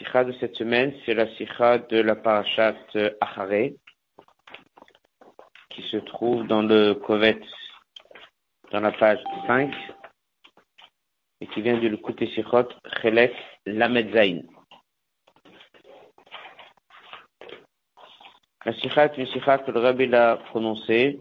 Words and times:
sikha 0.00 0.24
de 0.24 0.32
cette 0.40 0.56
semaine, 0.56 0.94
c'est 1.04 1.12
la 1.12 1.28
sikha 1.36 1.78
de 1.78 2.00
la 2.00 2.16
parashat 2.16 2.74
Acharé, 3.20 3.76
qui 5.68 5.82
se 5.90 5.98
trouve 5.98 6.46
dans 6.46 6.62
le 6.62 6.94
Kovet, 6.94 7.40
dans 8.72 8.80
la 8.80 8.92
page 8.92 9.20
5, 9.46 9.70
et 11.42 11.46
qui 11.48 11.60
vient 11.60 11.78
du 11.78 11.90
Lukut 11.90 12.16
Sichot, 12.18 12.68
Chelek 13.02 13.34
Lamed. 13.66 14.48
La 18.64 18.72
sikha 18.74 19.04
est 19.04 19.18
une 19.18 19.26
sikha 19.26 19.58
que 19.58 19.70
le 19.70 19.80
rabbi 19.80 20.06
l'a 20.06 20.38
prononcée 20.48 21.20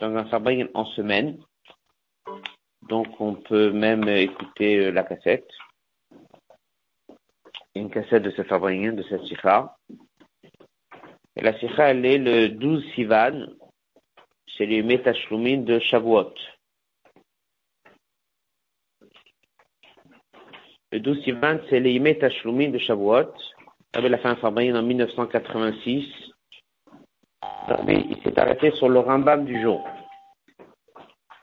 dans 0.00 0.16
un 0.16 0.24
fabrique 0.24 0.70
en 0.72 0.86
semaine, 0.86 1.38
donc 2.88 3.20
on 3.20 3.34
peut 3.34 3.70
même 3.72 4.08
écouter 4.08 4.90
la 4.90 5.02
cassette 5.02 5.50
une 7.80 7.90
cassette 7.90 8.22
de 8.22 8.30
ce 8.30 8.42
fabricant, 8.42 8.92
de 8.92 9.02
cette 9.04 9.24
sikha. 9.24 9.76
Et 11.36 11.42
la 11.42 11.58
sikha, 11.58 11.90
elle 11.90 12.04
est 12.04 12.18
le 12.18 12.48
12 12.48 12.84
Sivan, 12.94 13.46
c'est 14.56 14.66
les 14.66 14.82
Metashlumin 14.82 15.62
de 15.62 15.78
Shavuot. 15.78 16.34
Le 20.92 21.00
12 21.00 21.22
Sivan, 21.24 21.58
c'est 21.68 21.80
les 21.80 21.98
Metashlumin 21.98 22.70
de 22.70 22.78
Shavuot. 22.78 23.32
Il 23.98 24.14
a 24.14 24.18
fait 24.18 24.28
un 24.28 24.36
fabricant 24.36 24.78
en 24.78 24.82
1986. 24.82 26.06
Il 27.88 28.18
s'est 28.22 28.38
arrêté 28.38 28.70
sur 28.72 28.88
le 28.88 29.00
Rambam 29.00 29.44
du 29.44 29.60
jour. 29.62 29.88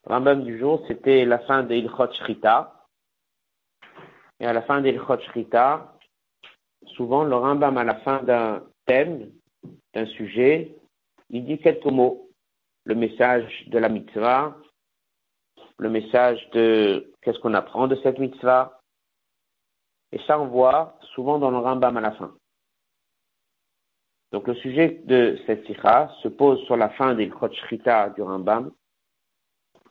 Le 0.05 0.13
Rambam 0.13 0.43
du 0.43 0.57
jour, 0.59 0.83
c'était 0.87 1.25
la 1.25 1.39
fin 1.39 1.63
de 1.63 1.73
Ilchot 1.75 2.13
Shrita. 2.13 2.73
Et 4.39 4.45
à 4.45 4.53
la 4.53 4.61
fin 4.61 4.81
d'Ilchot 4.81 5.19
Shrita, 5.19 5.96
souvent 6.97 7.23
le 7.23 7.35
Rambam 7.35 7.77
à 7.77 7.83
la 7.83 7.95
fin 7.99 8.21
d'un 8.23 8.63
thème, 8.85 9.31
d'un 9.93 10.05
sujet, 10.07 10.75
il 11.29 11.45
dit 11.45 11.59
quelques 11.59 11.85
mots. 11.85 12.29
Le 12.83 12.95
message 12.95 13.65
de 13.67 13.77
la 13.77 13.89
mitzvah, 13.89 14.55
le 15.77 15.89
message 15.89 16.39
de 16.51 17.11
qu'est-ce 17.21 17.39
qu'on 17.39 17.53
apprend 17.53 17.87
de 17.87 17.97
cette 17.97 18.17
mitzvah. 18.17 18.81
Et 20.13 20.19
ça, 20.25 20.39
on 20.39 20.47
voit 20.47 20.97
souvent 21.13 21.37
dans 21.37 21.51
le 21.51 21.57
Rambam 21.57 21.97
à 21.97 22.01
la 22.01 22.13
fin. 22.13 22.33
Donc 24.31 24.47
le 24.47 24.55
sujet 24.55 25.01
de 25.05 25.37
cette 25.45 25.65
sikha 25.65 26.11
se 26.23 26.29
pose 26.29 26.63
sur 26.65 26.77
la 26.77 26.89
fin 26.91 27.13
des 27.13 27.29
Shrita 27.51 28.09
du 28.11 28.21
Rambam. 28.21 28.71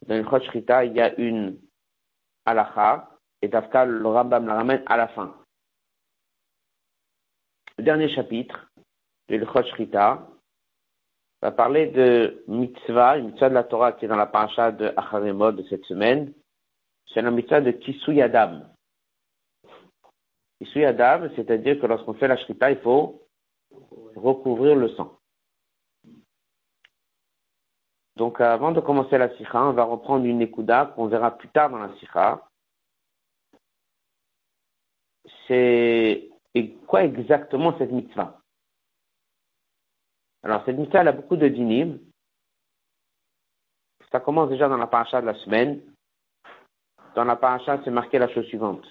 Dans 0.07 0.17
le 0.17 0.41
Shrita, 0.41 0.85
il 0.85 0.95
y 0.95 1.01
a 1.01 1.15
une 1.19 1.59
halakha, 2.47 3.11
et 3.43 3.49
Dafka, 3.49 3.85
le 3.85 4.09
Rambam 4.09 4.47
la 4.47 4.55
ramène 4.55 4.83
à 4.87 4.97
la 4.97 5.09
fin 5.09 5.35
le 7.79 7.85
dernier 7.85 8.09
chapitre 8.09 8.71
de 9.29 9.37
l'Echot 9.37 9.75
Rita 9.75 10.27
va 11.43 11.53
parler 11.53 11.89
de 11.89 12.43
mitzvah, 12.49 13.19
une 13.19 13.27
mitzvah 13.27 13.49
de 13.49 13.55
la 13.55 13.65
Torah 13.65 13.93
qui 13.93 14.07
est 14.07 14.09
dans 14.09 14.17
la 14.17 14.27
paracha 14.27 14.73
de 14.73 14.93
Acharemot 14.97 15.53
de 15.53 15.63
cette 15.69 15.85
semaine. 15.85 16.33
C'est 17.13 17.23
la 17.23 17.31
mitzvah 17.31 17.61
de 17.61 17.73
Kisui 17.73 18.23
Adam. 18.23 18.63
Kisui 20.59 20.85
Adam, 20.85 21.29
c'est-à-dire 21.37 21.79
que 21.79 21.87
lorsqu'on 21.87 22.15
fait 22.15 22.29
la 22.29 22.37
Shrita, 22.39 22.71
il 22.71 22.79
faut 22.79 23.23
recouvrir 24.17 24.75
le 24.77 24.89
sang. 24.91 25.13
Donc, 28.17 28.41
avant 28.41 28.73
de 28.73 28.81
commencer 28.81 29.19
la 29.19 29.37
sikha, 29.37 29.63
on 29.63 29.75
va 29.75 29.85
reprendre 29.85 30.25
une 30.25 30.41
ékouda 30.41 30.87
qu'on 30.95 31.07
verra 31.07 31.37
plus 31.37 31.51
tard 31.51 31.69
dans 31.69 31.79
la 31.79 31.95
sikha. 31.99 32.49
C'est 35.47 36.31
et 36.57 36.73
quoi 36.87 37.05
exactement 37.05 37.77
cette 37.77 37.93
mitzvah? 37.93 38.41
Alors, 40.43 40.65
cette 40.65 40.79
mitzvah, 40.79 41.03
elle 41.03 41.09
a 41.09 41.13
beaucoup 41.13 41.37
de 41.37 41.49
dinim. 41.49 41.99
Ça 44.11 44.21
commence 44.21 44.49
déjà 44.49 44.67
dans 44.67 44.79
la 44.79 44.87
paracha 44.87 45.21
de 45.21 45.27
la 45.27 45.35
semaine. 45.35 45.83
Dans 47.15 47.25
la 47.25 47.37
paracha, 47.37 47.79
c'est 47.85 47.91
marqué 47.91 48.19
la 48.19 48.33
chose 48.33 48.47
suivante. 48.47 48.87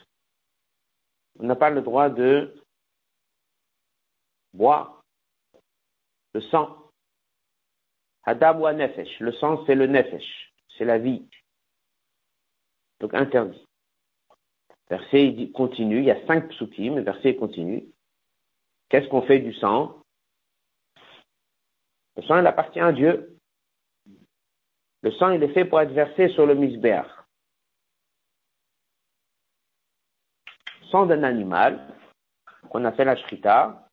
On 1.40 1.48
n'a 1.48 1.56
pas 1.56 1.72
le 1.72 1.82
droit 1.82 2.10
de 2.10 2.54
boire 4.54 5.02
le 6.34 6.42
sang. 6.42 6.92
Hadab 8.26 8.60
ou 8.60 8.70
nefesh. 8.70 9.20
Le 9.22 9.32
sang, 9.32 9.66
c'est 9.66 9.76
le 9.76 9.88
nefesh. 9.88 10.54
C'est 10.78 10.86
la 10.86 11.00
vie. 11.00 11.28
Donc 13.00 13.16
interdit. 13.16 13.66
Verset 14.90 15.52
continue, 15.54 16.00
il 16.00 16.06
y 16.06 16.12
a 16.12 16.28
cinq 16.28 16.50
psukim, 16.50 16.96
le 16.96 17.02
verset 17.02 17.36
continue. 17.36 17.86
Qu'est-ce 18.90 19.08
qu'on 19.08 19.24
fait 19.24 19.40
du 19.40 19.54
sang? 19.54 20.04
Le 22.16 22.22
sang, 22.24 22.40
il 22.40 22.48
appartient 22.48 22.80
à 22.80 22.92
Dieu. 22.92 23.40
Le 25.02 25.12
sang, 25.12 25.32
il 25.32 25.42
est 25.44 25.54
fait 25.54 25.66
pour 25.66 25.82
être 25.82 25.92
versé 25.92 26.30
sur 26.30 26.46
le 26.46 26.56
misbéach. 26.56 27.08
Sang 30.92 31.08
d'un 31.08 31.24
animal, 31.24 31.94
qu'on 32.70 32.86
a 32.86 32.92
fait 32.92 33.06
la 33.06 33.16
shrita, 33.16 33.90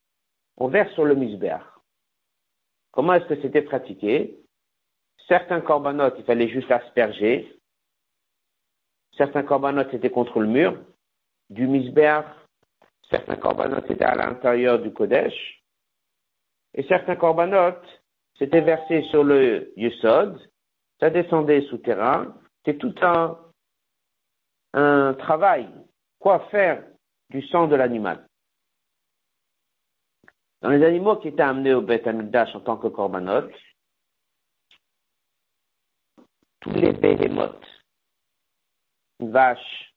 on 0.59 0.69
verse 0.69 0.93
sur 0.93 1.05
le 1.05 1.15
misbéach. 1.15 1.65
Comment 2.91 3.15
est-ce 3.15 3.27
que 3.27 3.41
c'était 3.41 3.63
pratiqué? 3.63 4.39
Certains 5.27 5.63
corbanotes, 5.63 6.17
il 6.19 6.25
fallait 6.25 6.49
juste 6.49 6.71
asperger, 6.71 7.62
Certains 9.17 9.43
corbanotes 9.43 9.93
étaient 9.93 10.11
contre 10.11 10.41
le 10.41 10.47
mur 10.47 10.79
du 11.51 11.67
misber, 11.67 12.21
certains 13.11 13.37
corbanotes 13.37 13.91
étaient 13.91 14.05
à 14.05 14.15
l'intérieur 14.15 14.79
du 14.79 14.93
Kodesh, 14.93 15.63
et 16.75 16.83
certains 16.85 17.17
corbanotes 17.17 18.03
s'étaient 18.39 18.63
versés 18.63 19.03
sur 19.11 19.23
le 19.23 19.73
Yesod, 19.77 20.41
ça 20.99 21.11
descendait 21.11 21.63
souterrain, 21.69 22.35
c'est 22.65 22.79
tout 22.79 22.95
un, 23.03 23.39
un 24.73 25.15
travail. 25.15 25.69
Quoi 26.19 26.49
faire 26.51 26.85
du 27.29 27.43
sang 27.49 27.67
de 27.67 27.77
l'animal 27.77 28.27
Dans 30.63 30.71
les 30.71 30.85
animaux 30.85 31.17
qui 31.17 31.29
étaient 31.29 31.43
amenés 31.43 31.75
au 31.75 31.83
Beth 31.83 32.07
en 32.07 32.61
tant 32.61 32.77
que 32.79 32.89
corbanotes, 32.89 33.53
tous 36.61 36.71
les 36.71 36.93
béhémotes, 36.93 37.72
vache, 39.31 39.95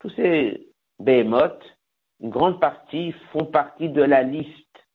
tous 0.00 0.10
ces 0.10 0.72
behemoths, 0.98 1.64
une 2.20 2.30
grande 2.30 2.60
partie 2.60 3.12
font 3.32 3.44
partie 3.44 3.88
de 3.88 4.02
la 4.02 4.22
liste 4.22 4.86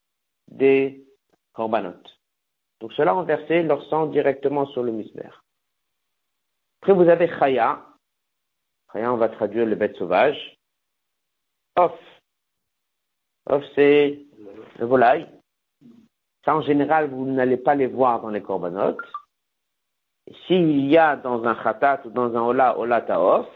des 0.49 1.05
corbanotes. 1.53 2.19
Donc 2.79 2.93
cela 2.93 3.15
ont 3.15 3.23
versé 3.23 3.63
leur 3.63 3.83
sang 3.89 4.07
directement 4.07 4.65
sur 4.67 4.83
le 4.83 4.91
misber. 4.91 5.29
Après 6.81 6.93
vous 6.93 7.07
avez 7.09 7.27
Chaya. 7.27 7.85
Chaya, 8.91 9.13
on 9.13 9.17
va 9.17 9.29
traduire 9.29 9.65
le 9.65 9.75
bête 9.75 9.95
sauvage. 9.95 10.57
Off. 11.77 11.97
Off, 13.45 13.63
c'est 13.75 14.19
le 14.79 14.85
volaille. 14.85 15.29
Ça, 16.45 16.55
en 16.55 16.61
général, 16.61 17.09
vous 17.09 17.25
n'allez 17.25 17.57
pas 17.57 17.75
les 17.75 17.87
voir 17.87 18.21
dans 18.21 18.29
les 18.29 18.41
corbanotes. 18.41 18.97
S'il 20.47 20.85
y 20.85 20.97
a 20.97 21.16
dans 21.16 21.44
un 21.44 21.56
khatat 21.56 22.01
ou 22.06 22.09
dans 22.09 22.35
un 22.35 22.41
ola, 22.41 22.78
ola 22.79 23.01
taof, 23.01 23.47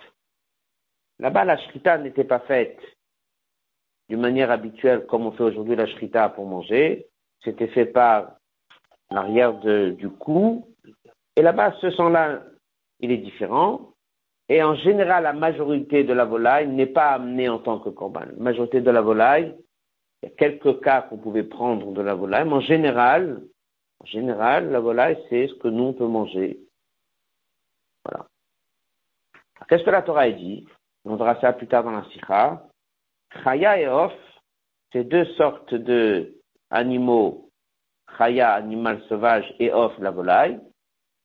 là-bas 1.19 1.45
la 1.45 1.57
shrita 1.57 1.97
n'était 1.97 2.25
pas 2.25 2.39
faite 2.39 2.79
d'une 4.09 4.21
manière 4.21 4.51
habituelle 4.51 5.05
comme 5.05 5.25
on 5.25 5.31
fait 5.31 5.43
aujourd'hui 5.43 5.75
la 5.75 5.87
shrita 5.87 6.29
pour 6.29 6.45
manger. 6.45 7.07
C'était 7.43 7.67
fait 7.67 7.85
par 7.85 8.37
l'arrière 9.11 9.53
du 9.53 10.09
cou. 10.09 10.67
Et 11.35 11.41
là-bas, 11.41 11.73
ce 11.81 11.91
sang-là, 11.91 12.41
il 12.99 13.11
est 13.11 13.17
différent. 13.17 13.93
Et 14.49 14.63
en 14.63 14.75
général, 14.75 15.23
la 15.23 15.33
majorité 15.33 16.03
de 16.03 16.13
la 16.13 16.25
volaille 16.25 16.67
n'est 16.67 16.87
pas 16.87 17.09
amenée 17.09 17.49
en 17.49 17.59
tant 17.59 17.79
que 17.79 17.89
corban. 17.89 18.21
La 18.21 18.43
majorité 18.43 18.81
de 18.81 18.89
la 18.89 19.01
volaille, 19.01 19.55
il 20.23 20.29
y 20.29 20.31
a 20.31 20.35
quelques 20.35 20.81
cas 20.81 21.01
qu'on 21.01 21.17
pouvait 21.17 21.43
prendre 21.43 21.91
de 21.91 22.01
la 22.01 22.15
volaille, 22.15 22.45
mais 22.45 22.53
en 22.53 22.61
général, 22.61 23.41
en 23.99 24.05
général, 24.05 24.71
la 24.71 24.79
volaille, 24.79 25.17
c'est 25.29 25.47
ce 25.47 25.53
que 25.55 25.67
nous, 25.67 25.83
on 25.83 25.93
peut 25.93 26.07
manger. 26.07 26.59
Qu'est-ce 29.67 29.83
que 29.83 29.89
la 29.89 30.01
Torah 30.01 30.29
dit? 30.29 30.67
On 31.05 31.15
verra 31.15 31.39
ça 31.39 31.53
plus 31.53 31.67
tard 31.67 31.83
dans 31.83 31.91
la 31.91 32.03
Sikha. 32.11 32.67
Chaya 33.43 33.79
et 33.79 33.87
Off, 33.87 34.13
c'est 34.91 35.03
deux 35.03 35.25
sortes 35.33 35.73
de 35.73 36.35
animaux. 36.69 37.49
Chaya, 38.17 38.53
animal 38.53 39.01
sauvage, 39.09 39.53
et 39.59 39.71
Off, 39.71 39.93
la 39.99 40.11
volaille. 40.11 40.59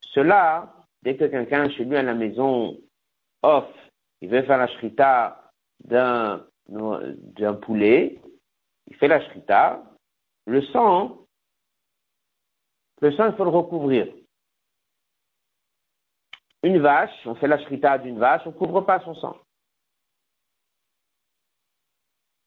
Cela, 0.01 0.75
dès 1.03 1.17
que 1.17 1.25
quelqu'un 1.25 1.71
chez 1.71 1.85
lui 1.85 1.97
à 1.97 2.03
la 2.03 2.15
maison, 2.15 2.79
Off, 3.43 3.69
il 4.21 4.29
veut 4.29 4.43
faire 4.43 4.59
la 4.59 4.69
shrita 4.69 5.51
d'un, 5.85 6.47
d'un 6.69 7.55
poulet, 7.55 8.21
il 8.89 8.97
fait 8.97 9.09
la 9.09 9.21
shrita, 9.21 9.83
le 10.47 10.63
sang, 10.63 11.27
le 13.01 13.11
sang, 13.13 13.27
il 13.27 13.37
faut 13.37 13.45
le 13.45 13.51
recouvrir. 13.51 14.07
Une 16.63 16.79
vache, 16.79 17.11
on 17.27 17.35
fait 17.35 17.49
la 17.49 17.59
shrita 17.59 17.99
d'une 17.99 18.19
vache, 18.19 18.43
on 18.47 18.51
ne 18.51 18.55
couvre 18.55 18.83
pas 18.83 19.01
son 19.01 19.15
sang. 19.15 19.37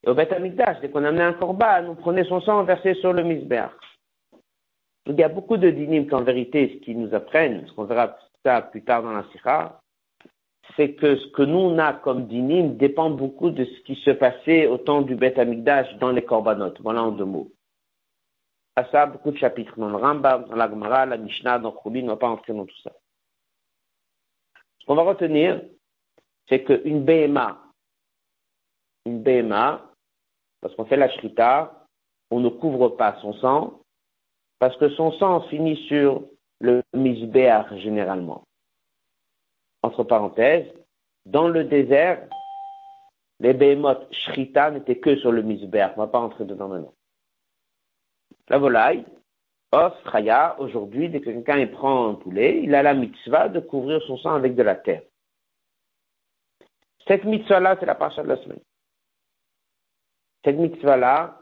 Et 0.03 0.09
au 0.09 0.13
Beth 0.13 0.31
Amikdash, 0.31 0.79
dès 0.81 0.89
qu'on 0.89 1.03
amenait 1.03 1.23
un 1.23 1.33
korban, 1.33 1.85
on 1.89 1.95
prenait 1.95 2.23
son 2.25 2.39
sang, 2.41 2.63
versait 2.63 2.93
sur 2.95 3.11
le. 3.11 3.23
Donc 3.23 5.15
il 5.17 5.19
y 5.19 5.23
a 5.23 5.29
beaucoup 5.29 5.57
de 5.57 5.69
dynimes 5.69 6.07
qu'en 6.07 6.23
vérité, 6.23 6.73
ce 6.73 6.85
qu'ils 6.85 6.99
nous 6.99 7.13
apprennent, 7.13 7.61
parce 7.61 7.73
qu'on 7.73 7.83
verra 7.85 8.17
ça 8.43 8.61
plus 8.61 8.83
tard 8.83 9.03
dans 9.03 9.11
la 9.11 9.25
Sikha, 9.31 9.81
c'est 10.75 10.93
que 10.93 11.15
ce 11.15 11.27
que 11.27 11.43
nous 11.43 11.57
on 11.57 11.77
a 11.77 11.93
comme 11.93 12.27
dinim 12.27 12.75
dépend 12.75 13.09
beaucoup 13.09 13.49
de 13.49 13.65
ce 13.65 13.79
qui 13.81 13.95
se 13.95 14.11
passait 14.11 14.67
au 14.67 14.77
temps 14.77 15.01
du 15.01 15.15
Beth 15.15 15.37
Amikdash 15.37 15.93
dans 15.97 16.11
les 16.11 16.23
corbanotes. 16.23 16.79
Voilà 16.81 17.03
en 17.03 17.11
deux 17.11 17.25
mots. 17.25 17.51
À 18.75 18.85
ça, 18.85 19.05
beaucoup 19.05 19.31
de 19.31 19.37
chapitres 19.37 19.79
dans 19.79 19.89
le 19.89 19.95
Rambam, 19.95 20.45
dans 20.45 20.55
la 20.55 20.69
Gemara, 20.69 21.05
la 21.05 21.17
Mishnah, 21.17 21.59
dans 21.59 21.71
Khouli, 21.71 22.01
on 22.01 22.05
ne 22.05 22.09
va 22.09 22.17
pas 22.17 22.27
entrer 22.27 22.53
dans 22.53 22.65
tout 22.65 22.81
ça. 22.83 22.91
Ce 24.85 24.87
qu'on 24.87 24.95
va 24.95 25.01
retenir, 25.01 25.63
c'est 26.47 26.63
qu'une 26.63 27.03
BMA, 27.03 27.59
une 29.07 29.23
BMA, 29.23 29.81
parce 30.61 30.75
qu'on 30.75 30.85
fait 30.85 30.95
la 30.95 31.09
shrita, 31.09 31.87
on 32.29 32.39
ne 32.39 32.49
couvre 32.49 32.89
pas 32.89 33.17
son 33.19 33.33
sang, 33.33 33.81
parce 34.59 34.77
que 34.77 34.89
son 34.89 35.11
sang 35.13 35.41
finit 35.47 35.75
sur 35.87 36.23
le 36.59 36.83
misbéach 36.93 37.73
généralement. 37.77 38.43
Entre 39.81 40.03
parenthèses, 40.03 40.71
dans 41.25 41.47
le 41.47 41.63
désert, 41.63 42.27
les 43.39 43.53
behemoth 43.53 44.07
shrita 44.13 44.69
n'étaient 44.69 44.99
que 44.99 45.15
sur 45.15 45.31
le 45.31 45.41
misbéach. 45.41 45.93
On 45.97 46.01
ne 46.01 46.05
va 46.05 46.11
pas 46.11 46.19
entrer 46.19 46.45
dedans 46.45 46.67
maintenant. 46.67 46.93
La 48.49 48.59
volaille, 48.59 49.03
os, 49.75 49.93
raya, 50.05 50.55
aujourd'hui, 50.59 51.09
dès 51.09 51.19
que 51.21 51.25
quelqu'un 51.25 51.67
prend 51.67 52.09
un 52.09 52.15
poulet, 52.15 52.61
il 52.63 52.73
a 52.73 52.83
la 52.83 52.93
mitzvah 52.93 53.49
de 53.49 53.59
couvrir 53.59 54.01
son 54.03 54.17
sang 54.17 54.33
avec 54.33 54.55
de 54.55 54.63
la 54.63 54.75
terre. 54.75 55.03
Cette 57.07 57.25
mitzvah-là, 57.25 57.77
c'est 57.79 57.85
la 57.85 57.95
parcha 57.95 58.23
de 58.23 58.29
la 58.29 58.37
semaine. 58.37 58.63
Cette 60.43 60.57
mitzvah-là, 60.57 61.39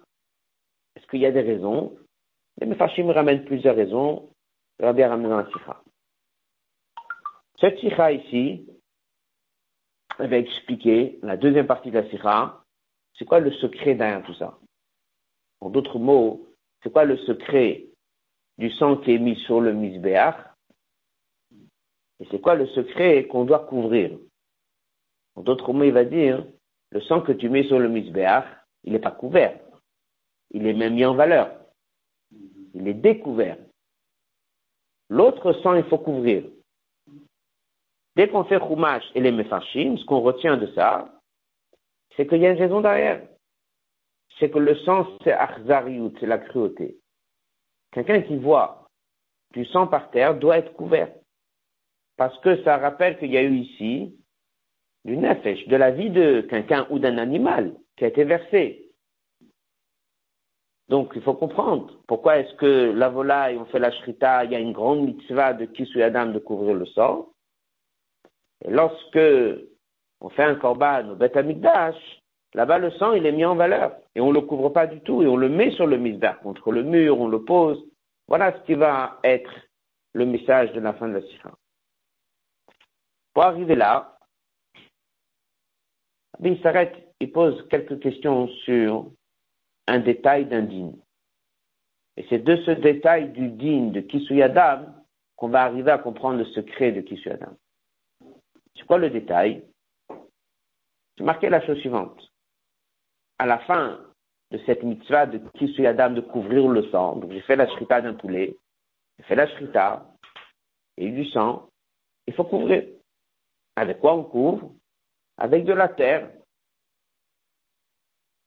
est-ce 0.95 1.05
qu'il 1.07 1.21
y 1.21 1.25
a 1.25 1.31
des 1.31 1.41
raisons? 1.41 1.97
Les 2.59 2.67
Mefashim 2.67 3.09
ramènent 3.09 3.45
plusieurs 3.45 3.75
raisons. 3.75 4.29
Je 4.79 4.85
vais 4.85 4.93
bien 4.93 5.09
ramener 5.09 5.29
la 5.29 5.45
sikha. 5.45 5.81
Cette 7.59 7.79
sikha 7.79 8.11
ici, 8.11 8.67
elle 10.19 10.29
va 10.29 10.37
expliquer 10.37 11.19
la 11.21 11.37
deuxième 11.37 11.67
partie 11.67 11.91
de 11.91 11.99
la 11.99 12.09
sikha, 12.09 12.63
c'est 13.17 13.25
quoi 13.25 13.39
le 13.39 13.51
secret 13.51 13.95
derrière 13.95 14.23
tout 14.23 14.33
ça? 14.33 14.57
En 15.61 15.69
d'autres 15.69 15.99
mots, 15.99 16.47
c'est 16.81 16.91
quoi 16.91 17.05
le 17.05 17.17
secret 17.17 17.85
du 18.57 18.69
sang 18.71 18.97
qui 18.97 19.13
est 19.13 19.19
mis 19.19 19.35
sur 19.45 19.61
le 19.61 19.73
misbéach 19.73 20.35
Et 22.19 22.27
c'est 22.29 22.39
quoi 22.39 22.55
le 22.55 22.67
secret 22.67 23.27
qu'on 23.27 23.45
doit 23.45 23.65
couvrir? 23.65 24.17
En 25.35 25.41
d'autres 25.41 25.73
mots, 25.73 25.83
il 25.83 25.93
va 25.93 26.05
dire, 26.05 26.45
le 26.91 27.01
sang 27.01 27.21
que 27.21 27.31
tu 27.31 27.49
mets 27.49 27.63
sur 27.63 27.79
le 27.79 27.89
misbéach, 27.89 28.45
il 28.83 28.93
n'est 28.93 28.99
pas 28.99 29.11
couvert. 29.11 29.59
Il 30.51 30.67
est 30.67 30.73
même 30.73 30.93
mis 30.93 31.05
en 31.05 31.15
valeur. 31.15 31.59
Il 32.75 32.87
est 32.87 32.93
découvert. 32.93 33.57
L'autre 35.09 35.53
sang, 35.53 35.73
il 35.75 35.83
faut 35.85 35.97
couvrir. 35.97 36.43
Dès 38.15 38.27
qu'on 38.29 38.43
fait 38.43 38.59
Chumash 38.59 39.03
et 39.15 39.21
les 39.21 39.31
Mefarshim, 39.31 39.97
ce 39.97 40.05
qu'on 40.05 40.21
retient 40.21 40.57
de 40.57 40.67
ça, 40.73 41.19
c'est 42.15 42.27
qu'il 42.27 42.41
y 42.41 42.45
a 42.45 42.51
une 42.51 42.59
raison 42.59 42.81
derrière. 42.81 43.27
C'est 44.39 44.51
que 44.51 44.59
le 44.59 44.75
sang, 44.77 45.07
c'est 45.23 45.31
Achzariut, 45.31 46.13
c'est 46.19 46.27
la 46.27 46.37
cruauté. 46.37 46.99
Quelqu'un 47.93 48.21
qui 48.21 48.37
voit 48.37 48.87
du 49.53 49.65
sang 49.65 49.87
par 49.87 50.09
terre 50.11 50.35
doit 50.35 50.57
être 50.57 50.73
couvert. 50.73 51.13
Parce 52.17 52.37
que 52.39 52.63
ça 52.63 52.77
rappelle 52.77 53.17
qu'il 53.17 53.31
y 53.31 53.37
a 53.37 53.43
eu 53.43 53.55
ici 53.55 54.15
du 55.05 55.17
nefesh, 55.17 55.67
de 55.67 55.75
la 55.75 55.91
vie 55.91 56.09
de 56.09 56.41
quelqu'un 56.41 56.87
ou 56.89 56.99
d'un 56.99 57.17
animal 57.17 57.75
qui 57.97 58.05
a 58.05 58.07
été 58.07 58.23
versé. 58.23 58.91
Donc, 60.89 61.13
il 61.15 61.21
faut 61.21 61.33
comprendre 61.33 61.91
pourquoi 62.07 62.37
est-ce 62.37 62.53
que 62.55 62.91
la 62.91 63.09
volaille, 63.09 63.57
on 63.57 63.65
fait 63.65 63.79
la 63.79 63.91
shrita, 63.91 64.45
il 64.45 64.51
y 64.51 64.55
a 64.55 64.59
une 64.59 64.73
grande 64.73 65.01
mitzvah 65.01 65.53
de 65.53 65.65
Kisu 65.65 66.01
Adam 66.03 66.27
de 66.27 66.39
couvrir 66.39 66.75
le 66.75 66.85
sang. 66.87 67.29
Et 68.65 68.69
lorsque 68.69 69.19
on 70.21 70.29
fait 70.29 70.43
un 70.43 70.55
korban 70.55 71.09
au 71.09 71.15
Beth 71.15 71.35
Amikdash, 71.35 72.22
là-bas 72.53 72.77
le 72.77 72.91
sang, 72.91 73.13
il 73.13 73.25
est 73.25 73.31
mis 73.31 73.45
en 73.45 73.55
valeur. 73.55 73.95
Et 74.15 74.21
on 74.21 74.29
ne 74.29 74.33
le 74.33 74.41
couvre 74.41 74.69
pas 74.69 74.87
du 74.87 74.99
tout. 75.01 75.21
Et 75.21 75.27
on 75.27 75.37
le 75.37 75.49
met 75.49 75.71
sur 75.71 75.87
le 75.87 75.97
misbah, 75.97 76.33
contre 76.35 76.71
le 76.71 76.83
mur, 76.83 77.19
on 77.19 77.27
le 77.27 77.43
pose. 77.43 77.83
Voilà 78.27 78.57
ce 78.57 78.65
qui 78.65 78.73
va 78.75 79.19
être 79.23 79.51
le 80.13 80.25
message 80.25 80.71
de 80.73 80.79
la 80.79 80.93
fin 80.93 81.07
de 81.07 81.13
la 81.13 81.21
sikha. 81.21 81.51
Pour 83.33 83.43
arriver 83.43 83.75
là, 83.75 84.17
il 86.43 86.61
s'arrête, 86.61 86.95
il 87.19 87.31
pose 87.31 87.67
quelques 87.69 87.99
questions 87.99 88.47
sur 88.65 89.11
un 89.87 89.99
détail 89.99 90.45
d'un 90.45 90.61
dîne. 90.61 90.95
Et 92.17 92.25
c'est 92.29 92.39
de 92.39 92.57
ce 92.57 92.71
détail 92.71 93.31
du 93.31 93.49
dîne 93.49 93.91
de 93.91 94.01
Kisuyadam 94.01 94.93
qu'on 95.35 95.49
va 95.49 95.63
arriver 95.63 95.91
à 95.91 95.97
comprendre 95.97 96.37
le 96.37 96.45
secret 96.45 96.91
de 96.91 97.01
Kisuyadam. 97.01 97.55
C'est 98.75 98.85
quoi 98.85 98.99
le 98.99 99.09
détail? 99.09 99.63
J'ai 101.17 101.23
marqué 101.23 101.49
la 101.49 101.65
chose 101.65 101.79
suivante. 101.79 102.32
À 103.39 103.45
la 103.45 103.59
fin 103.59 103.99
de 104.51 104.59
cette 104.65 104.83
mitzvah 104.83 105.25
de 105.25 105.39
Kisuyadam 105.57 106.15
de 106.15 106.21
couvrir 106.21 106.67
le 106.67 106.89
sang, 106.91 107.15
donc 107.15 107.31
j'ai 107.31 107.41
fait 107.41 107.55
la 107.55 107.67
shrita 107.67 108.01
d'un 108.01 108.13
poulet, 108.13 108.57
j'ai 109.17 109.23
fait 109.25 109.35
la 109.35 109.47
shrita, 109.47 110.05
et 110.97 111.09
du 111.09 111.25
sang, 111.25 111.69
il 112.27 112.33
faut 112.33 112.43
couvrir. 112.43 112.87
Avec 113.75 113.99
quoi 113.99 114.13
on 114.13 114.23
couvre? 114.23 114.71
Avec 115.37 115.65
de 115.65 115.73
la 115.73 115.89
terre. 115.89 116.31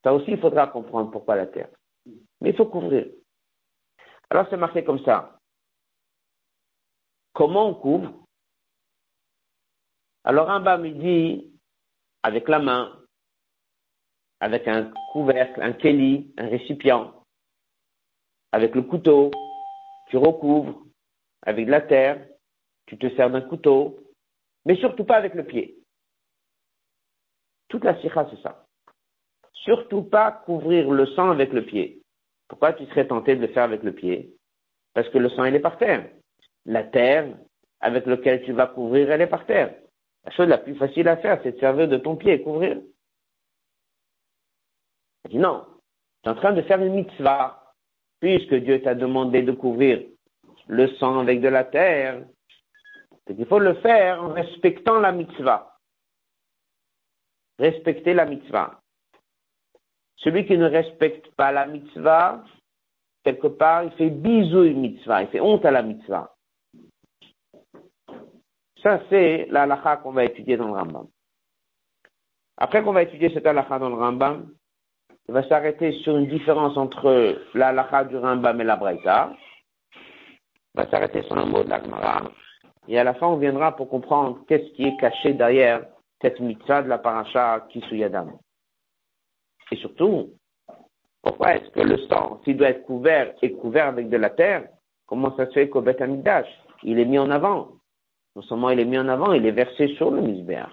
Ça 0.04 0.14
aussi, 0.14 0.30
il 0.30 0.40
faudra 0.40 0.68
comprendre 0.68 1.10
pourquoi 1.10 1.34
la 1.34 1.48
terre. 1.48 1.70
Mais 2.40 2.50
il 2.50 2.56
faut 2.56 2.66
couvrir. 2.66 3.08
Alors 4.30 4.46
c'est 4.48 4.56
marqué 4.56 4.84
comme 4.84 5.04
ça. 5.04 5.38
Comment 7.32 7.68
on 7.68 7.74
couvre? 7.74 8.12
Alors 10.24 10.50
un 10.50 10.60
bas 10.60 10.78
me 10.78 10.90
dit 10.90 11.52
avec 12.22 12.48
la 12.48 12.58
main, 12.58 13.05
avec 14.40 14.68
un 14.68 14.92
couvercle, 15.12 15.62
un 15.62 15.72
kelly, 15.72 16.32
un 16.38 16.48
récipient, 16.48 17.14
avec 18.52 18.74
le 18.74 18.82
couteau, 18.82 19.30
tu 20.08 20.16
recouvres, 20.16 20.84
avec 21.42 21.66
de 21.66 21.70
la 21.70 21.80
terre, 21.80 22.26
tu 22.86 22.98
te 22.98 23.08
sers 23.16 23.30
d'un 23.30 23.40
couteau, 23.40 23.98
mais 24.64 24.76
surtout 24.76 25.04
pas 25.04 25.16
avec 25.16 25.34
le 25.34 25.44
pied. 25.44 25.78
Toute 27.68 27.84
la 27.84 28.00
sikha, 28.00 28.28
c'est 28.30 28.42
ça 28.42 28.66
surtout 29.66 30.02
pas 30.02 30.30
couvrir 30.30 30.90
le 30.90 31.06
sang 31.06 31.30
avec 31.30 31.52
le 31.52 31.62
pied. 31.62 32.00
Pourquoi 32.48 32.72
tu 32.72 32.86
serais 32.86 33.06
tenté 33.06 33.34
de 33.34 33.40
le 33.40 33.48
faire 33.48 33.64
avec 33.64 33.82
le 33.82 33.92
pied? 33.92 34.30
Parce 34.94 35.08
que 35.08 35.18
le 35.18 35.28
sang, 35.28 35.44
il 35.44 35.54
est 35.56 35.60
par 35.60 35.76
terre. 35.76 36.08
La 36.64 36.84
terre 36.84 37.26
avec 37.80 38.06
laquelle 38.06 38.42
tu 38.44 38.52
vas 38.52 38.68
couvrir, 38.68 39.10
elle 39.10 39.20
est 39.20 39.26
par 39.26 39.44
terre. 39.44 39.74
La 40.24 40.30
chose 40.30 40.48
la 40.48 40.58
plus 40.58 40.76
facile 40.76 41.08
à 41.08 41.16
faire, 41.16 41.40
c'est 41.42 41.52
de 41.52 41.58
servir 41.58 41.88
de 41.88 41.98
ton 41.98 42.16
pied 42.16 42.34
et 42.34 42.42
couvrir. 42.42 42.78
Il 45.26 45.32
dit 45.32 45.38
non, 45.38 45.66
tu 46.22 46.28
es 46.28 46.32
en 46.32 46.36
train 46.36 46.52
de 46.52 46.62
faire 46.62 46.80
une 46.80 46.94
mitzvah, 46.94 47.74
puisque 48.20 48.54
Dieu 48.54 48.80
t'a 48.80 48.94
demandé 48.94 49.42
de 49.42 49.52
couvrir 49.52 50.06
le 50.68 50.88
sang 50.96 51.18
avec 51.18 51.40
de 51.40 51.48
la 51.48 51.64
terre. 51.64 52.24
Il 53.28 53.46
faut 53.46 53.58
le 53.58 53.74
faire 53.74 54.22
en 54.22 54.28
respectant 54.32 55.00
la 55.00 55.10
mitzvah. 55.10 55.76
Respecter 57.58 58.14
la 58.14 58.26
mitzvah. 58.26 58.80
Celui 60.18 60.46
qui 60.46 60.56
ne 60.56 60.68
respecte 60.68 61.28
pas 61.34 61.50
la 61.50 61.66
mitzvah, 61.66 62.44
quelque 63.24 63.48
part, 63.48 63.82
il 63.84 63.90
fait 63.92 64.10
bisouille 64.10 64.74
mitzvah, 64.74 65.22
il 65.22 65.28
fait 65.28 65.40
honte 65.40 65.64
à 65.64 65.72
la 65.72 65.82
mitzvah. 65.82 66.32
Ça, 68.82 69.00
c'est 69.10 69.46
la 69.50 69.62
halakha 69.62 69.96
qu'on 69.96 70.12
va 70.12 70.24
étudier 70.24 70.56
dans 70.56 70.68
le 70.68 70.74
Rambam. 70.74 71.08
Après 72.56 72.84
qu'on 72.84 72.92
va 72.92 73.02
étudier 73.02 73.32
cette 73.34 73.46
halakha 73.46 73.78
dans 73.80 73.88
le 73.88 73.96
Rambam, 73.96 74.54
il 75.28 75.32
va 75.32 75.46
s'arrêter 75.48 75.92
sur 76.02 76.16
une 76.16 76.28
différence 76.28 76.76
entre 76.76 77.38
la 77.54 77.68
halakha 77.68 78.04
du 78.04 78.16
Rambam 78.16 78.60
et 78.60 78.64
la 78.64 78.76
Braïta. 78.76 79.32
Il 79.92 80.82
va 80.82 80.88
s'arrêter 80.88 81.22
sur 81.22 81.36
un 81.36 81.46
mot 81.46 81.64
de 81.64 81.68
l'Agmara. 81.68 82.30
Et 82.88 82.98
à 82.98 83.04
la 83.04 83.14
fin, 83.14 83.26
on 83.26 83.36
viendra 83.36 83.74
pour 83.74 83.88
comprendre 83.88 84.38
qu'est-ce 84.46 84.72
qui 84.74 84.84
est 84.84 84.96
caché 84.98 85.32
derrière 85.32 85.84
cette 86.22 86.38
mitzvah 86.38 86.82
de 86.82 86.88
la 86.88 86.98
paracha 86.98 87.66
Kisuyadam. 87.70 88.38
Et 89.72 89.76
surtout, 89.76 90.30
pourquoi 91.22 91.56
est-ce 91.56 91.70
que 91.70 91.80
le 91.80 91.98
sang, 92.06 92.40
s'il 92.44 92.56
doit 92.56 92.68
être 92.68 92.84
couvert, 92.84 93.34
est 93.42 93.50
couvert 93.52 93.88
avec 93.88 94.08
de 94.08 94.16
la 94.16 94.30
terre 94.30 94.68
Comment 95.06 95.36
ça 95.36 95.46
se 95.46 95.52
fait 95.52 95.68
qu'au 95.68 95.80
Beth 95.80 96.02
il 96.82 96.98
est 96.98 97.04
mis 97.04 97.18
en 97.18 97.30
avant? 97.30 97.72
Non 98.36 98.42
seulement 98.42 98.70
il 98.70 98.78
est 98.78 98.84
mis 98.84 98.98
en 98.98 99.08
avant, 99.08 99.32
il 99.32 99.44
est 99.46 99.52
versé 99.52 99.88
sur 99.96 100.10
le 100.10 100.20
misbéach. 100.20 100.70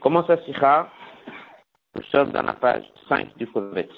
Comment 0.00 0.26
ça 0.26 0.42
s'ira 0.44 0.88
Nous 1.94 2.02
sommes 2.04 2.32
dans 2.32 2.42
la 2.42 2.54
page 2.54 2.84
5 3.08 3.36
du 3.36 3.46
Kovetz. 3.46 3.92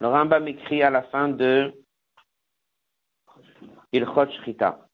Le 0.00 0.06
Rambam 0.06 0.46
écrit 0.46 0.82
à 0.82 0.90
la 0.90 1.02
fin 1.04 1.28
de 1.28 1.74
Ilchot 3.92 4.30
Shrita. 4.30 4.86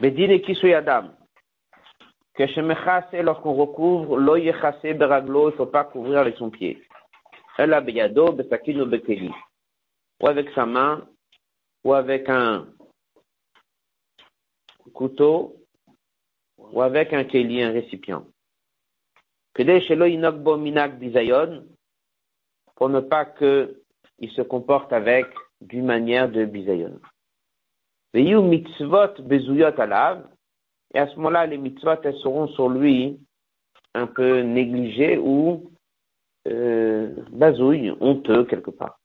Bedin 0.00 0.30
et 0.30 0.42
Kisuyadam. 0.42 1.25
Que 2.36 3.22
lorsqu'on 3.22 3.54
recouvre, 3.54 4.18
lo 4.18 4.36
yechase 4.36 4.94
beraglo, 4.94 5.50
il 5.50 5.56
faut 5.56 5.66
pas 5.66 5.84
couvrir 5.84 6.18
avec 6.18 6.36
son 6.36 6.50
pied. 6.50 6.82
Ella 7.56 7.80
beyado, 7.80 8.32
besakino 8.32 8.84
bekeli. 8.84 9.30
Ou 10.20 10.28
avec 10.28 10.50
sa 10.50 10.66
main, 10.66 11.08
ou 11.82 11.94
avec 11.94 12.28
un 12.28 12.66
couteau, 14.92 15.56
ou 16.58 16.82
avec 16.82 17.14
un 17.14 17.24
keli, 17.24 17.62
un 17.62 17.72
récipient. 17.72 18.26
Que 19.54 19.62
inokbo 19.62 20.58
minak 20.58 20.98
bizayon, 20.98 21.64
pour 22.74 22.90
ne 22.90 23.00
pas 23.00 23.24
qu'il 23.24 24.30
se 24.32 24.42
comporte 24.42 24.92
avec 24.92 25.26
d'une 25.62 25.86
manière 25.86 26.28
de 26.28 26.44
bizayon. 26.44 27.00
Veyu 28.12 28.42
mitzvot 28.42 29.22
bezuyot 29.22 29.80
alav, 29.80 30.28
et 30.96 30.98
à 30.98 31.08
ce 31.08 31.16
moment-là, 31.16 31.44
les 31.44 31.58
mitzvot, 31.58 32.00
elles 32.04 32.16
seront 32.20 32.48
sur 32.48 32.70
lui 32.70 33.20
un 33.92 34.06
peu 34.06 34.40
négligées 34.40 35.18
ou 35.18 35.70
euh, 36.48 37.14
bazouilles, 37.32 37.94
honteux 38.00 38.46
quelque 38.46 38.70
part. 38.70 38.98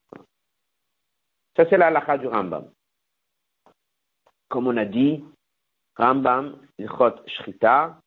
Ça, 1.57 1.65
c'est 1.69 1.77
la 1.77 2.17
du 2.17 2.27
Rambam. 2.27 2.71
Comme 4.47 4.67
on 4.67 4.77
a 4.77 4.85
dit, 4.85 5.21
Rambam, 5.97 6.61
Ilchot 6.79 7.27
Shrita, 7.27 7.99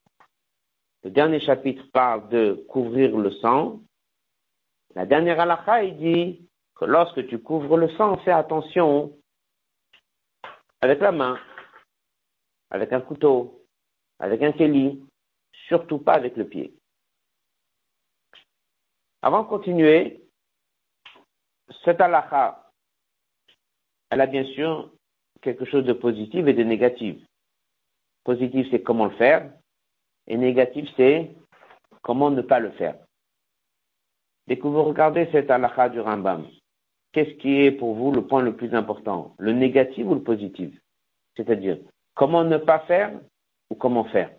le 1.02 1.10
dernier 1.10 1.40
chapitre 1.40 1.84
parle 1.92 2.30
de 2.30 2.64
couvrir 2.70 3.14
le 3.18 3.32
sang. 3.32 3.82
La 4.94 5.04
dernière 5.04 5.40
halakha, 5.40 5.84
il 5.84 5.98
dit 5.98 6.48
que 6.74 6.86
lorsque 6.86 7.26
tu 7.26 7.38
couvres 7.38 7.76
le 7.76 7.90
sang, 7.98 8.16
fais 8.24 8.32
attention 8.32 9.14
avec 10.80 11.00
la 11.00 11.12
main, 11.12 11.38
avec 12.70 12.90
un 12.90 13.02
couteau, 13.02 13.63
avec 14.18 14.42
un 14.42 14.52
keli, 14.52 15.02
surtout 15.68 15.98
pas 15.98 16.14
avec 16.14 16.36
le 16.36 16.46
pied. 16.46 16.74
Avant 19.22 19.42
de 19.42 19.48
continuer, 19.48 20.22
cette 21.84 22.00
halakha, 22.00 22.70
elle 24.10 24.20
a 24.20 24.26
bien 24.26 24.44
sûr 24.44 24.90
quelque 25.40 25.64
chose 25.64 25.84
de 25.84 25.92
positif 25.92 26.46
et 26.46 26.52
de 26.52 26.62
négatif. 26.62 27.22
Positif, 28.24 28.66
c'est 28.70 28.82
comment 28.82 29.06
le 29.06 29.16
faire, 29.16 29.50
et 30.26 30.36
négatif, 30.36 30.88
c'est 30.96 31.34
comment 32.02 32.30
ne 32.30 32.42
pas 32.42 32.60
le 32.60 32.70
faire. 32.72 32.96
Dès 34.46 34.58
que 34.58 34.66
vous 34.66 34.82
regardez 34.82 35.28
cette 35.32 35.50
halakha 35.50 35.88
du 35.88 36.00
Rambam, 36.00 36.46
qu'est-ce 37.12 37.34
qui 37.38 37.62
est 37.62 37.72
pour 37.72 37.94
vous 37.94 38.12
le 38.12 38.26
point 38.26 38.42
le 38.42 38.54
plus 38.54 38.74
important 38.74 39.34
Le 39.38 39.52
négatif 39.52 40.06
ou 40.06 40.14
le 40.14 40.22
positif? 40.22 40.78
C'est-à-dire, 41.36 41.78
comment 42.14 42.44
ne 42.44 42.58
pas 42.58 42.80
faire 42.80 43.18
ou 43.70 43.74
comment 43.74 44.04
faire? 44.04 44.30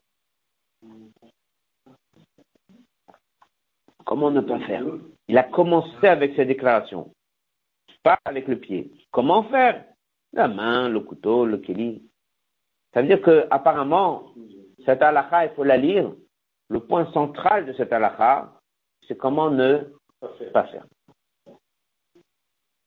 Comment 4.05 4.31
ne 4.31 4.41
pas 4.41 4.59
faire? 4.59 4.83
Il 5.27 5.37
a 5.37 5.43
commencé 5.43 6.07
avec 6.07 6.35
ses 6.35 6.45
déclarations, 6.45 7.11
pas 8.03 8.19
avec 8.25 8.47
le 8.47 8.59
pied. 8.59 8.91
Comment 9.11 9.43
faire? 9.49 9.85
La 10.33 10.47
main, 10.47 10.89
le 10.89 10.99
couteau, 10.99 11.45
le 11.45 11.57
keli. 11.57 12.07
Ça 12.93 13.01
veut 13.01 13.07
dire 13.07 13.21
que 13.21 13.47
apparemment, 13.49 14.33
cette 14.85 15.01
halakha, 15.01 15.45
il 15.45 15.53
faut 15.55 15.63
la 15.63 15.77
lire. 15.77 16.13
Le 16.67 16.79
point 16.79 17.11
central 17.13 17.65
de 17.65 17.73
cette 17.73 17.93
halakha, 17.93 18.59
c'est 19.07 19.17
comment 19.17 19.49
ne 19.49 19.91
pas 20.53 20.67
faire. 20.67 20.85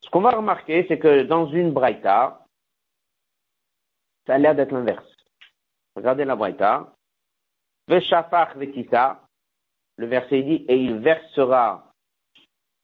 Ce 0.00 0.10
qu'on 0.10 0.20
va 0.20 0.30
remarquer, 0.30 0.86
c'est 0.88 0.98
que 0.98 1.22
dans 1.22 1.48
une 1.50 1.72
braïta, 1.72 2.46
ça 4.26 4.34
a 4.34 4.38
l'air 4.38 4.54
d'être 4.54 4.72
l'inverse. 4.72 5.17
Regardez 5.98 6.24
la 6.24 6.36
braïta. 6.36 6.94
Le 7.88 7.96
verset 10.06 10.42
dit, 10.42 10.64
et 10.68 10.76
il 10.76 10.98
versera 10.98 11.92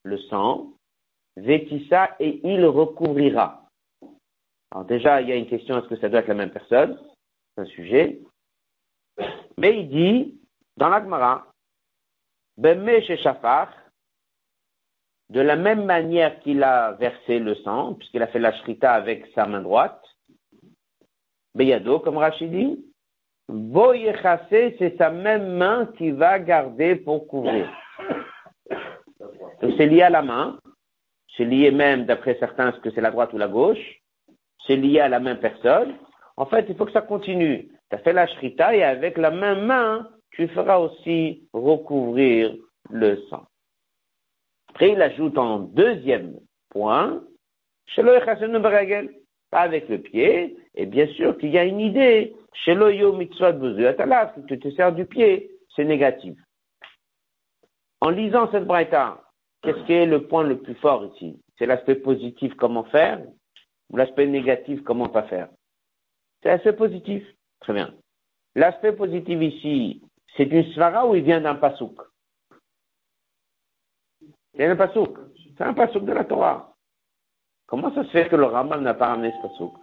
le 0.03 0.19
sang. 0.19 0.73
Vetissa, 1.37 2.17
et 2.19 2.41
il 2.43 2.67
recouvrira. 2.67 3.69
Alors 4.73 4.85
déjà, 4.85 5.21
il 5.21 5.29
y 5.29 5.33
a 5.33 5.37
une 5.37 5.47
question, 5.47 5.79
est-ce 5.79 5.87
que 5.87 5.95
ça 5.97 6.09
doit 6.09 6.19
être 6.21 6.29
la 6.29 6.35
même 6.35 6.51
personne? 6.51 6.99
C'est 7.55 7.63
un 7.63 7.67
sujet. 7.67 8.21
Mais 9.59 9.79
il 9.79 9.89
dit, 9.89 10.41
dans 10.77 10.89
l'Agmara, 10.89 11.47
de 12.59 12.69
la 15.41 15.57
même 15.57 15.85
manière 15.85 16.41
qu'il 16.41 16.65
a 16.65 16.93
versé 16.93 17.39
le 17.39 17.55
sang, 17.57 17.95
puisqu'il 17.95 18.23
a 18.23 18.27
fait 18.27 18.41
la 18.41 18.53
shrita 18.59 18.93
avec 18.93 19.27
sa 19.35 19.47
main 19.47 19.63
droite, 19.63 20.05
Beyado, 21.55 22.01
comme 22.01 22.19
Rachid 22.19 22.51
dit, 22.51 22.85
c'est 23.49 24.97
sa 24.97 25.11
même 25.11 25.57
main 25.57 25.87
qui 25.99 26.11
va 26.11 26.39
garder 26.39 26.97
pour 26.97 27.27
couvrir. 27.27 27.69
Donc 29.61 29.73
c'est 29.77 29.87
lié 29.87 30.03
à 30.03 30.11
la 30.11 30.23
main, 30.23 30.59
c'est 31.37 31.45
lié 31.45 31.71
même, 31.71 32.05
d'après 32.05 32.37
certains, 32.39 32.73
ce 32.73 32.81
que 32.81 32.91
c'est 32.91 33.01
la 33.01 33.11
droite 33.11 33.33
ou 33.33 33.39
la 33.39 33.49
gauche, 33.49 34.01
c'est 34.67 34.77
lié 34.77 35.01
à 35.01 35.09
la 35.09 35.21
même 35.21 35.39
personne. 35.39 35.95
En 36.37 36.47
fait, 36.47 36.67
il 36.69 36.77
faut 36.77 36.87
que 36.87 36.93
ça 36.93 37.03
continue 37.03 37.69
tu 37.91 37.97
as 37.97 37.99
fait 37.99 38.13
la 38.13 38.27
shrita 38.27 38.75
et 38.75 38.83
avec 38.83 39.19
la 39.19 39.31
même 39.31 39.67
main, 39.67 40.09
tu 40.31 40.49
feras 40.49 40.79
aussi 40.79 41.49
recouvrir 41.53 42.57
le 42.91 43.17
sang. 43.29 43.45
Après, 44.71 44.91
il 44.91 45.03
ajoute 45.03 45.39
en 45.39 45.61
deuxième 45.61 46.41
point, 46.71 47.23
avec 49.55 49.89
le 49.89 49.99
pied, 49.99 50.57
et 50.75 50.87
bien 50.87 51.07
sûr 51.15 51.39
qu'il 51.39 51.51
y 51.51 51.59
a 51.59 51.65
une 51.65 51.81
idée, 51.81 52.35
chez 52.53 52.75
si 52.75 54.47
tu 54.47 54.59
te 54.59 54.71
sers 54.73 54.93
du 54.93 55.07
pied, 55.07 55.51
c'est 55.75 55.85
négatif. 55.85 56.39
En 58.01 58.11
lisant 58.11 58.51
cette 58.51 58.67
braïta, 58.67 59.23
qu'est-ce 59.63 59.85
qui 59.87 59.93
est 59.93 60.07
le 60.07 60.27
point 60.27 60.45
le 60.45 60.59
plus 60.59 60.75
fort 60.75 61.05
ici? 61.07 61.41
C'est 61.59 61.67
l'aspect 61.67 61.95
positif, 61.95 62.55
comment 62.57 62.85
faire, 62.85 63.23
ou 63.91 63.97
l'aspect 63.97 64.27
négatif, 64.27 64.83
comment 64.83 65.09
pas 65.09 65.23
faire? 65.25 65.49
C'est 66.43 66.51
l'aspect 66.51 66.75
positif. 66.75 67.25
Très 67.61 67.73
bien. 67.73 67.95
L'aspect 68.55 68.93
positif 68.93 69.41
ici, 69.41 70.03
c'est 70.37 70.45
une 70.45 70.65
svara 70.73 71.07
ou 71.07 71.15
il 71.15 71.23
vient 71.23 71.41
d'un 71.41 71.55
pasouk? 71.55 72.03
Il 74.53 74.59
vient 74.59 74.69
d'un 74.69 74.87
pasouk. 74.87 75.17
C'est 75.57 75.65
un 75.65 75.75
pasouk 75.75 76.05
de 76.05 76.13
la 76.13 76.25
Torah. 76.25 76.74
Comment 77.67 77.95
ça 77.95 78.05
se 78.05 78.11
fait 78.11 78.29
que 78.29 78.37
le 78.37 78.45
Rambam 78.45 78.83
n'a 78.83 78.95
pas 78.95 79.09
ramené 79.09 79.33
ce 79.33 79.43
pasouk 79.49 79.75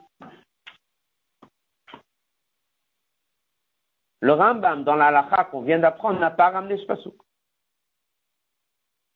Le 4.22 4.34
Rambam, 4.34 4.84
dans 4.84 4.96
la 4.96 5.24
qu'on 5.52 5.62
vient 5.62 5.80
d'apprendre, 5.80 6.20
n'a 6.20 6.30
pas 6.30 6.52
ramené 6.52 6.78
ce 6.78 6.86
pasouk. 6.86 7.16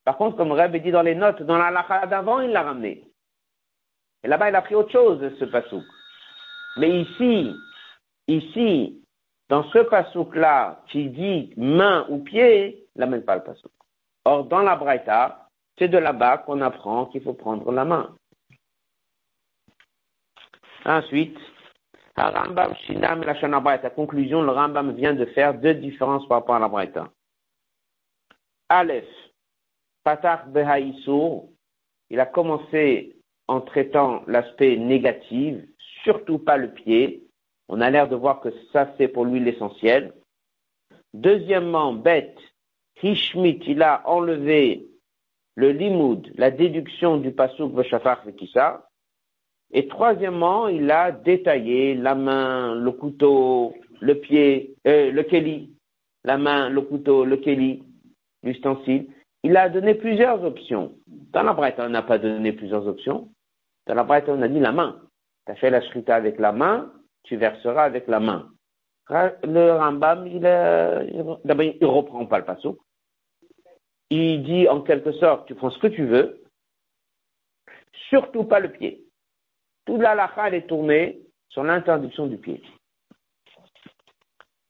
Par 0.03 0.17
contre, 0.17 0.37
comme 0.37 0.51
Reb 0.51 0.75
dit 0.75 0.91
dans 0.91 1.01
les 1.01 1.15
notes, 1.15 1.41
dans 1.43 1.57
la 1.57 2.05
d'avant, 2.07 2.41
il 2.41 2.51
l'a 2.51 2.63
ramené. 2.63 3.07
Et 4.23 4.27
là-bas, 4.27 4.49
il 4.49 4.55
a 4.55 4.61
pris 4.61 4.75
autre 4.75 4.91
chose, 4.91 5.19
ce 5.39 5.45
pasouk. 5.45 5.83
Mais 6.77 7.01
ici, 7.01 7.55
Ici, 8.27 9.03
dans 9.49 9.63
ce 9.69 9.79
pasouk-là, 9.79 10.81
qui 10.87 11.09
dit 11.09 11.53
main 11.57 12.05
ou 12.09 12.19
pied, 12.19 12.87
n'amène 12.95 13.23
pas 13.23 13.35
le 13.35 13.43
pasouk. 13.43 13.71
Or, 14.25 14.45
dans 14.45 14.61
la 14.61 14.75
Braïta, 14.75 15.47
c'est 15.77 15.89
de 15.89 15.97
là-bas 15.97 16.39
qu'on 16.39 16.61
apprend 16.61 17.05
qu'il 17.07 17.21
faut 17.21 17.33
prendre 17.33 17.71
la 17.71 17.85
main. 17.85 18.15
Ensuite, 20.85 21.37
Rambam 22.15 22.75
Shinam 22.85 23.23
la 23.23 23.89
Conclusion, 23.89 24.41
le 24.43 24.51
Rambam 24.51 24.95
vient 24.95 25.13
de 25.13 25.25
faire 25.25 25.53
deux 25.55 25.73
différences 25.73 26.27
par 26.27 26.39
rapport 26.39 26.55
à 26.55 26.59
la 26.59 26.67
Braïta. 26.67 27.09
Aleph, 28.69 29.05
Patach 30.03 30.47
Behaïsour, 30.47 31.49
il 32.09 32.19
a 32.19 32.25
commencé 32.25 33.15
en 33.47 33.61
traitant 33.61 34.23
l'aspect 34.27 34.77
négatif, 34.77 35.57
surtout 36.03 36.39
pas 36.39 36.57
le 36.57 36.71
pied, 36.71 37.25
on 37.67 37.81
a 37.81 37.89
l'air 37.89 38.07
de 38.07 38.15
voir 38.15 38.41
que 38.41 38.49
ça, 38.71 38.93
c'est 38.97 39.07
pour 39.07 39.25
lui 39.25 39.39
l'essentiel. 39.39 40.13
Deuxièmement, 41.13 41.93
bête, 41.93 42.37
Hishmit, 43.01 43.59
il 43.67 43.81
a 43.81 44.07
enlevé 44.07 44.87
le 45.55 45.71
limoud, 45.71 46.31
la 46.35 46.51
déduction 46.51 47.17
du 47.17 47.31
pasouk 47.31 47.73
Veshafar 47.73 48.23
Vekissa. 48.25 48.87
Et 49.71 49.87
troisièmement, 49.87 50.67
il 50.67 50.89
a 50.91 51.11
détaillé 51.11 51.95
la 51.95 52.15
main, 52.15 52.75
le 52.75 52.91
couteau, 52.91 53.73
le 53.99 54.15
pied, 54.15 54.75
euh, 54.87 55.11
le 55.11 55.23
keli, 55.23 55.73
la 56.23 56.37
main, 56.37 56.69
le 56.69 56.81
couteau, 56.81 57.25
le 57.25 57.37
keli, 57.37 57.83
l'ustensile. 58.43 59.07
Il 59.43 59.57
a 59.57 59.69
donné 59.69 59.95
plusieurs 59.95 60.43
options. 60.43 60.95
Dans 61.07 61.43
la 61.43 61.53
brette, 61.53 61.75
on 61.79 61.89
n'a 61.89 62.01
pas 62.01 62.17
donné 62.17 62.53
plusieurs 62.53 62.87
options. 62.87 63.29
Dans 63.85 63.95
la 63.95 64.03
brette, 64.03 64.29
on 64.29 64.41
a 64.41 64.47
dit 64.47 64.59
la 64.59 64.71
main. 64.71 65.01
Tu 65.45 65.51
as 65.51 65.55
fait 65.55 65.69
la 65.69 65.81
shrita 65.81 66.15
avec 66.15 66.39
la 66.39 66.51
main, 66.51 66.91
tu 67.23 67.35
verseras 67.35 67.83
avec 67.83 68.07
la 68.07 68.19
main. 68.19 68.49
Le 69.09 69.77
Rambam, 69.77 70.25
il, 70.25 70.39
d'abord, 70.39 71.65
il 71.65 71.85
reprend 71.85 72.25
pas 72.25 72.39
le 72.39 72.45
pasouk. 72.45 72.79
il 74.09 74.43
dit 74.43 74.67
en 74.67 74.81
quelque 74.81 75.11
sorte, 75.11 75.47
tu 75.47 75.53
prends 75.53 75.69
ce 75.69 75.77
que 75.77 75.87
tu 75.87 76.05
veux, 76.05 76.41
surtout 78.09 78.45
pas 78.45 78.59
le 78.59 78.71
pied. 78.71 79.04
Toute 79.85 80.01
la 80.01 80.15
lacha, 80.15 80.49
est 80.49 80.67
tournée 80.67 81.21
sur 81.49 81.63
l'interdiction 81.63 82.27
du 82.27 82.37
pied. 82.37 82.61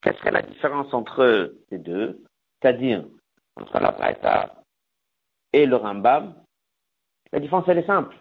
Qu'est-ce 0.01 0.22
que 0.22 0.29
la 0.29 0.41
différence 0.41 0.93
entre 0.93 1.55
ces 1.69 1.79
deux? 1.79 2.24
C'est-à-dire, 2.62 3.05
entre 3.55 3.79
la 3.79 3.91
Braïta 3.91 4.63
et 5.53 5.65
le 5.65 5.77
Rambam, 5.77 6.36
la 7.31 7.39
différence, 7.39 7.65
elle 7.67 7.79
est 7.79 7.88
simple. 7.88 8.15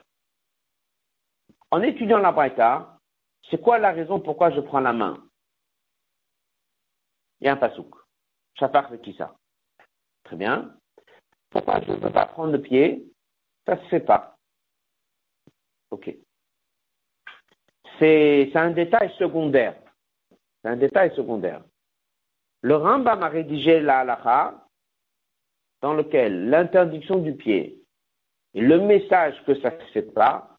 En 1.71 1.83
étudiant 1.83 2.19
la 2.19 2.33
Braïta, 2.33 2.99
c'est 3.51 3.61
quoi 3.61 3.79
la 3.79 3.93
raison 3.93 4.21
pourquoi 4.21 4.51
je 4.51 4.61
prends 4.61 4.81
la 4.81 4.93
main? 4.93 5.23
Il 7.41 7.47
y 7.47 7.49
a 7.49 7.53
un 7.53 7.57
pasouk. 7.57 7.95
Shafar 8.59 8.89
fait 8.89 9.01
qui 9.01 9.15
ça 9.15 9.35
Très 10.23 10.37
bien. 10.37 10.75
Pourquoi 11.51 11.81
je 11.83 11.91
ne 11.91 11.97
peux 11.97 12.11
pas 12.11 12.27
prendre 12.27 12.53
le 12.53 12.63
pied? 12.63 13.05
Ça 13.67 13.77
se 13.77 13.89
fait 13.89 14.01
pas. 14.01 14.37
Ok. 15.91 16.17
C'est 17.99 18.51
un 18.55 18.71
détail 18.71 19.13
secondaire. 19.19 19.77
C'est 20.63 20.71
un 20.71 20.77
détail 20.77 21.15
secondaire. 21.15 21.63
Le 22.63 22.77
Rambam 22.77 23.23
a 23.23 23.29
rédigé 23.29 23.81
la 23.81 24.01
halakha 24.01 24.67
dans 25.83 25.95
lequel 25.95 26.49
l'interdiction 26.49 27.19
du 27.19 27.35
pied 27.35 27.85
et 28.55 28.61
le 28.61 28.81
message 28.81 29.35
que 29.45 29.61
ça 29.61 29.71
ne 29.71 29.85
fait 29.93 30.15
pas, 30.15 30.57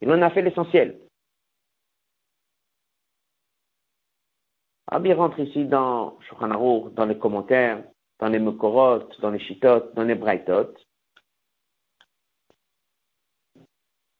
il 0.00 0.10
en 0.10 0.20
a 0.20 0.30
fait 0.30 0.42
l'essentiel. 0.42 1.00
Rabbi 4.88 5.12
rentre 5.14 5.40
ici 5.40 5.64
dans 5.64 6.18
dans 6.40 7.06
les 7.06 7.18
commentaires, 7.18 7.82
dans 8.18 8.28
les 8.28 8.38
Mekorot, 8.38 9.08
dans 9.20 9.30
les 9.30 9.38
Shitot, 9.38 9.92
dans 9.94 10.04
les 10.04 10.14
Braitot. 10.14 10.74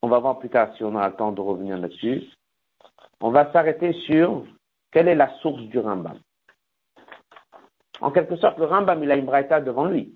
On 0.04 0.08
va 0.08 0.18
voir 0.18 0.38
plus 0.38 0.50
tard 0.50 0.68
si 0.76 0.84
on 0.84 0.94
aura 0.94 1.08
le 1.08 1.16
temps 1.16 1.32
de 1.32 1.40
revenir 1.40 1.78
là-dessus. 1.78 2.24
On 3.22 3.30
va 3.30 3.50
s'arrêter 3.52 3.94
sur 4.06 4.44
quelle 4.92 5.08
est 5.08 5.14
la 5.14 5.34
source 5.38 5.62
du 5.62 5.78
Rambam. 5.78 6.18
En 8.02 8.10
quelque 8.10 8.36
sorte, 8.36 8.58
le 8.58 8.66
Rambam, 8.66 9.02
il 9.02 9.10
a 9.10 9.16
une 9.16 9.24
Braïta 9.24 9.62
devant 9.62 9.86
lui. 9.86 10.14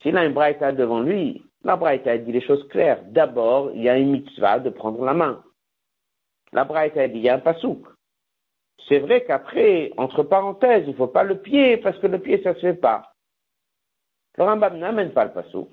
S'il 0.00 0.16
a 0.16 0.24
une 0.24 0.32
Braïta 0.32 0.70
devant 0.70 1.00
lui, 1.00 1.44
la 1.64 1.74
Braïta 1.74 2.16
dit 2.18 2.30
les 2.30 2.40
choses 2.40 2.64
claires. 2.68 3.02
D'abord, 3.06 3.72
il 3.74 3.82
y 3.82 3.88
a 3.88 3.98
une 3.98 4.12
mitzvah 4.12 4.60
de 4.60 4.70
prendre 4.70 5.04
la 5.04 5.14
main. 5.14 5.42
La 6.52 6.62
Braïta 6.62 7.08
dit 7.08 7.18
il 7.18 7.24
y 7.24 7.28
a 7.30 7.34
un 7.34 7.40
pasouk. 7.40 7.84
C'est 8.88 9.00
vrai 9.00 9.24
qu'après, 9.24 9.90
entre 9.96 10.22
parenthèses, 10.22 10.84
il 10.86 10.90
ne 10.90 10.96
faut 10.96 11.08
pas 11.08 11.24
le 11.24 11.40
pied, 11.40 11.78
parce 11.78 11.98
que 11.98 12.06
le 12.06 12.20
pied, 12.20 12.40
ça 12.44 12.50
ne 12.50 12.54
se 12.54 12.60
fait 12.60 12.74
pas. 12.74 13.12
Le 14.38 14.44
Rambam 14.44 14.78
n'amène 14.78 15.12
pas 15.12 15.24
le 15.24 15.32
pasouk. 15.32 15.68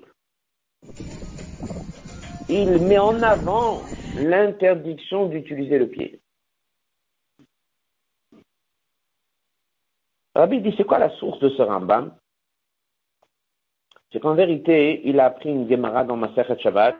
Il 2.52 2.80
met 2.80 2.98
en 2.98 3.22
avant 3.22 3.86
l'interdiction 4.16 5.26
d'utiliser 5.26 5.78
le 5.78 5.88
pied. 5.88 6.20
Rabbi 10.34 10.60
dit, 10.60 10.74
c'est 10.76 10.84
quoi 10.84 10.98
la 10.98 11.10
source 11.18 11.38
de 11.38 11.50
ce 11.50 11.62
Rambam? 11.62 12.12
C'est 14.10 14.18
qu'en 14.18 14.34
vérité, 14.34 15.00
il 15.04 15.20
a 15.20 15.26
appris 15.26 15.50
une 15.50 15.70
Gemara 15.70 16.02
dans 16.02 16.16
Masechet 16.16 16.58
Shabbat, 16.58 16.98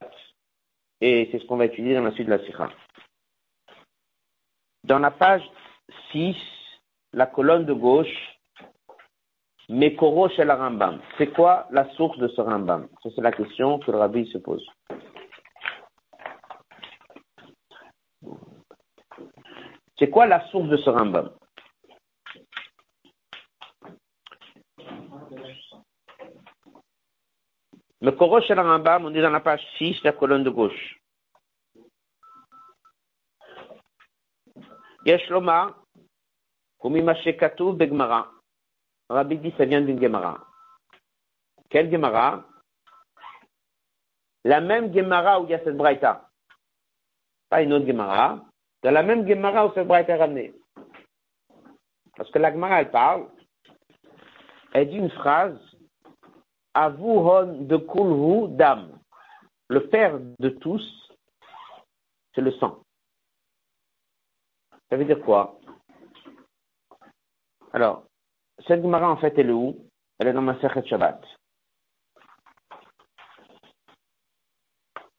et 1.00 1.28
c'est 1.32 1.40
ce 1.40 1.46
qu'on 1.46 1.56
va 1.56 1.64
étudier 1.64 1.96
dans 1.96 2.04
la 2.04 2.12
suite 2.12 2.26
de 2.26 2.34
la 2.36 2.44
Sikha. 2.44 2.70
Dans 4.84 5.00
la 5.00 5.10
page 5.10 5.42
6, 6.12 6.36
la 7.12 7.26
colonne 7.26 7.64
de 7.64 7.72
gauche, 7.72 8.38
Mekoro 9.68 10.28
chez 10.28 10.44
la 10.44 10.54
Rambam. 10.54 11.00
C'est 11.18 11.32
quoi 11.32 11.66
la 11.72 11.90
source 11.94 12.18
de 12.18 12.28
ce 12.28 12.40
Rambam? 12.40 12.86
C'est 13.02 13.20
la 13.20 13.32
question 13.32 13.80
que 13.80 13.90
le 13.90 13.98
Rabbi 13.98 14.30
se 14.30 14.38
pose. 14.38 14.64
C'est 20.00 20.08
quoi 20.08 20.26
la 20.26 20.48
source 20.48 20.70
de 20.70 20.78
ce 20.78 20.88
Rambam? 20.88 21.30
Le 28.00 28.12
Korosh 28.12 28.48
et 28.48 28.54
la 28.54 28.62
Rambam, 28.62 29.04
on 29.04 29.14
est 29.14 29.20
dans 29.20 29.28
la 29.28 29.40
page 29.40 29.62
6, 29.76 30.02
la 30.02 30.12
colonne 30.12 30.42
de 30.42 30.48
gauche. 30.48 30.98
Yesh 35.04 35.28
Loma, 35.28 35.76
Kumimashekatu 36.80 37.74
Begmara. 37.74 38.30
Rabbi 39.10 39.36
dit, 39.36 39.52
ça 39.58 39.66
vient 39.66 39.82
d'une 39.82 40.00
Gemara. 40.00 40.46
Quelle 41.68 41.90
Gemara? 41.90 42.46
La 44.44 44.62
même 44.62 44.94
Gemara 44.94 45.42
où 45.42 45.44
il 45.44 45.50
y 45.50 45.54
a 45.54 45.62
cette 45.62 45.76
Braïta. 45.76 46.26
Pas 47.50 47.60
une 47.60 47.74
autre 47.74 47.86
Gemara. 47.86 48.49
Dans 48.82 48.90
la 48.90 49.02
même 49.02 49.26
Gemara 49.28 49.66
où 49.66 49.72
cette 49.74 49.86
Braïta 49.86 50.14
est 50.14 50.18
ramenée. 50.18 50.54
Parce 52.16 52.30
que 52.30 52.38
la 52.38 52.52
Gemara, 52.52 52.80
elle 52.80 52.90
parle, 52.90 53.28
elle 54.72 54.88
dit 54.88 54.96
une 54.96 55.10
phrase 55.10 55.58
Avuhon 56.74 57.64
de 57.64 57.76
Kulhu 57.76 58.56
Dam. 58.56 58.98
Le 59.68 59.88
père 59.88 60.18
de 60.38 60.48
tous, 60.48 61.12
c'est 62.34 62.40
le 62.40 62.52
sang. 62.52 62.82
Ça 64.88 64.96
veut 64.96 65.04
dire 65.04 65.20
quoi? 65.20 65.58
Alors, 67.72 68.04
cette 68.66 68.82
Gemara, 68.82 69.10
en 69.10 69.16
fait, 69.16 69.38
elle 69.38 69.50
est 69.50 69.52
où? 69.52 69.76
Elle 70.18 70.28
est 70.28 70.32
dans 70.32 70.42
ma 70.42 70.60
Sechet 70.60 70.86
Shabbat. 70.86 71.22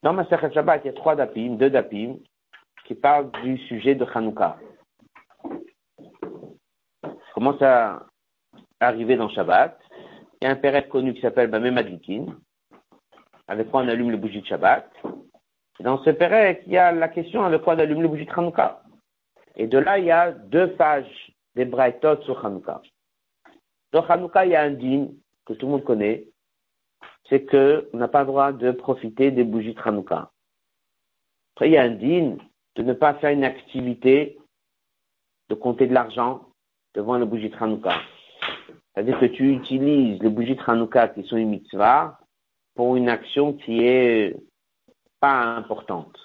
Dans 0.04 0.14
ma 0.14 0.26
Sechet 0.26 0.52
Shabbat, 0.52 0.82
il 0.84 0.88
y 0.88 0.90
a 0.90 0.94
trois 0.94 1.16
dapim, 1.16 1.56
deux 1.56 1.70
dapim, 1.70 2.18
qui 2.92 2.96
parlent 2.96 3.32
du 3.44 3.58
sujet 3.70 3.96
de 3.96 4.04
Hanouka. 4.04 4.58
Comment 7.34 7.58
ça 7.58 8.06
arriver 8.82 9.16
dans 9.16 9.30
Shabbat 9.30 9.80
il 10.42 10.46
y 10.46 10.48
a 10.48 10.52
un 10.52 10.58
pérette 10.58 10.90
connu 10.90 11.14
qui 11.14 11.22
s'appelle 11.22 11.50
Bamé 11.50 11.70
avec 13.48 13.72
quoi 13.72 13.84
on 13.84 13.88
allume 13.88 14.12
le 14.12 14.18
bougie 14.18 14.42
de 14.42 14.46
Shabbat. 14.46 14.92
Dans 15.80 16.04
ce 16.04 16.10
pérette, 16.10 16.64
il 16.66 16.74
y 16.74 16.78
a 16.78 16.92
la 16.92 17.08
question 17.08 17.46
avec 17.46 17.62
quoi 17.62 17.76
on 17.76 17.80
allume 17.80 18.02
le 18.02 18.10
bougie 18.10 18.26
de 18.26 18.32
Hanouka. 18.32 18.82
Et 19.56 19.68
de 19.68 19.78
là, 19.78 19.98
il 19.98 20.06
y 20.06 20.12
a 20.12 20.32
deux 20.32 20.74
pages 20.74 21.34
des 21.56 21.64
Braithot 21.64 22.22
sur 22.24 22.46
Hanouka. 22.46 22.82
Dans 23.94 24.06
Hanouka, 24.06 24.46
il 24.46 24.52
y 24.52 24.56
a 24.56 24.64
un 24.64 24.72
dîme 24.72 25.14
que 25.46 25.54
tout 25.54 25.68
le 25.68 25.72
monde 25.72 25.86
connaît, 25.86 26.28
c'est 27.30 27.46
qu'on 27.46 27.98
n'a 27.98 28.10
pas 28.10 28.22
le 28.22 28.28
droit 28.28 28.52
de 28.52 28.72
profiter 28.72 29.32
des 29.32 29.46
bougies 29.46 29.76
de 29.76 29.82
Hanouka. 29.82 30.30
Après, 31.56 31.70
il 31.70 31.74
y 31.74 31.78
a 31.78 31.84
un 31.84 31.92
dîme 31.92 32.38
de 32.76 32.84
ne 32.84 32.94
pas 32.94 33.16
faire 33.16 33.32
une 33.32 33.44
activité 33.44 34.38
de 35.50 35.56
compter 35.56 35.88
de 35.88 35.94
l'argent 35.94 36.48
devant 36.94 37.18
le 37.18 37.26
bougie 37.26 37.52
Hanouka. 37.60 37.94
C'est-à-dire 38.94 39.20
que 39.20 39.26
tu 39.26 39.54
utilises 39.54 40.22
les 40.22 40.30
bougies 40.30 40.56
de 40.56 40.62
Hanouka 40.66 41.10
qui 41.10 41.24
sont 41.24 41.38
une 41.38 41.50
mitzvah 41.50 42.20
pour 42.76 42.96
une 42.96 43.10
action 43.10 43.54
qui 43.54 43.84
est 43.84 44.36
pas 45.20 45.56
importante. 45.56 46.18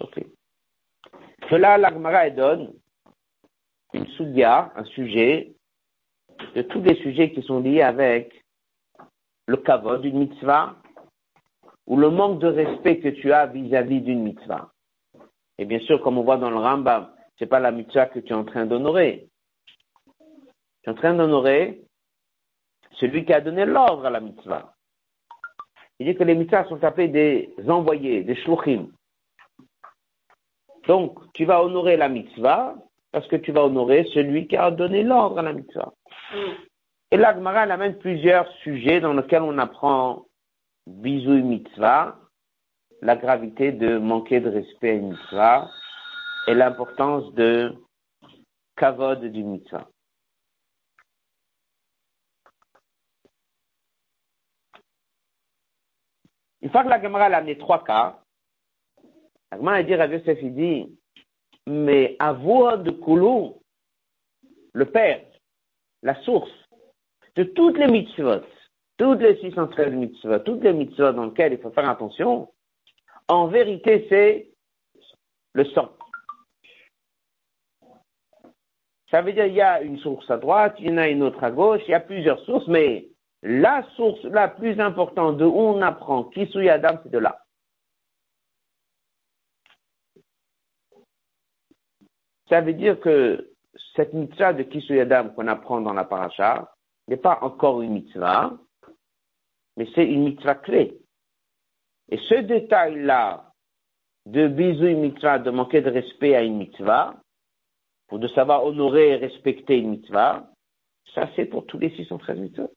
Ok. 0.00 0.24
Cela, 1.48 1.78
l'Agmara 1.78 2.30
donne 2.30 2.72
une 3.92 4.06
sugia, 4.08 4.72
un 4.76 4.84
sujet, 4.84 5.52
de 6.54 6.62
tous 6.62 6.80
les 6.80 6.96
sujets 6.96 7.32
qui 7.32 7.42
sont 7.42 7.60
liés 7.60 7.82
avec 7.82 8.44
le 9.46 9.56
kavod 9.56 10.00
d'une 10.00 10.18
mitzvah 10.18 10.76
ou 11.86 11.96
le 11.96 12.08
manque 12.10 12.38
de 12.38 12.46
respect 12.46 13.00
que 13.00 13.08
tu 13.08 13.32
as 13.32 13.46
vis-à-vis 13.46 14.00
d'une 14.00 14.22
mitzvah. 14.22 14.70
Et 15.60 15.66
bien 15.66 15.78
sûr, 15.80 16.00
comme 16.00 16.16
on 16.16 16.22
voit 16.22 16.38
dans 16.38 16.48
le 16.48 16.56
Rambam, 16.56 17.10
c'est 17.38 17.46
pas 17.46 17.60
la 17.60 17.70
mitzvah 17.70 18.06
que 18.06 18.18
tu 18.18 18.32
es 18.32 18.34
en 18.34 18.46
train 18.46 18.64
d'honorer. 18.64 19.28
Tu 20.82 20.88
es 20.88 20.90
en 20.90 20.94
train 20.94 21.12
d'honorer 21.12 21.82
celui 22.92 23.26
qui 23.26 23.34
a 23.34 23.42
donné 23.42 23.66
l'ordre 23.66 24.06
à 24.06 24.10
la 24.10 24.20
mitzvah. 24.20 24.72
Il 25.98 26.06
dit 26.06 26.16
que 26.16 26.24
les 26.24 26.34
mitzvahs 26.34 26.66
sont 26.66 26.82
appelés 26.82 27.08
des 27.08 27.54
envoyés, 27.68 28.24
des 28.24 28.36
shluchim. 28.36 28.88
Donc, 30.88 31.20
tu 31.34 31.44
vas 31.44 31.62
honorer 31.62 31.98
la 31.98 32.08
mitzvah 32.08 32.74
parce 33.12 33.28
que 33.28 33.36
tu 33.36 33.52
vas 33.52 33.64
honorer 33.64 34.04
celui 34.14 34.48
qui 34.48 34.56
a 34.56 34.70
donné 34.70 35.02
l'ordre 35.02 35.40
à 35.40 35.42
la 35.42 35.52
mitzvah. 35.52 35.92
Et 37.10 37.18
là, 37.18 37.34
Gemara 37.34 37.60
amène 37.60 37.98
plusieurs 37.98 38.50
sujets 38.62 39.00
dans 39.00 39.12
lesquels 39.12 39.42
on 39.42 39.58
apprend 39.58 40.24
bisou 40.86 41.34
mitzvah, 41.34 42.16
la 43.02 43.16
gravité 43.16 43.72
de 43.72 43.98
manquer 43.98 44.40
de 44.40 44.50
respect 44.50 44.90
à 44.90 44.94
une 44.94 45.10
mitzvah 45.10 45.70
et 46.46 46.54
l'importance 46.54 47.32
de 47.34 47.74
kavod 48.76 49.24
du 49.24 49.42
mitzvah. 49.44 49.88
Une 56.62 56.70
fois 56.70 56.84
que 56.84 56.88
la 56.88 57.00
Gemara 57.00 57.24
a 57.24 57.36
amené 57.36 57.56
trois 57.56 57.82
cas, 57.84 58.20
la 59.50 59.56
Gemara 59.56 59.76
a 59.76 59.82
dit, 59.82 59.94
Rav 59.94 60.12
Yosef, 60.12 60.38
il 60.42 60.54
dit, 60.54 60.98
mais 61.66 62.16
avoir 62.18 62.78
de 62.78 62.90
Koulou, 62.90 63.62
le 64.72 64.84
père, 64.90 65.24
la 66.02 66.14
source 66.22 66.50
de 67.36 67.44
toutes 67.44 67.78
les 67.78 67.86
mitzvot, 67.86 68.44
toutes 68.98 69.20
les 69.20 69.40
613 69.40 69.94
mitzvahs, 69.94 70.40
toutes 70.40 70.62
les 70.62 70.72
mitzvahs 70.72 71.12
dans 71.12 71.26
lesquelles 71.26 71.54
il 71.54 71.58
faut 71.58 71.70
faire 71.70 71.88
attention, 71.88 72.52
en 73.30 73.46
vérité, 73.46 74.06
c'est 74.08 74.50
le 75.52 75.64
sang. 75.66 75.90
Ça 79.10 79.22
veut 79.22 79.32
dire 79.32 79.44
qu'il 79.44 79.54
y 79.54 79.60
a 79.60 79.80
une 79.82 79.98
source 79.98 80.28
à 80.30 80.36
droite, 80.36 80.74
il 80.78 80.86
y 80.86 80.90
en 80.90 80.98
a 80.98 81.08
une 81.08 81.22
autre 81.22 81.42
à 81.42 81.50
gauche, 81.50 81.80
il 81.86 81.92
y 81.92 81.94
a 81.94 82.00
plusieurs 82.00 82.40
sources, 82.40 82.66
mais 82.68 83.08
la 83.42 83.84
source 83.96 84.22
la 84.24 84.48
plus 84.48 84.78
importante 84.80 85.38
de 85.38 85.44
où 85.44 85.58
on 85.58 85.80
apprend 85.80 86.24
qui 86.24 86.46
souille 86.46 86.68
Adam, 86.68 86.98
c'est 87.02 87.10
de 87.10 87.18
là. 87.18 87.44
Ça 92.48 92.60
veut 92.60 92.74
dire 92.74 92.98
que 92.98 93.52
cette 93.94 94.12
mitzvah 94.12 94.52
de 94.52 94.64
Kisui 94.64 94.98
Adam 94.98 95.30
qu'on 95.30 95.46
apprend 95.46 95.80
dans 95.80 95.92
la 95.92 96.04
paracha 96.04 96.74
n'est 97.06 97.16
pas 97.16 97.38
encore 97.42 97.80
une 97.82 97.92
mitzvah, 97.92 98.58
mais 99.76 99.88
c'est 99.94 100.04
une 100.04 100.24
mitzvah 100.24 100.56
clé. 100.56 100.99
Et 102.10 102.18
ce 102.28 102.34
détail-là 102.34 103.52
de 104.26 104.48
bisou 104.48 104.86
une 104.86 105.00
mitzvah, 105.00 105.38
de 105.38 105.50
manquer 105.50 105.80
de 105.80 105.90
respect 105.90 106.34
à 106.34 106.42
une 106.42 106.58
mitzvah, 106.58 107.14
pour 108.08 108.18
de 108.18 108.28
savoir 108.28 108.64
honorer 108.64 109.10
et 109.10 109.16
respecter 109.16 109.78
une 109.78 109.90
mitzvah, 109.90 110.48
ça 111.14 111.28
c'est 111.36 111.46
pour 111.46 111.66
tous 111.66 111.78
les 111.78 111.90
613 111.90 112.38
mitzvahs. 112.38 112.68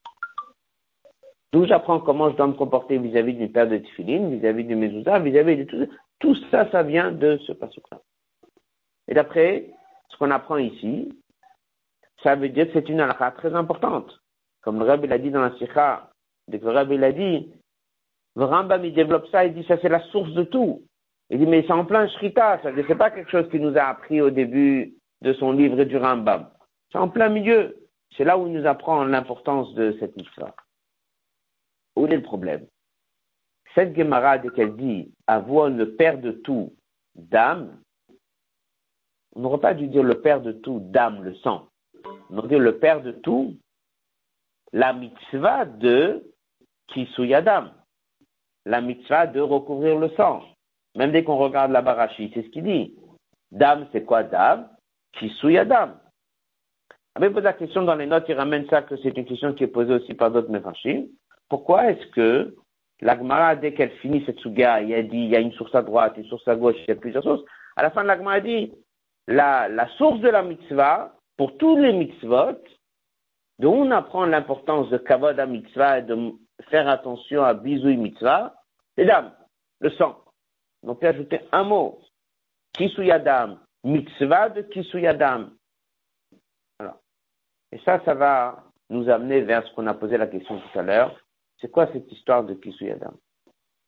D'où 1.51 1.65
j'apprends 1.65 1.99
comment 1.99 2.31
je 2.31 2.35
dois 2.35 2.47
me 2.47 2.53
comporter 2.53 2.97
vis-à-vis 2.97 3.33
d'une 3.33 3.51
paire 3.51 3.67
de 3.67 3.77
tefillin, 3.77 4.29
vis-à-vis 4.29 4.63
de 4.63 4.75
mezouza, 4.75 5.19
vis-à-vis 5.19 5.57
de 5.57 5.63
tout, 5.65 5.87
tout 6.19 6.35
ça, 6.49 6.69
ça 6.71 6.81
vient 6.83 7.11
de 7.11 7.37
ce 7.45 7.51
passage-là. 7.51 7.99
Et 9.07 9.13
d'après 9.13 9.69
ce 10.09 10.17
qu'on 10.17 10.31
apprend 10.31 10.57
ici, 10.57 11.09
ça 12.23 12.35
veut 12.35 12.49
dire 12.49 12.67
que 12.67 12.73
c'est 12.73 12.89
une 12.89 13.01
halakha 13.01 13.31
très 13.31 13.53
importante. 13.53 14.19
Comme 14.61 14.79
le 14.79 14.85
Rabbi 14.85 15.07
l'a 15.07 15.17
dit 15.17 15.29
dans 15.29 15.41
la 15.41 15.55
Sikha, 15.57 16.09
dès 16.47 16.59
que 16.59 16.65
le 16.65 16.71
Rabbi 16.71 16.97
l'a 16.97 17.11
dit, 17.11 17.51
le 18.35 18.45
Rambam 18.45 18.83
il 18.85 18.93
développe 18.93 19.27
ça, 19.27 19.45
il 19.45 19.53
dit 19.53 19.65
ça 19.67 19.77
c'est 19.81 19.89
la 19.89 20.01
source 20.07 20.33
de 20.33 20.43
tout. 20.43 20.83
Il 21.29 21.39
dit 21.39 21.45
mais 21.45 21.63
c'est 21.65 21.73
en 21.73 21.85
plein 21.85 22.07
shrita, 22.07 22.61
c'est 22.63 22.95
pas 22.95 23.11
quelque 23.11 23.31
chose 23.31 23.49
qu'il 23.49 23.61
nous 23.61 23.77
a 23.77 23.83
appris 23.83 24.21
au 24.21 24.29
début 24.29 24.93
de 25.21 25.33
son 25.33 25.51
livre 25.51 25.83
du 25.83 25.97
Rambam. 25.97 26.49
C'est 26.91 26.97
en 26.97 27.09
plein 27.09 27.29
milieu. 27.29 27.77
C'est 28.15 28.23
là 28.23 28.37
où 28.37 28.47
il 28.47 28.53
nous 28.53 28.67
apprend 28.67 29.03
l'importance 29.03 29.73
de 29.73 29.95
cette 29.99 30.15
histoire. 30.21 30.53
Où 31.95 32.05
est 32.05 32.15
le 32.15 32.21
problème? 32.21 32.67
Cette 33.73 33.95
Gemara, 33.95 34.37
dès 34.37 34.49
qu'elle 34.49 34.75
dit 34.75 35.11
avoir 35.25 35.69
le 35.69 35.95
père 35.95 36.19
de 36.19 36.31
tout, 36.31 36.75
d'âme, 37.15 37.79
on 39.35 39.41
n'aurait 39.41 39.59
pas 39.59 39.73
dû 39.73 39.87
dire 39.87 40.03
le 40.03 40.21
père 40.21 40.41
de 40.41 40.51
tout, 40.51 40.79
d'âme, 40.79 41.23
le 41.23 41.33
sang. 41.35 41.67
On 42.29 42.37
aurait 42.37 42.49
dit 42.49 42.57
le 42.57 42.77
père 42.77 43.01
de 43.01 43.11
tout, 43.11 43.57
la 44.71 44.93
mitzvah 44.93 45.65
de 45.65 46.23
Kisuyadam. 46.87 47.71
La 48.65 48.81
mitzvah 48.81 49.27
de 49.27 49.41
recouvrir 49.41 49.97
le 49.97 50.09
sang. 50.09 50.41
Même 50.95 51.11
dès 51.11 51.23
qu'on 51.23 51.37
regarde 51.37 51.71
la 51.71 51.81
barachi, 51.81 52.31
c'est 52.33 52.43
ce 52.43 52.49
qu'il 52.49 52.63
dit. 52.63 52.95
Dame, 53.51 53.87
c'est 53.91 54.05
quoi 54.05 54.23
dame? 54.23 54.69
Kisuyadam. 55.13 55.99
Avec 57.15 57.33
pose 57.33 57.43
la 57.43 57.53
question 57.53 57.83
dans 57.83 57.95
les 57.95 58.07
notes, 58.07 58.25
il 58.27 58.35
ramène 58.35 58.67
ça 58.69 58.81
que 58.81 58.95
c'est 58.97 59.15
une 59.15 59.25
question 59.25 59.53
qui 59.53 59.63
est 59.63 59.67
posée 59.67 59.93
aussi 59.93 60.13
par 60.13 60.31
d'autres 60.31 60.49
méfachim. 60.49 61.05
Pourquoi 61.49 61.91
est-ce 61.91 62.07
que 62.07 62.55
l'Agmara, 63.01 63.55
dès 63.55 63.73
qu'elle 63.73 63.91
finit 63.97 64.23
cette 64.25 64.39
souga, 64.39 64.81
il 64.81 64.93
a 64.93 65.03
dit, 65.03 65.17
il 65.17 65.29
y 65.29 65.35
a 65.35 65.39
une 65.39 65.51
source 65.51 65.75
à 65.75 65.83
droite, 65.83 66.13
une 66.17 66.25
source 66.25 66.47
à 66.47 66.55
gauche, 66.55 66.75
il 66.79 66.87
y 66.87 66.91
a 66.91 66.95
plusieurs 66.95 67.23
sources. 67.23 67.43
À 67.75 67.83
la 67.83 67.91
fin 67.91 68.01
de 68.01 68.07
l'Agmara, 68.07 68.39
dit, 68.39 68.73
la, 69.27 69.67
la 69.67 69.87
source 69.97 70.19
de 70.21 70.29
la 70.29 70.41
mitzvah, 70.41 71.13
pour 71.37 71.57
tous 71.57 71.77
les 71.77 71.93
mitzvot, 71.93 72.57
dont 73.59 73.73
on 73.73 73.91
apprend 73.91 74.25
l'importance 74.25 74.89
de 74.89 74.97
kavod 74.97 75.39
à 75.39 75.45
mitzvah 75.45 75.99
et 75.99 76.01
de 76.03 76.31
faire 76.69 76.87
attention 76.87 77.43
à 77.43 77.53
bisouille 77.53 77.97
mitzvah, 77.97 78.55
c'est 78.95 79.05
dames, 79.05 79.31
le 79.79 79.89
sang. 79.91 80.19
Donc, 80.83 81.03
a 81.03 81.09
ajouté 81.09 81.39
un 81.51 81.63
mot. 81.63 81.99
Kisuyadam, 82.73 83.59
mitzvah 83.83 84.49
de 84.49 84.61
kisuyadam. 84.61 85.51
Alors. 86.79 86.99
Et 87.71 87.79
ça, 87.79 88.01
ça 88.03 88.13
va 88.13 88.63
nous 88.89 89.09
amener 89.09 89.41
vers 89.41 89.65
ce 89.65 89.73
qu'on 89.73 89.87
a 89.87 89.93
posé 89.93 90.17
la 90.17 90.27
question 90.27 90.59
tout 90.59 90.79
à 90.79 90.83
l'heure. 90.83 91.15
C'est 91.59 91.71
quoi 91.71 91.87
cette 91.93 92.11
histoire 92.11 92.43
de 92.43 92.53
kisuyadam? 92.55 93.15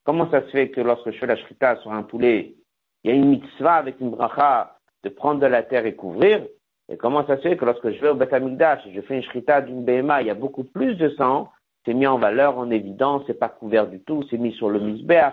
Comment 0.03 0.29
ça 0.29 0.41
se 0.41 0.49
fait 0.51 0.69
que 0.69 0.81
lorsque 0.81 1.11
je 1.11 1.17
fais 1.17 1.25
la 1.25 1.35
shrita 1.35 1.77
sur 1.77 1.91
un 1.91 2.03
poulet, 2.03 2.55
il 3.03 3.09
y 3.09 3.13
a 3.13 3.15
une 3.15 3.29
mitzvah 3.29 3.75
avec 3.75 3.99
une 3.99 4.11
bracha 4.11 4.77
de 5.03 5.09
prendre 5.09 5.41
de 5.41 5.47
la 5.47 5.63
terre 5.63 5.85
et 5.85 5.95
couvrir? 5.95 6.45
Et 6.88 6.97
comment 6.97 7.25
ça 7.25 7.38
se 7.38 7.41
fait 7.41 7.57
que 7.57 7.65
lorsque 7.65 7.89
je 7.89 7.99
vais 7.99 8.09
au 8.09 8.15
Beth 8.15 8.31
et 8.31 8.93
je 8.93 9.01
fais 9.01 9.15
une 9.15 9.23
shrita 9.23 9.61
d'une 9.61 9.83
BMA, 9.83 10.21
il 10.21 10.27
y 10.27 10.31
a 10.31 10.35
beaucoup 10.35 10.63
plus 10.63 10.95
de 10.95 11.09
sang, 11.09 11.51
c'est 11.86 11.93
mis 11.93 12.08
en 12.08 12.17
valeur, 12.17 12.58
en 12.58 12.71
évidence, 12.71 13.24
c'est 13.28 13.39
pas 13.39 13.50
couvert 13.50 13.88
du 13.88 14.02
tout, 14.02 14.24
c'est 14.30 14.38
mis 14.38 14.54
sur 14.54 14.69
le 14.69 14.80
misber. 14.80 15.30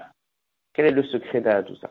Quel 0.75 0.87
est 0.87 0.91
le 0.91 1.03
secret 1.05 1.41
derrière 1.41 1.65
tout 1.65 1.77
ça? 1.77 1.91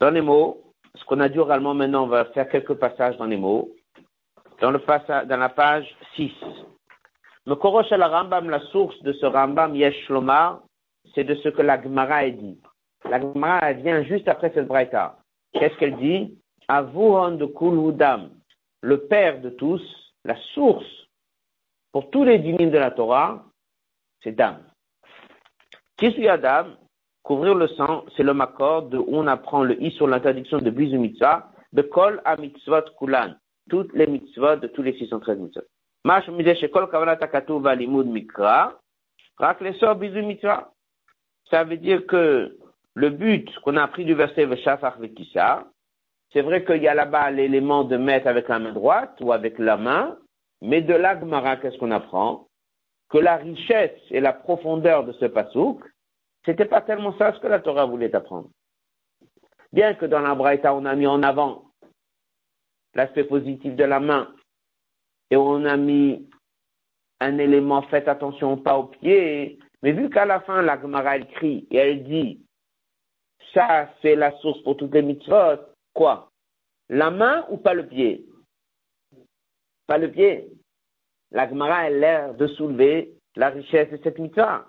Dans 0.00 0.10
les 0.10 0.22
mots, 0.22 0.64
ce 0.94 1.04
qu'on 1.04 1.20
a 1.20 1.28
dit 1.28 1.38
oralement 1.38 1.74
maintenant, 1.74 2.04
on 2.04 2.08
va 2.08 2.24
faire 2.26 2.48
quelques 2.48 2.74
passages 2.74 3.16
dans 3.18 3.26
les 3.26 3.36
mots. 3.36 3.70
Dans, 4.60 4.70
la 4.70 5.48
page 5.48 5.86
6. 6.16 6.32
Le 7.46 7.54
Korosh 7.56 7.90
Rambam, 7.90 8.48
la 8.48 8.60
source 8.60 8.98
de 9.02 9.12
ce 9.12 9.26
Rambam 9.26 9.74
Yesh 9.74 10.08
Lomar, 10.08 10.62
c'est 11.14 11.24
de 11.24 11.34
ce 11.34 11.50
que 11.50 11.60
la 11.60 11.82
Gemara 11.82 12.16
a 12.16 12.30
dit. 12.30 12.58
La 13.10 13.20
Gemara 13.20 13.72
vient 13.74 14.02
juste 14.02 14.28
après 14.28 14.52
cette 14.54 14.66
braïta. 14.66 15.18
Qu'est-ce 15.52 15.76
qu'elle 15.76 15.96
dit? 15.96 16.38
Avuhon 16.68 17.32
de 17.32 17.44
Kulhudam, 17.44 18.30
le 18.80 19.06
père 19.06 19.40
de 19.42 19.50
tous, 19.50 19.82
la 20.24 20.36
source 20.54 21.03
pour 21.94 22.10
tous 22.10 22.24
les 22.24 22.40
dynimes 22.40 22.72
de 22.72 22.78
la 22.78 22.90
Torah, 22.90 23.44
c'est 24.20 24.32
Dam. 24.32 24.58
Qui 25.96 26.28
Adam? 26.28 26.74
Couvrir 27.22 27.54
le 27.54 27.68
sang, 27.68 28.04
c'est 28.16 28.24
le 28.24 28.34
makor 28.34 28.88
de 28.88 28.98
où 28.98 29.06
on 29.10 29.28
apprend 29.28 29.62
le 29.62 29.80
i 29.80 29.92
sur 29.92 30.08
l'interdiction 30.08 30.58
de 30.58 30.70
bisu 30.70 30.98
mitzvah, 30.98 31.52
de 31.72 31.82
kol 31.82 32.20
a 32.24 32.34
mitzvot 32.36 32.82
kulan, 32.98 33.36
toutes 33.70 33.92
les 33.94 34.08
mitzvot 34.08 34.56
de 34.56 34.66
tous 34.66 34.82
les 34.82 34.98
613 34.98 35.38
mitzvot. 35.38 35.62
Mash 36.04 36.26
mideh 36.30 36.68
kol 36.72 36.90
kavanat 36.90 37.20
va 37.20 37.74
limud 37.76 38.08
mikra, 38.08 38.76
rak 39.38 39.60
lesor 39.60 39.94
bisu 39.94 40.20
mitzvah. 40.22 40.72
Ça 41.48 41.62
veut 41.62 41.76
dire 41.76 42.04
que 42.06 42.58
le 42.94 43.10
but 43.10 43.48
qu'on 43.60 43.76
a 43.76 43.84
appris 43.84 44.04
du 44.04 44.14
verset 44.14 44.46
Veshafach 44.46 44.98
Vekissa, 44.98 45.64
c'est 46.32 46.42
vrai 46.42 46.64
qu'il 46.64 46.82
y 46.82 46.88
a 46.88 46.94
là-bas 46.94 47.30
l'élément 47.30 47.84
de 47.84 47.96
mettre 47.96 48.26
avec 48.26 48.48
la 48.48 48.58
main 48.58 48.72
droite 48.72 49.16
ou 49.20 49.32
avec 49.32 49.60
la 49.60 49.76
main, 49.76 50.18
mais 50.62 50.82
de 50.82 50.94
l'agmara, 50.94 51.56
qu'est-ce 51.56 51.78
qu'on 51.78 51.90
apprend? 51.90 52.48
Que 53.08 53.18
la 53.18 53.36
richesse 53.36 54.00
et 54.10 54.20
la 54.20 54.32
profondeur 54.32 55.04
de 55.04 55.12
ce 55.12 55.26
pasouk, 55.26 55.82
c'était 56.44 56.64
pas 56.64 56.80
tellement 56.80 57.16
ça 57.18 57.32
ce 57.32 57.40
que 57.40 57.46
la 57.46 57.60
Torah 57.60 57.86
voulait 57.86 58.14
apprendre. 58.14 58.50
Bien 59.72 59.94
que 59.94 60.06
dans 60.06 60.20
la 60.20 60.34
Braïta, 60.34 60.74
on 60.74 60.84
a 60.84 60.94
mis 60.94 61.06
en 61.06 61.22
avant 61.22 61.64
l'aspect 62.94 63.24
positif 63.24 63.74
de 63.74 63.84
la 63.84 64.00
main, 64.00 64.32
et 65.30 65.36
on 65.36 65.64
a 65.64 65.76
mis 65.76 66.28
un 67.20 67.38
élément, 67.38 67.82
faites 67.82 68.08
attention 68.08 68.56
pas 68.56 68.78
au 68.78 68.84
pied, 68.84 69.58
mais 69.82 69.92
vu 69.92 70.10
qu'à 70.10 70.24
la 70.24 70.40
fin, 70.40 70.62
la 70.62 70.80
Gemara, 70.80 71.16
elle 71.16 71.26
crie 71.28 71.66
et 71.70 71.76
elle 71.76 72.04
dit 72.04 72.40
ça, 73.52 73.88
c'est 74.02 74.16
la 74.16 74.36
source 74.38 74.62
pour 74.62 74.76
toutes 74.76 74.94
les 74.94 75.02
mitzvot. 75.02 75.60
Quoi? 75.92 76.30
La 76.88 77.10
main 77.10 77.46
ou 77.50 77.56
pas 77.56 77.74
le 77.74 77.86
pied? 77.86 78.26
Pas 79.86 79.98
le 79.98 80.10
pied. 80.10 80.48
La 81.30 81.48
Gemara 81.48 81.76
a 81.76 81.90
l'air 81.90 82.34
de 82.34 82.46
soulever 82.46 83.14
la 83.36 83.50
richesse 83.50 83.90
de 83.90 83.98
cette 84.02 84.18
mitzvah. 84.18 84.66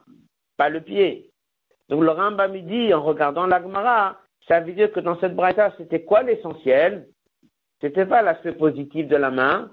Pas 0.57 0.69
le 0.69 0.81
pied. 0.81 1.29
Donc 1.89 2.01
le 2.01 2.09
Rambam 2.09 2.57
dit, 2.61 2.93
en 2.93 3.03
regardant 3.03 3.45
la 3.45 3.61
Gemara, 3.61 4.19
ça 4.47 4.59
veut 4.59 4.73
dire 4.73 4.91
que 4.91 4.99
dans 4.99 5.19
cette 5.19 5.35
braïta, 5.35 5.73
c'était 5.77 6.03
quoi 6.03 6.23
l'essentiel? 6.23 7.07
C'était 7.81 8.05
pas 8.05 8.21
l'aspect 8.21 8.53
positif 8.53 9.07
de 9.07 9.15
la 9.15 9.31
main, 9.31 9.69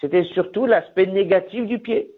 c'était 0.00 0.24
surtout 0.24 0.66
l'aspect 0.66 1.06
négatif 1.06 1.66
du 1.66 1.78
pied. 1.78 2.12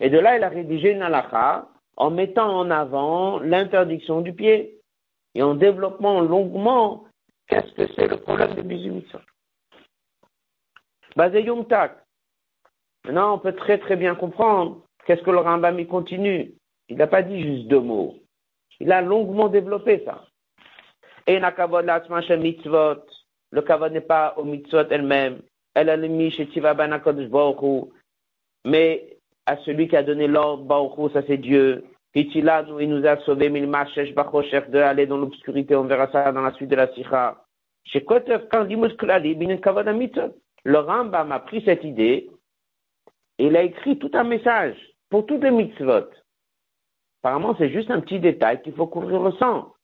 Et 0.00 0.10
de 0.10 0.18
là, 0.18 0.36
il 0.36 0.44
a 0.44 0.48
rédigé 0.48 0.92
une 0.92 1.02
halakha 1.02 1.68
en 1.96 2.10
mettant 2.10 2.54
en 2.58 2.70
avant 2.70 3.38
l'interdiction 3.38 4.20
du 4.20 4.34
pied 4.34 4.80
et 5.34 5.42
en 5.42 5.54
développant 5.54 6.20
longuement 6.20 7.04
qu'est-ce 7.48 7.72
que 7.72 7.92
c'est 7.94 8.08
le 8.08 8.18
problème 8.18 8.54
de 8.54 8.62
Bizumissa. 8.62 9.20
Basé 11.16 11.46
Tak. 11.68 11.96
Maintenant, 13.04 13.34
on 13.34 13.38
peut 13.38 13.54
très 13.54 13.78
très 13.78 13.96
bien 13.96 14.14
comprendre 14.14 14.82
qu'est-ce 15.06 15.22
que 15.22 15.30
le 15.30 15.38
Rambam 15.38 15.78
y 15.80 15.86
continue. 15.86 16.52
Il 16.88 16.96
n'a 16.98 17.06
pas 17.06 17.22
dit 17.22 17.42
juste 17.42 17.68
deux 17.68 17.80
mots. 17.80 18.16
Il 18.80 18.92
a 18.92 19.00
longuement 19.00 19.48
développé 19.48 20.02
ça. 20.04 20.24
Et 21.26 21.40
mitzvot. 22.36 23.02
Le 23.50 23.62
kavod 23.62 23.92
n'est 23.92 24.00
pas 24.00 24.34
aux 24.36 24.44
mitzvot 24.44 24.88
elles-mêmes. 24.90 25.40
Elle 25.74 25.88
a 25.88 25.96
le 25.96 26.08
Mais 28.64 29.16
à 29.46 29.56
celui 29.58 29.88
qui 29.88 29.96
a 29.96 30.02
donné 30.02 30.26
l'ordre, 30.26 30.64
Baruch 30.64 31.12
ça 31.12 31.22
c'est 31.26 31.38
Dieu 31.38 31.84
il 32.18 32.88
nous 32.88 33.06
a 33.06 33.18
sauvé, 33.18 33.50
de 33.50 34.78
aller 34.78 35.06
dans 35.06 35.18
l'obscurité, 35.18 35.76
on 35.76 35.84
verra 35.84 36.10
ça 36.10 36.32
dans 36.32 36.40
la 36.40 36.52
suite 36.54 36.70
de 36.70 36.76
la 36.76 36.88
Sikha. 36.94 37.44
Le 40.64 40.78
Rambam 40.78 41.32
a 41.32 41.40
pris 41.40 41.62
cette 41.64 41.84
idée 41.84 42.30
Et 43.38 43.46
il 43.46 43.56
a 43.56 43.62
écrit 43.62 43.98
tout 43.98 44.10
un 44.14 44.24
message 44.24 44.76
pour 45.10 45.26
toutes 45.26 45.42
les 45.42 45.50
mitzvot. 45.50 46.08
Apparemment, 47.22 47.54
c'est 47.58 47.70
juste 47.70 47.90
un 47.90 48.00
petit 48.00 48.20
détail 48.20 48.62
qu'il 48.62 48.74
faut 48.74 48.86
couvrir 48.86 49.22
le 49.22 49.32
sang. 49.32 49.74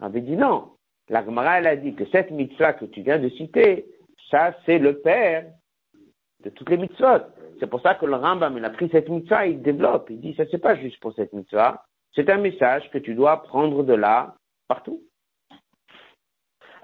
On 0.00 0.06
avait 0.06 0.20
dit 0.20 0.36
non. 0.36 0.72
La 1.08 1.24
Gemara, 1.24 1.58
elle 1.58 1.66
a 1.66 1.76
dit 1.76 1.94
que 1.94 2.04
cette 2.06 2.30
mitzvah 2.30 2.74
que 2.74 2.84
tu 2.84 3.02
viens 3.02 3.18
de 3.18 3.28
citer, 3.30 3.86
ça, 4.30 4.54
c'est 4.66 4.78
le 4.78 5.00
père 5.00 5.46
de 6.44 6.50
toutes 6.50 6.70
les 6.70 6.76
mitzvot. 6.76 7.22
C'est 7.58 7.66
pour 7.66 7.80
ça 7.80 7.94
que 7.94 8.06
le 8.06 8.14
Rambam, 8.14 8.56
il 8.56 8.64
a 8.64 8.70
pris 8.70 8.88
cette 8.90 9.08
mitzvah, 9.08 9.46
il 9.46 9.62
développe. 9.62 10.10
Il 10.10 10.20
dit, 10.20 10.34
ça, 10.34 10.44
c'est 10.50 10.58
pas 10.58 10.76
juste 10.76 11.00
pour 11.00 11.14
cette 11.14 11.32
mitzvah. 11.32 11.84
C'est 12.14 12.30
un 12.30 12.38
message 12.38 12.88
que 12.90 12.98
tu 12.98 13.14
dois 13.14 13.42
prendre 13.42 13.82
de 13.82 13.94
là, 13.94 14.34
partout. 14.68 15.02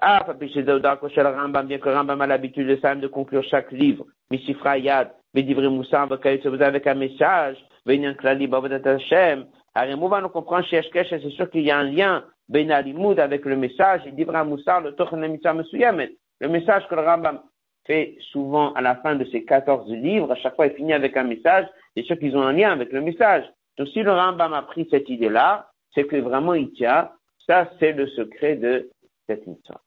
Ah, 0.07 0.23
papi, 0.23 0.53
chez 0.53 0.61
le 0.61 1.35
Rambam, 1.35 1.65
bien 1.65 1.79
que 1.79 1.89
Rambam 1.89 2.21
a 2.21 2.27
l'habitude 2.27 2.67
de 2.67 2.75
ça, 2.79 2.93
de 2.93 3.07
conclure 3.07 3.43
chaque 3.43 3.71
livre. 3.71 4.05
Mishifra 4.29 4.77
Yad, 4.77 5.09
Bedivre 5.33 5.67
Moussa, 5.67 6.03
avec 6.03 6.85
un 6.85 6.93
message, 6.93 7.57
Venyan 7.87 8.13
Klali, 8.13 8.45
Babadat 8.45 8.87
Hashem. 8.87 9.47
Arimouva 9.73 10.21
nous 10.21 10.29
comprend 10.29 10.61
chez 10.61 10.81
c'est 10.93 11.29
sûr 11.31 11.49
qu'il 11.49 11.63
y 11.63 11.71
a 11.71 11.79
un 11.79 11.85
lien, 11.85 12.23
Ben 12.47 12.69
Alimoud 12.69 13.19
avec 13.19 13.45
le 13.45 13.55
message, 13.55 14.01
et 14.05 14.25
Moussa, 14.43 14.79
le 14.79 14.91
Tochen 14.91 15.27
Mitzvah 15.27 15.55
Mesuyamet. 15.55 16.11
Le 16.39 16.49
message 16.49 16.87
que 16.87 16.93
le 16.93 17.01
Rambam 17.01 17.39
fait 17.87 18.15
souvent 18.31 18.73
à 18.73 18.81
la 18.81 18.97
fin 18.97 19.15
de 19.15 19.25
ses 19.31 19.43
14 19.43 19.91
livres, 19.91 20.31
à 20.31 20.35
chaque 20.35 20.55
fois 20.55 20.67
il 20.67 20.73
finit 20.73 20.93
avec 20.93 21.17
un 21.17 21.23
message, 21.23 21.65
c'est 21.97 22.03
sûr 22.03 22.19
qu'ils 22.19 22.37
ont 22.37 22.43
un 22.43 22.53
lien 22.53 22.71
avec 22.71 22.91
le 22.91 23.01
message. 23.01 23.45
Donc 23.79 23.87
si 23.87 24.03
le 24.03 24.11
Rambam 24.11 24.53
a 24.53 24.61
pris 24.61 24.87
cette 24.91 25.09
idée-là, 25.09 25.67
c'est 25.95 26.05
que 26.05 26.17
vraiment 26.17 26.53
il 26.53 26.71
tient, 26.73 27.09
ça 27.47 27.71
c'est 27.79 27.93
le 27.93 28.05
secret 28.09 28.55
de 28.57 28.91
cette 29.27 29.45
mitzvah. 29.47 29.81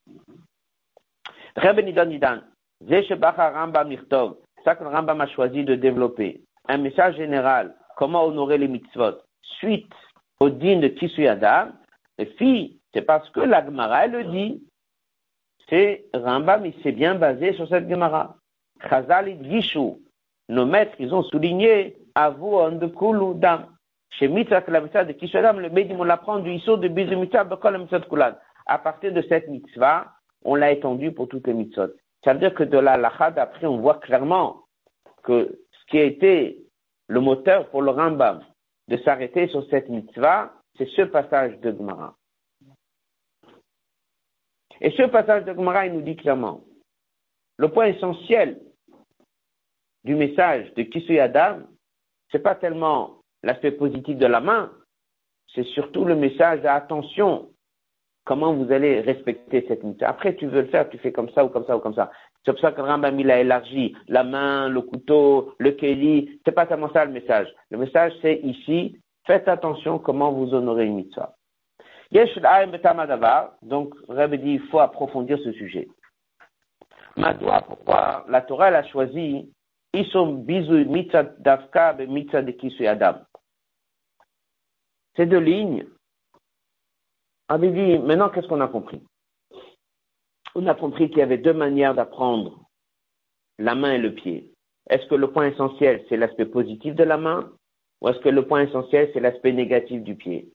Nidan 2.06 2.42
Rambam 2.82 3.88
Mirtov, 3.88 4.36
ça 4.64 4.74
que 4.74 4.84
le 4.84 4.90
Rambam 4.90 5.20
a 5.20 5.26
choisi 5.26 5.64
de 5.64 5.74
développer. 5.74 6.42
Un 6.68 6.78
message 6.78 7.16
général, 7.16 7.74
comment 7.96 8.24
honorer 8.24 8.58
les 8.58 8.68
mitzvot, 8.68 9.18
suite 9.42 9.92
au 10.40 10.50
din 10.50 10.78
de 10.80 10.88
Kisuyada, 10.88 11.72
et 12.18 12.26
puis, 12.26 12.80
c'est 12.92 13.02
parce 13.02 13.28
que 13.30 13.40
la 13.40 13.64
Gemara, 13.64 14.04
elle 14.04 14.12
le 14.12 14.24
dit, 14.24 14.62
c'est 15.68 16.06
Rambam, 16.14 16.66
il 16.66 16.74
s'est 16.82 16.92
bien 16.92 17.14
basé 17.14 17.52
sur 17.54 17.68
cette 17.68 17.88
Gemara. 17.88 18.36
Chazal 18.88 19.42
Gishu, 19.44 19.94
nos 20.48 20.66
maîtres, 20.66 20.94
ils 20.98 21.14
ont 21.14 21.22
souligné, 21.22 21.96
Avu 22.14 22.54
Andekulu 22.54 23.38
Dam. 23.38 23.66
Chez 24.10 24.26
Mitzvah, 24.26 24.62
la 24.68 24.80
mitzvah 24.80 25.04
de 25.04 25.12
Kishodam, 25.12 25.60
le 25.60 25.68
Bédim, 25.68 26.00
on 26.00 26.04
l'apprend 26.04 26.38
du 26.38 26.50
Issou 26.50 26.76
de 26.76 26.88
Bizu 26.88 27.14
Mitzvah, 27.14 27.44
Bekol 27.44 27.72
la 27.72 27.78
mitzvah 27.78 27.98
de 27.98 28.06
Kulan. 28.06 28.34
À 28.68 28.78
partir 28.78 29.12
de 29.12 29.22
cette 29.22 29.48
mitzvah, 29.48 30.12
on 30.44 30.54
l'a 30.54 30.72
étendu 30.72 31.12
pour 31.12 31.26
toutes 31.28 31.46
les 31.46 31.54
mitzvot. 31.54 31.88
Ça 32.22 32.34
veut 32.34 32.38
dire 32.38 32.54
que 32.54 32.64
de 32.64 32.78
la 32.78 32.96
lachad, 32.96 33.38
après, 33.38 33.66
on 33.66 33.78
voit 33.78 33.98
clairement 33.98 34.64
que 35.22 35.58
ce 35.72 35.86
qui 35.90 35.98
a 35.98 36.04
été 36.04 36.62
le 37.06 37.20
moteur 37.20 37.70
pour 37.70 37.82
le 37.82 37.90
Rambam 37.90 38.44
de 38.88 38.96
s'arrêter 38.98 39.48
sur 39.48 39.66
cette 39.70 39.88
mitzvah, 39.88 40.52
c'est 40.76 40.88
ce 40.90 41.02
passage 41.02 41.58
de 41.60 41.72
Gemara. 41.72 42.14
Et 44.80 44.90
ce 44.92 45.02
passage 45.04 45.44
de 45.44 45.54
Gemara, 45.54 45.86
il 45.86 45.94
nous 45.94 46.02
dit 46.02 46.16
clairement, 46.16 46.60
le 47.56 47.70
point 47.70 47.86
essentiel 47.86 48.60
du 50.04 50.14
message 50.14 50.72
de 50.74 50.82
Kisui 50.82 51.18
Adam, 51.18 51.60
c'est 52.30 52.38
pas 52.38 52.54
tellement 52.54 53.22
l'aspect 53.42 53.72
positif 53.72 54.16
de 54.16 54.26
la 54.26 54.40
main, 54.40 54.72
c'est 55.54 55.64
surtout 55.64 56.04
le 56.04 56.14
message 56.14 56.60
d'attention, 56.60 57.50
comment 58.28 58.52
vous 58.52 58.70
allez 58.70 59.00
respecter 59.00 59.64
cette 59.66 59.82
mitzvah. 59.82 60.10
Après, 60.10 60.36
tu 60.36 60.46
veux 60.46 60.60
le 60.60 60.68
faire, 60.68 60.86
tu 60.90 60.98
fais 60.98 61.12
comme 61.12 61.30
ça 61.30 61.46
ou 61.46 61.48
comme 61.48 61.64
ça 61.64 61.78
ou 61.78 61.80
comme 61.80 61.94
ça. 61.94 62.10
C'est 62.44 62.52
pour 62.52 62.60
ça 62.60 62.72
que 62.72 62.82
Rambam 62.82 63.18
il 63.18 63.30
a 63.30 63.40
élargi 63.40 63.96
la 64.06 64.22
main, 64.22 64.68
le 64.68 64.82
couteau, 64.82 65.54
le 65.58 65.70
keli. 65.72 66.38
C'est 66.44 66.52
pas 66.52 66.66
tellement 66.66 66.92
ça 66.92 67.06
le 67.06 67.12
message. 67.12 67.48
Le 67.70 67.78
message 67.78 68.12
c'est 68.20 68.38
ici, 68.40 69.00
faites 69.26 69.48
attention 69.48 69.98
comment 69.98 70.30
vous 70.30 70.52
honorez 70.52 70.84
une 70.84 70.96
mitzvah. 70.96 71.34
Donc, 73.62 73.94
Rabbi 74.08 74.38
dit, 74.38 74.52
il 74.52 74.60
faut 74.68 74.80
approfondir 74.80 75.38
ce 75.42 75.52
sujet. 75.52 75.88
Madoua, 77.16 77.62
pourquoi 77.62 78.24
la 78.28 78.42
Torah 78.42 78.66
a 78.66 78.82
choisi 78.84 79.50
Isom 79.94 80.44
bizu 80.44 80.84
mitzvah 80.84 81.22
d'afka 81.38 81.94
mitzvah 81.94 82.42
de 82.42 82.52
kisu. 82.52 82.84
Ces 85.16 85.24
deux 85.24 85.40
lignes, 85.40 85.86
Rabbi 87.48 87.70
dit, 87.70 87.98
maintenant 87.98 88.28
qu'est-ce 88.28 88.46
qu'on 88.46 88.60
a 88.60 88.68
compris? 88.68 89.02
On 90.54 90.66
a 90.66 90.74
compris 90.74 91.08
qu'il 91.08 91.18
y 91.18 91.22
avait 91.22 91.38
deux 91.38 91.52
manières 91.52 91.94
d'apprendre 91.94 92.60
la 93.58 93.74
main 93.74 93.94
et 93.94 93.98
le 93.98 94.14
pied. 94.14 94.52
Est-ce 94.90 95.06
que 95.06 95.14
le 95.14 95.30
point 95.30 95.48
essentiel, 95.48 96.04
c'est 96.08 96.16
l'aspect 96.16 96.46
positif 96.46 96.94
de 96.94 97.04
la 97.04 97.16
main 97.16 97.50
ou 98.00 98.08
est-ce 98.08 98.20
que 98.20 98.28
le 98.28 98.46
point 98.46 98.62
essentiel, 98.62 99.10
c'est 99.12 99.20
l'aspect 99.20 99.52
négatif 99.52 100.02
du 100.02 100.14
pied? 100.14 100.52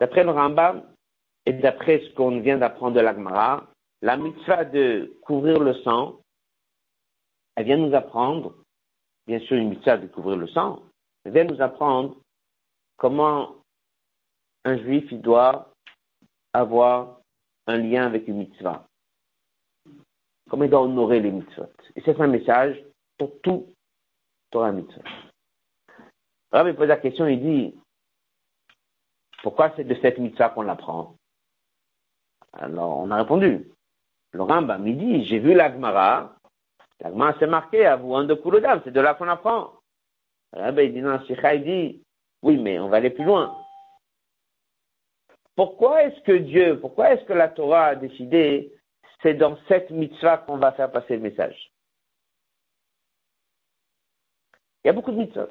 D'après 0.00 0.24
le 0.24 0.30
Rambam 0.30 0.82
et 1.46 1.52
d'après 1.52 2.00
ce 2.00 2.14
qu'on 2.14 2.40
vient 2.40 2.58
d'apprendre 2.58 2.96
de 2.96 3.00
l'Agmara, 3.00 3.68
la 4.00 4.16
mitzvah 4.16 4.64
de 4.64 5.18
couvrir 5.22 5.60
le 5.60 5.74
sang, 5.82 6.20
elle 7.56 7.66
vient 7.66 7.76
nous 7.76 7.94
apprendre, 7.94 8.54
bien 9.26 9.38
sûr 9.40 9.56
une 9.56 9.70
mitzvah 9.70 9.98
de 9.98 10.06
couvrir 10.06 10.36
le 10.36 10.48
sang, 10.48 10.82
elle 11.24 11.32
vient 11.32 11.44
nous 11.44 11.60
apprendre 11.60 12.16
comment 12.96 13.61
un 14.64 14.76
juif 14.78 15.10
il 15.10 15.20
doit 15.20 15.72
avoir 16.52 17.20
un 17.66 17.78
lien 17.78 18.06
avec 18.06 18.28
une 18.28 18.38
mitzvah. 18.38 18.86
Comment 20.50 20.64
il 20.64 20.70
doit 20.70 20.82
honorer 20.82 21.20
les 21.20 21.30
mitzvot. 21.30 21.72
Et 21.96 22.02
c'est 22.04 22.20
un 22.20 22.26
message 22.26 22.82
pour 23.18 23.40
tout 23.42 23.72
Torah 24.50 24.72
mitzvah. 24.72 25.02
Il 26.54 26.74
pose 26.74 26.88
la 26.88 26.98
question, 26.98 27.26
il 27.26 27.40
dit, 27.40 27.74
pourquoi 29.42 29.72
c'est 29.74 29.84
de 29.84 29.94
cette 30.02 30.18
mitzvah 30.18 30.50
qu'on 30.50 30.62
l'apprend? 30.62 31.16
Alors, 32.52 32.98
on 32.98 33.10
a 33.10 33.16
répondu. 33.16 33.70
Le 34.32 34.42
Rambam, 34.42 34.86
il 34.86 34.98
dit, 34.98 35.24
j'ai 35.24 35.38
vu 35.38 35.54
l'Agmara, 35.54 36.36
l'Agmara 37.00 37.38
s'est 37.38 37.46
marqué 37.46 37.86
à 37.86 37.96
vous, 37.96 38.14
un 38.14 38.24
de 38.24 38.34
Kouloudam, 38.34 38.82
c'est 38.84 38.90
de 38.90 39.00
là 39.00 39.14
qu'on 39.14 39.28
apprend. 39.28 39.72
Le 40.52 40.84
il 40.84 40.92
dit, 40.92 41.00
non, 41.00 41.18
Sikha, 41.24 41.54
il 41.54 41.64
dit, 41.64 42.02
oui, 42.42 42.58
mais 42.58 42.78
on 42.78 42.88
va 42.88 42.98
aller 42.98 43.10
plus 43.10 43.24
loin. 43.24 43.61
Pourquoi 45.56 46.04
est-ce 46.04 46.20
que 46.22 46.32
Dieu, 46.32 46.80
pourquoi 46.80 47.12
est-ce 47.12 47.24
que 47.24 47.32
la 47.32 47.48
Torah 47.48 47.86
a 47.86 47.94
décidé, 47.94 48.72
c'est 49.22 49.34
dans 49.34 49.58
cette 49.68 49.90
mitzvah 49.90 50.38
qu'on 50.38 50.56
va 50.56 50.72
faire 50.72 50.90
passer 50.90 51.16
le 51.16 51.22
message? 51.22 51.72
Il 54.82 54.88
y 54.88 54.90
a 54.90 54.92
beaucoup 54.92 55.12
de 55.12 55.18
mitzvot. 55.18 55.48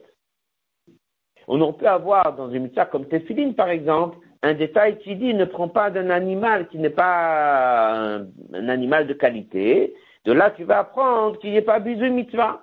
On 1.47 1.73
pu 1.73 1.85
avoir 1.85 2.35
dans 2.35 2.51
une 2.51 2.63
mitzvah 2.63 2.85
comme 2.85 3.07
Tefilin, 3.07 3.53
par 3.53 3.69
exemple, 3.69 4.17
un 4.43 4.53
détail 4.53 4.97
qui 4.99 5.15
dit 5.15 5.33
ne 5.33 5.45
prends 5.45 5.69
pas 5.69 5.91
d'un 5.91 6.09
animal 6.09 6.67
qui 6.69 6.79
n'est 6.79 6.89
pas 6.89 8.17
un, 8.53 8.69
animal 8.69 9.07
de 9.07 9.13
qualité. 9.13 9.95
De 10.25 10.33
là, 10.33 10.51
tu 10.51 10.63
vas 10.63 10.79
apprendre 10.79 11.37
qu'il 11.39 11.51
n'y 11.51 11.57
a 11.57 11.61
pas 11.61 11.79
de 11.79 12.09
mitzvah. 12.09 12.61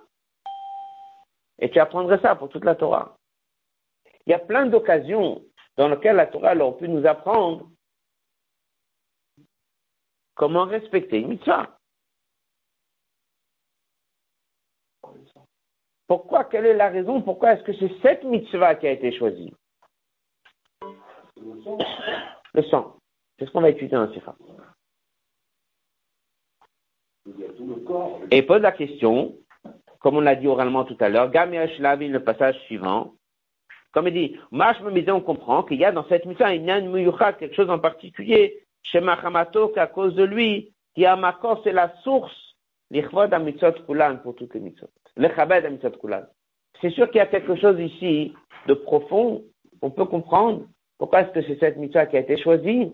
Et 1.60 1.70
tu 1.70 1.78
apprendrais 1.78 2.20
ça 2.20 2.34
pour 2.34 2.48
toute 2.48 2.64
la 2.64 2.74
Torah. 2.74 3.16
Il 4.26 4.30
y 4.30 4.34
a 4.34 4.38
plein 4.38 4.66
d'occasions 4.66 5.42
dans 5.78 5.88
lesquelles 5.88 6.16
la 6.16 6.26
Torah 6.26 6.56
aurait 6.56 6.76
pu 6.76 6.88
nous 6.88 7.06
apprendre 7.06 7.70
comment 10.34 10.64
respecter 10.64 11.20
une 11.20 11.28
mitzvah. 11.28 11.78
Pourquoi 16.08 16.44
Quelle 16.44 16.66
est 16.66 16.74
la 16.74 16.88
raison 16.88 17.22
Pourquoi 17.22 17.52
est-ce 17.52 17.62
que 17.62 17.72
c'est 17.74 18.00
cette 18.02 18.24
mitzvah 18.24 18.74
qui 18.74 18.88
a 18.88 18.92
été 18.92 19.16
choisie? 19.16 19.54
Le 21.36 22.62
sang. 22.64 22.96
C'est 23.38 23.46
ce 23.46 23.50
qu'on 23.52 23.60
va 23.60 23.70
étudier 23.70 23.96
dans 23.96 24.12
Sifra. 24.12 24.34
Et 28.32 28.42
pose 28.42 28.62
la 28.62 28.72
question, 28.72 29.36
comme 30.00 30.16
on 30.16 30.20
l'a 30.20 30.34
dit 30.34 30.48
oralement 30.48 30.84
tout 30.84 30.96
à 30.98 31.08
l'heure, 31.08 31.30
Gamiash 31.30 31.78
Lavin, 31.78 32.08
le 32.08 32.24
passage 32.24 32.58
suivant. 32.64 33.14
Comme 33.92 34.08
il 34.08 34.14
dit, 34.14 34.36
me 34.52 35.10
on 35.10 35.20
comprend 35.20 35.62
qu'il 35.62 35.78
y 35.78 35.84
a 35.84 35.92
dans 35.92 36.06
cette 36.08 36.26
mitzvah 36.26 36.54
une 36.54 36.66
quelque 37.38 37.54
chose 37.54 37.70
en 37.70 37.78
particulier, 37.78 38.62
chez 38.82 39.00
Mahamato, 39.00 39.68
qu'à 39.68 39.86
cause 39.86 40.14
de 40.14 40.24
lui, 40.24 40.72
qui 40.94 41.06
a 41.06 41.16
Makor, 41.16 41.60
c'est 41.64 41.72
la 41.72 41.94
source, 42.02 42.56
l'Ichvod 42.90 43.34
mitzvot 43.42 43.72
Kulan 43.86 44.18
pour 44.22 44.34
toutes 44.34 44.54
les 44.54 44.60
mitzvot. 44.60 44.88
C'est 46.80 46.90
sûr 46.90 47.06
qu'il 47.10 47.18
y 47.18 47.20
a 47.20 47.26
quelque 47.26 47.56
chose 47.56 47.80
ici 47.80 48.34
de 48.66 48.74
profond. 48.74 49.44
On 49.82 49.90
peut 49.90 50.04
comprendre 50.04 50.66
pourquoi 50.98 51.22
est-ce 51.22 51.32
que 51.32 51.42
c'est 51.42 51.58
cette 51.58 51.76
mitzvah 51.76 52.06
qui 52.06 52.16
a 52.16 52.20
été 52.20 52.36
choisie 52.36 52.92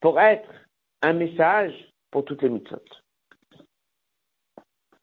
pour 0.00 0.18
être 0.20 0.48
un 1.02 1.12
message 1.12 1.72
pour 2.10 2.24
toutes 2.24 2.42
les 2.42 2.48
mitzvot. 2.48 2.78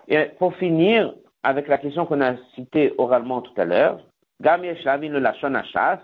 Et 0.08 0.26
pour 0.38 0.56
finir 0.56 1.14
avec 1.44 1.68
la 1.68 1.78
question 1.78 2.06
qu'on 2.06 2.22
a 2.22 2.36
citée 2.56 2.94
oralement 2.98 3.42
tout 3.42 3.54
à 3.58 3.66
l'heure, 3.66 4.00
Gam 4.42 4.64
Yeshavin 4.64 5.10
le 5.10 5.20
Lachon 5.20 5.54
Achas, 5.54 6.00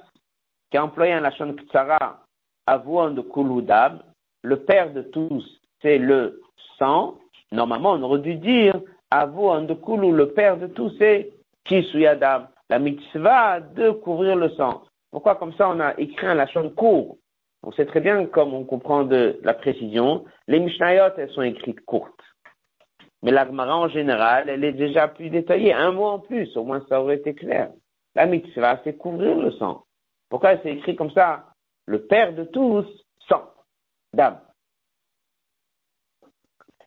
qui 0.70 0.78
a 0.78 0.84
employé 0.84 1.14
un 1.14 1.22
Lachon 1.22 1.54
Ktsara 1.54 2.20
avouant 2.68 3.12
de 3.12 3.22
Kuludab, 3.22 4.02
le 4.44 4.58
père 4.58 4.92
de 4.92 5.04
tous, 5.04 5.44
c'est 5.82 5.98
le 5.98 6.42
sang. 6.78 7.18
Normalement, 7.52 7.94
on 7.94 8.04
aurait 8.04 8.20
dû 8.20 8.36
dire 8.36 8.80
Avo 9.10 9.52
Andekulu, 9.52 10.12
le 10.12 10.34
père 10.34 10.58
de 10.58 10.68
tous, 10.68 10.94
c'est 11.00 11.32
Kisuyadam, 11.64 12.48
la 12.70 12.80
mitzvah 12.80 13.62
de 13.62 13.92
couvrir 13.92 14.36
le 14.36 14.50
sang. 14.50 14.84
Pourquoi 15.12 15.36
comme 15.36 15.54
ça 15.54 15.70
on 15.70 15.80
a 15.80 15.98
écrit 15.98 16.28
un 16.28 16.36
lachon 16.36 16.70
court? 16.72 17.18
On 17.64 17.72
sait 17.72 17.86
très 17.86 18.02
bien, 18.02 18.26
comme 18.26 18.54
on 18.54 18.66
comprend 18.66 19.04
de 19.04 19.40
la 19.44 19.54
précision, 19.54 20.26
les 20.48 20.60
Mishnayot, 20.60 21.16
elles 21.18 21.32
sont 21.32 21.42
écrites 21.42 21.84
courtes. 21.86 22.12
Mais 23.24 23.32
l'Agmara 23.32 23.78
en 23.78 23.88
général, 23.88 24.50
elle 24.50 24.64
est 24.64 24.74
déjà 24.74 25.08
plus 25.08 25.30
détaillée, 25.30 25.74
un 25.74 25.92
mot 25.92 26.06
en 26.06 26.20
plus, 26.20 26.56
au 26.58 26.64
moins 26.64 26.86
ça 26.90 27.02
aurait 27.02 27.16
été 27.16 27.34
clair. 27.34 27.70
La 28.16 28.26
mitzvah, 28.26 28.80
c'est 28.84 28.98
couvrir 28.98 29.38
le 29.38 29.52
sang. 29.52 29.84
Pourquoi 30.30 30.58
c'est 30.64 30.72
écrit 30.72 30.96
comme 30.96 31.12
ça? 31.12 31.46
Le 31.86 32.06
père 32.08 32.34
de 32.34 32.46
tous, 32.46 32.86
sang, 33.28 33.44
dame. 34.14 34.40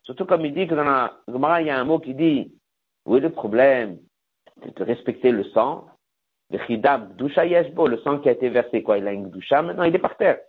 Surtout 0.03 0.25
comme 0.25 0.45
il 0.45 0.53
dit 0.53 0.67
que 0.67 0.73
dans 0.73 0.83
la 0.83 1.19
Gemara, 1.27 1.61
il 1.61 1.67
y 1.67 1.69
a 1.69 1.79
un 1.79 1.83
mot 1.83 1.99
qui 1.99 2.15
dit, 2.15 2.51
oui, 3.05 3.19
le 3.19 3.31
problème, 3.31 3.99
c'est 4.63 4.75
de 4.75 4.83
respecter 4.83 5.31
le 5.31 5.43
sang. 5.45 5.87
Le 6.49 6.57
chidab 6.65 7.15
doucha 7.15 7.45
yeshbo, 7.45 7.87
le 7.87 7.99
sang 7.99 8.19
qui 8.19 8.27
a 8.27 8.31
été 8.31 8.49
versé, 8.49 8.81
quoi, 8.81 8.97
il 8.97 9.07
a 9.07 9.13
une 9.13 9.29
doucha, 9.29 9.61
maintenant 9.61 9.83
il 9.83 9.95
est 9.95 9.99
par 9.99 10.17
terre. 10.17 10.39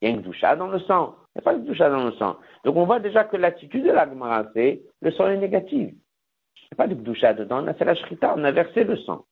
Il 0.00 0.08
y 0.08 0.12
a 0.12 0.14
une 0.14 0.22
doucha 0.22 0.54
dans 0.54 0.68
le 0.68 0.78
sang. 0.80 1.16
Il 1.34 1.38
n'y 1.38 1.40
a 1.40 1.42
pas 1.42 1.54
de 1.54 1.66
doucha 1.66 1.90
dans 1.90 2.04
le 2.04 2.12
sang. 2.12 2.36
Donc 2.64 2.76
on 2.76 2.86
voit 2.86 3.00
déjà 3.00 3.24
que 3.24 3.36
l'attitude 3.36 3.84
de 3.84 3.90
la 3.90 4.08
Gemara, 4.08 4.46
c'est, 4.54 4.82
le 5.00 5.10
sang 5.10 5.26
est 5.26 5.36
négatif. 5.36 5.90
Il 5.90 6.74
n'y 6.74 6.74
a 6.74 6.76
pas 6.76 6.86
de 6.86 6.94
doucha 6.94 7.34
dedans, 7.34 7.64
on 7.64 7.66
a 7.66 7.74
fait 7.74 7.84
la 7.84 7.96
shrita, 7.96 8.34
on 8.36 8.44
a 8.44 8.52
versé 8.52 8.84
le 8.84 8.96
sang. 8.98 9.24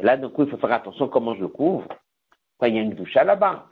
Et 0.00 0.04
là, 0.04 0.16
du 0.16 0.28
coup, 0.30 0.44
il 0.44 0.50
faut 0.50 0.56
faire 0.56 0.72
attention 0.72 1.08
comment 1.08 1.34
je 1.34 1.40
le 1.40 1.48
couvre. 1.48 1.86
Quand 2.58 2.66
il 2.66 2.74
y 2.74 2.78
a 2.78 2.82
une 2.82 2.94
doucha 2.94 3.22
là-bas. 3.22 3.66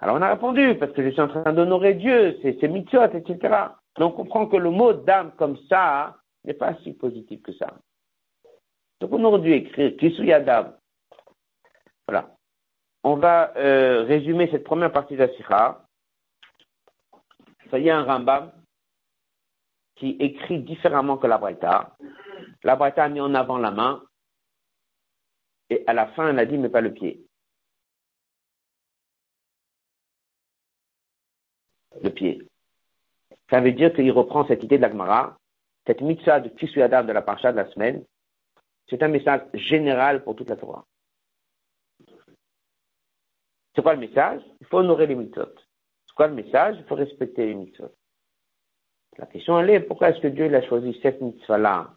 Alors 0.00 0.16
on 0.16 0.22
a 0.22 0.30
répondu, 0.30 0.74
parce 0.78 0.92
que 0.92 1.02
je 1.02 1.10
suis 1.10 1.20
en 1.20 1.28
train 1.28 1.52
d'honorer 1.52 1.94
Dieu, 1.94 2.38
c'est 2.42 2.62
mitzvot, 2.68 3.04
etc. 3.04 3.56
Donc 3.96 4.18
on 4.18 4.24
comprend 4.24 4.46
que 4.46 4.56
le 4.56 4.70
mot 4.70 4.92
d'âme 4.92 5.32
comme 5.36 5.56
ça 5.68 6.16
n'est 6.44 6.54
pas 6.54 6.74
si 6.82 6.92
positif 6.92 7.40
que 7.42 7.52
ça. 7.52 7.74
Donc 9.00 9.12
on 9.12 9.24
aurait 9.24 9.40
dû 9.40 9.52
écrire 9.52 9.96
Kisuyadam. 9.96 10.74
Voilà. 12.06 12.34
On 13.02 13.16
va 13.16 13.56
euh, 13.56 14.02
résumer 14.04 14.48
cette 14.50 14.64
première 14.64 14.92
partie 14.92 15.14
de 15.14 15.20
la 15.20 15.32
Sikha. 15.34 15.82
Ça 17.70 17.78
y 17.78 17.88
est, 17.88 17.90
un 17.90 18.04
Rambam 18.04 18.52
qui 19.96 20.16
écrit 20.20 20.58
différemment 20.58 21.16
que 21.16 21.26
la 21.26 21.38
Braïta. 21.38 21.96
La 22.62 22.76
Braïta 22.76 23.04
a 23.04 23.08
mis 23.08 23.20
en 23.20 23.34
avant 23.34 23.58
la 23.58 23.70
main 23.70 24.02
et 25.70 25.84
à 25.86 25.92
la 25.92 26.06
fin 26.08 26.28
elle 26.28 26.38
a 26.38 26.46
dit 26.46 26.58
mais 26.58 26.68
pas 26.68 26.80
le 26.80 26.92
pied. 26.92 27.24
le 32.02 32.10
pied. 32.10 32.42
Ça 33.50 33.60
veut 33.60 33.72
dire 33.72 33.92
qu'il 33.92 34.10
reprend 34.12 34.46
cette 34.46 34.62
idée 34.62 34.76
de 34.76 34.82
l'Agmara, 34.82 35.38
cette 35.86 36.00
mitzvah 36.00 36.40
de 36.40 36.48
Kisuyadav 36.48 37.06
de 37.06 37.12
la 37.12 37.22
parcha 37.22 37.52
de 37.52 37.56
la 37.56 37.70
semaine. 37.70 38.04
C'est 38.88 39.02
un 39.02 39.08
message 39.08 39.42
général 39.54 40.22
pour 40.24 40.36
toute 40.36 40.48
la 40.48 40.56
Torah. 40.56 40.84
C'est 43.74 43.82
quoi 43.82 43.94
le 43.94 44.00
message? 44.00 44.42
Il 44.60 44.66
faut 44.66 44.78
honorer 44.78 45.06
les 45.06 45.14
mitzvot. 45.14 45.52
C'est 46.06 46.14
quoi 46.14 46.28
le 46.28 46.34
message? 46.34 46.76
Il 46.78 46.84
faut 46.84 46.94
respecter 46.94 47.46
les 47.46 47.54
mitzvot. 47.54 47.92
La 49.18 49.26
question 49.26 49.58
elle 49.58 49.70
est, 49.70 49.80
pourquoi 49.80 50.10
est-ce 50.10 50.20
que 50.20 50.28
Dieu 50.28 50.52
a 50.54 50.62
choisi 50.62 50.98
cette 51.02 51.20
mitzvah-là 51.20 51.94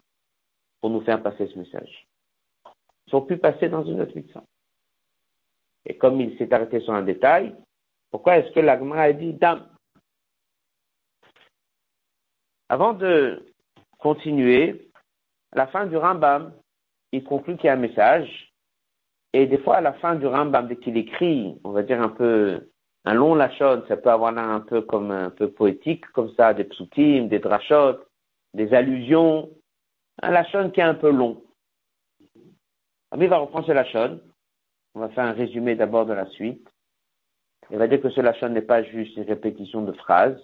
pour 0.80 0.90
nous 0.90 1.02
faire 1.02 1.22
passer 1.22 1.46
ce 1.48 1.58
message? 1.58 2.07
Sont 3.08 3.22
plus 3.22 3.38
passés 3.38 3.68
dans 3.68 3.84
une 3.84 4.00
autre 4.00 4.16
mitzvah. 4.16 4.44
Et 5.86 5.96
comme 5.96 6.20
il 6.20 6.36
s'est 6.36 6.52
arrêté 6.52 6.80
sur 6.80 6.92
un 6.92 7.02
détail, 7.02 7.54
pourquoi 8.10 8.38
est-ce 8.38 8.52
que 8.52 8.60
l'Agmara 8.60 9.02
a 9.02 9.12
dit 9.12 9.32
dame? 9.34 9.66
Avant 12.68 12.92
de 12.92 13.46
continuer, 13.98 14.90
à 15.52 15.56
la 15.56 15.66
fin 15.68 15.86
du 15.86 15.96
Rambam, 15.96 16.52
il 17.12 17.24
conclut 17.24 17.56
qu'il 17.56 17.66
y 17.66 17.70
a 17.70 17.74
un 17.74 17.76
message. 17.76 18.52
Et 19.32 19.46
des 19.46 19.58
fois, 19.58 19.76
à 19.76 19.80
la 19.80 19.94
fin 19.94 20.14
du 20.14 20.26
Rambam, 20.26 20.68
dès 20.68 20.76
qu'il 20.76 20.96
écrit, 20.96 21.58
on 21.64 21.72
va 21.72 21.82
dire 21.82 22.00
un 22.02 22.10
peu, 22.10 22.68
un 23.04 23.14
long 23.14 23.34
lachon, 23.34 23.82
ça 23.88 23.96
peut 23.96 24.10
avoir 24.10 24.32
l'air 24.32 24.44
un 24.44 24.60
peu 24.60 24.82
comme 24.82 25.10
un 25.10 25.30
peu 25.30 25.50
poétique, 25.50 26.06
comme 26.12 26.32
ça, 26.34 26.52
des 26.52 26.64
psutim, 26.64 27.28
des 27.28 27.38
drachot, 27.38 27.98
des 28.54 28.72
allusions. 28.74 29.50
Un 30.22 30.30
lachon 30.30 30.70
qui 30.70 30.80
est 30.80 30.84
un 30.84 30.94
peu 30.94 31.10
long. 31.10 31.42
Il 33.16 33.28
va 33.28 33.38
reprendre 33.38 33.66
ce 33.66 33.72
lachon. 33.72 34.20
On 34.94 35.00
va 35.00 35.08
faire 35.10 35.24
un 35.24 35.32
résumé 35.32 35.74
d'abord 35.76 36.06
de 36.06 36.12
la 36.12 36.26
suite. 36.26 36.66
Il 37.70 37.78
va 37.78 37.86
dire 37.86 38.00
que 38.00 38.10
ce 38.10 38.20
lachon 38.20 38.48
n'est 38.48 38.62
pas 38.62 38.82
juste 38.82 39.16
une 39.16 39.24
répétition 39.24 39.82
de 39.82 39.92
phrases, 39.92 40.40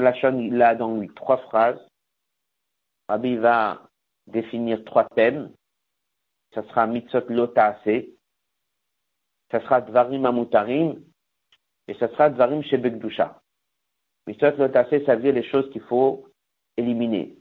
Lachon, 0.00 0.38
il 0.40 0.60
a 0.60 0.74
dans 0.74 0.96
lui 0.96 1.08
trois 1.14 1.38
phrases. 1.38 1.80
Rabbi 3.08 3.36
va 3.36 3.88
définir 4.26 4.84
trois 4.84 5.08
thèmes. 5.10 5.52
Ça 6.54 6.62
sera 6.64 6.86
mitzot 6.86 7.28
lotase, 7.28 8.04
ça 9.50 9.60
sera 9.60 9.80
dvarim 9.80 10.24
amutarim, 10.24 11.02
et 11.88 11.94
ça 11.94 12.08
sera 12.08 12.30
dvarim 12.30 12.62
shebekdusha. 12.62 13.40
Mitzot 14.26 14.56
lotase, 14.56 15.04
ça 15.04 15.16
veut 15.16 15.22
dire 15.22 15.34
les 15.34 15.48
choses 15.48 15.68
qu'il 15.70 15.82
faut 15.82 16.28
éliminer, 16.76 17.36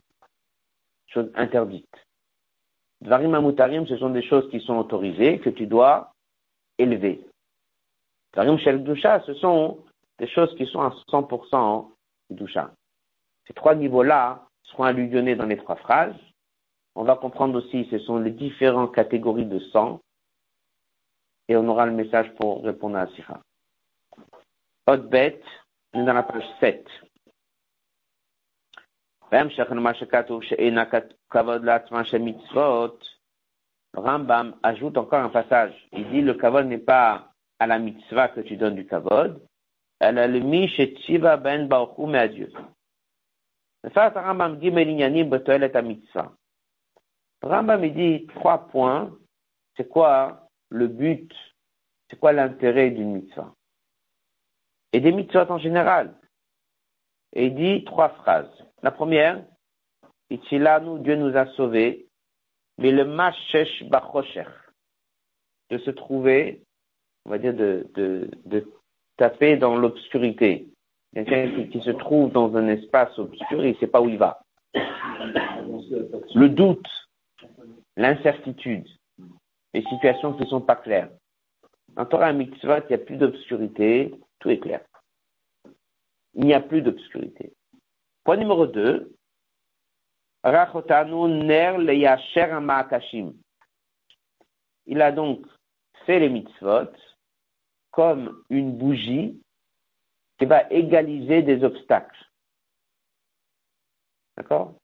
choses 1.07 1.31
interdites. 1.35 1.95
Dvarim 3.03 3.35
amutarim, 3.35 3.85
ce 3.87 3.97
sont 3.97 4.09
des 4.09 4.23
choses 4.23 4.49
qui 4.49 4.59
sont 4.61 4.77
autorisées, 4.77 5.39
que 5.39 5.49
tu 5.49 5.67
dois 5.67 6.13
élever. 6.77 7.21
Dvarim 8.33 8.57
shebekdusha, 8.57 9.21
ce 9.25 9.33
sont 9.35 9.83
des 10.19 10.27
choses 10.27 10.55
qui 10.55 10.65
sont 10.65 10.81
à 10.81 10.89
100% 11.11 11.93
ces 13.47 13.53
trois 13.53 13.75
niveaux-là 13.75 14.47
seront 14.63 14.83
allusionnés 14.83 15.35
dans 15.35 15.45
les 15.45 15.57
trois 15.57 15.75
phrases. 15.75 16.15
On 16.95 17.03
va 17.03 17.15
comprendre 17.15 17.57
aussi 17.57 17.87
ce 17.91 17.99
sont 17.99 18.17
les 18.17 18.31
différentes 18.31 18.93
catégories 18.93 19.45
de 19.45 19.59
sang 19.59 19.99
et 21.47 21.55
on 21.55 21.67
aura 21.67 21.85
le 21.85 21.91
message 21.91 22.33
pour 22.35 22.63
répondre 22.63 22.97
à 22.97 23.07
Sira. 23.07 23.41
Autre 24.87 25.03
bête, 25.03 25.43
on 25.93 26.01
est 26.01 26.05
dans 26.05 26.13
la 26.13 26.23
page 26.23 26.45
7. 26.59 26.85
Rambam 33.95 34.55
ajoute 34.63 34.97
encore 34.97 35.19
un 35.19 35.29
passage. 35.29 35.73
Il 35.91 36.09
dit 36.09 36.21
le 36.21 36.33
kavod 36.33 36.65
n'est 36.65 36.77
pas 36.79 37.29
à 37.59 37.67
la 37.67 37.79
mitzvah 37.79 38.29
que 38.29 38.41
tu 38.41 38.57
donnes 38.57 38.75
du 38.75 38.85
kavod, 38.87 39.39
elle 39.99 40.17
a 40.17 40.27
le 40.27 40.39
Tziva 40.39 41.37
ben 41.37 41.67
Baruchou, 41.67 42.07
mais 42.07 42.19
à 42.19 42.27
Dieu. 42.27 42.51
Rambam 43.83 44.59
dit 44.59 44.69
Rambam 47.41 47.89
dit 47.89 48.27
trois 48.35 48.67
points. 48.67 49.11
C'est 49.77 49.87
quoi 49.87 50.49
le 50.69 50.87
but? 50.87 51.33
C'est 52.09 52.19
quoi 52.19 52.33
l'intérêt 52.33 52.91
d'une 52.91 53.13
mitzvah? 53.13 53.53
Et 54.91 54.99
des 54.99 55.11
mitzvahs 55.11 55.49
en 55.49 55.57
général. 55.57 56.13
Et 57.31 57.47
il 57.47 57.55
dit 57.55 57.85
trois 57.85 58.09
phrases. 58.09 58.51
La 58.83 58.91
première, 58.91 59.43
nous, 60.81 60.99
Dieu 60.99 61.15
nous 61.15 61.35
a 61.37 61.45
sauvés, 61.53 62.07
mais 62.77 62.91
le 62.91 63.05
Mashesh 63.05 63.83
Bachosher, 63.85 64.47
de 65.69 65.77
se 65.79 65.91
trouver, 65.91 66.61
on 67.25 67.31
va 67.31 67.37
dire, 67.37 67.53
de, 67.53 68.29
taper 69.17 69.57
dans 69.57 69.75
l'obscurité. 69.75 70.67
Quelqu'un 71.13 71.67
qui, 71.67 71.81
se 71.81 71.91
trouve 71.91 72.31
dans 72.31 72.55
un 72.55 72.67
espace 72.67 73.17
obscur, 73.19 73.63
il 73.63 73.73
ne 73.73 73.77
sait 73.77 73.87
pas 73.87 74.01
où 74.01 74.09
il 74.09 74.17
va. 74.17 74.41
Le 74.73 76.47
doute, 76.47 76.87
l'incertitude, 77.95 78.87
les 79.73 79.83
situations 79.83 80.33
qui 80.33 80.43
ne 80.43 80.47
sont 80.47 80.61
pas 80.61 80.75
claires. 80.75 81.09
En 81.95 82.05
Torah 82.05 82.33
Mitzvah, 82.33 82.79
il 82.79 82.87
n'y 82.87 82.95
a 82.95 83.05
plus 83.05 83.17
d'obscurité, 83.17 84.15
tout 84.39 84.49
est 84.49 84.59
clair. 84.59 84.81
Il 86.33 86.45
n'y 86.45 86.55
a 86.55 86.59
plus 86.59 86.81
d'obscurité. 86.81 87.53
Point 88.23 88.37
numéro 88.37 88.65
2. 88.65 89.13
Ner 90.45 91.77
Il 94.85 95.01
a 95.01 95.11
donc 95.11 95.45
fait 96.05 96.19
les 96.19 96.29
mitzvot 96.29 96.91
comme 97.91 98.43
une 98.49 98.77
bougie 98.77 99.41
qui 100.37 100.45
va 100.45 100.69
égaliser 100.71 101.43
des 101.43 101.63
obstacles. 101.63 102.29
D'accord? 104.35 104.75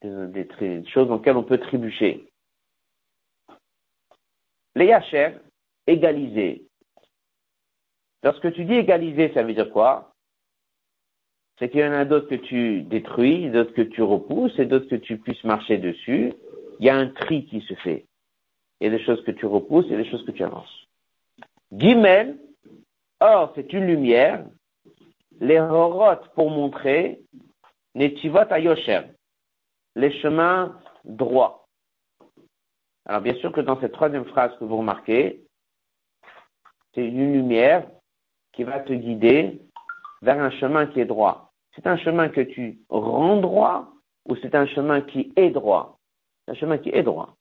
Des, 0.00 0.84
choses 0.86 1.08
dans 1.08 1.16
lesquelles 1.16 1.36
on 1.36 1.44
peut 1.44 1.58
trébucher. 1.58 2.26
Les 4.74 4.86
yacher, 4.86 5.38
égaliser. 5.86 6.66
Lorsque 8.22 8.52
tu 8.54 8.64
dis 8.64 8.74
égaliser, 8.74 9.32
ça 9.34 9.42
veut 9.42 9.54
dire 9.54 9.70
quoi? 9.70 10.11
C'est 11.62 11.68
qu'il 11.68 11.78
y 11.78 11.84
en 11.84 11.92
a 11.92 12.04
d'autres 12.04 12.26
que 12.26 12.34
tu 12.34 12.82
détruis, 12.82 13.48
d'autres 13.48 13.72
que 13.72 13.82
tu 13.82 14.02
repousses 14.02 14.58
et 14.58 14.64
d'autres 14.64 14.88
que 14.88 14.96
tu 14.96 15.16
puisses 15.16 15.44
marcher 15.44 15.78
dessus. 15.78 16.32
Il 16.80 16.86
y 16.86 16.90
a 16.90 16.96
un 16.96 17.06
tri 17.06 17.46
qui 17.46 17.60
se 17.60 17.74
fait. 17.74 18.04
Il 18.80 18.88
y 18.88 18.92
a 18.92 18.98
des 18.98 19.04
choses 19.04 19.22
que 19.22 19.30
tu 19.30 19.46
repousses 19.46 19.86
et 19.88 19.96
des 19.96 20.10
choses 20.10 20.26
que 20.26 20.32
tu 20.32 20.42
avances. 20.42 20.88
Gimel, 21.70 22.36
or 23.20 23.52
c'est 23.54 23.72
une 23.72 23.86
lumière, 23.86 24.44
les 25.38 25.60
horotes 25.60 26.34
pour 26.34 26.50
montrer, 26.50 27.20
Netivot 27.94 28.50
Ayosher, 28.50 29.02
les 29.94 30.10
chemins 30.20 30.76
droits. 31.04 31.68
Alors 33.06 33.20
bien 33.20 33.36
sûr 33.36 33.52
que 33.52 33.60
dans 33.60 33.80
cette 33.80 33.92
troisième 33.92 34.24
phrase 34.24 34.50
que 34.58 34.64
vous 34.64 34.78
remarquez, 34.78 35.44
c'est 36.92 37.06
une 37.06 37.32
lumière 37.32 37.86
qui 38.52 38.64
va 38.64 38.80
te 38.80 38.92
guider 38.92 39.60
vers 40.22 40.42
un 40.42 40.50
chemin 40.50 40.86
qui 40.86 40.98
est 40.98 41.04
droit. 41.04 41.51
C'est 41.74 41.86
un 41.86 41.96
chemin 41.96 42.28
que 42.28 42.40
tu 42.40 42.78
rends 42.88 43.40
droit 43.40 43.92
ou 44.28 44.36
c'est 44.36 44.54
un 44.54 44.66
chemin 44.66 45.00
qui 45.00 45.32
est 45.36 45.50
droit? 45.50 45.98
C'est 46.44 46.52
un 46.52 46.54
chemin 46.54 46.78
qui 46.78 46.90
est 46.90 47.02
droit. 47.02 47.36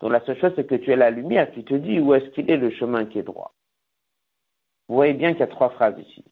Donc 0.00 0.10
la 0.12 0.24
seule 0.24 0.40
chose, 0.40 0.52
c'est 0.56 0.66
que 0.66 0.74
tu 0.74 0.92
as 0.92 0.96
la 0.96 1.10
lumière 1.10 1.52
qui 1.52 1.64
te 1.64 1.74
dit 1.74 2.00
où 2.00 2.14
est-ce 2.14 2.30
qu'il 2.30 2.50
est 2.50 2.56
le 2.56 2.70
chemin 2.70 3.04
qui 3.06 3.18
est 3.18 3.22
droit. 3.22 3.52
Vous 4.88 4.96
voyez 4.96 5.14
bien 5.14 5.32
qu'il 5.32 5.40
y 5.40 5.44
a 5.44 5.48
trois 5.48 5.70
phrases 5.70 5.98
ici. 5.98 6.24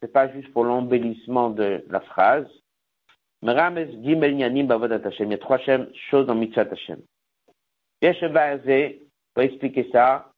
C'est 0.00 0.12
pas 0.12 0.32
juste 0.32 0.52
pour 0.52 0.64
l'embellissement 0.64 1.50
de 1.50 1.84
la 1.88 2.00
phrase. 2.00 2.48
Il 3.42 3.48
y 3.48 3.50
a 3.50 5.38
trois 5.38 5.58
choses 5.58 6.26
dans 6.26 6.34
Mitzvah 6.34 6.62
Hashem. 6.70 7.02
Pour 9.34 9.42
expliquer 9.42 9.88
ça, 9.92 10.32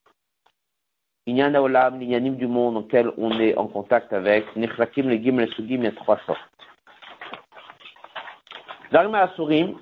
il 1.26 1.36
y 1.36 1.42
a 1.42 1.62
olam, 1.62 2.00
il 2.02 2.36
du 2.36 2.46
monde 2.46 2.76
auquel 2.76 3.12
on 3.18 3.38
est 3.38 3.56
en 3.56 3.66
contact 3.66 4.12
avec. 4.12 4.56
Nechrakim, 4.56 5.08
le 5.08 5.16
gim, 5.16 5.36
le 5.36 5.46
sugim, 5.48 5.76
il 5.76 5.84
y 5.84 5.86
a 5.86 5.92
trois 5.92 6.18
sortes. 6.26 6.40
Zarima 8.90 9.20
asurim, 9.20 9.78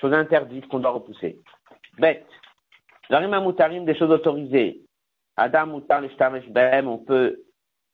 choses 0.00 0.14
interdites 0.14 0.66
qu'on 0.68 0.78
doit 0.78 0.92
repousser. 0.92 1.38
Bête. 1.98 2.26
Zarima 3.10 3.40
mutarim, 3.40 3.84
des 3.84 3.96
choses 3.96 4.10
autorisées. 4.10 4.80
Adam 5.36 5.66
mutar, 5.66 6.00
les 6.00 6.10
on 6.86 6.98
peut 6.98 7.42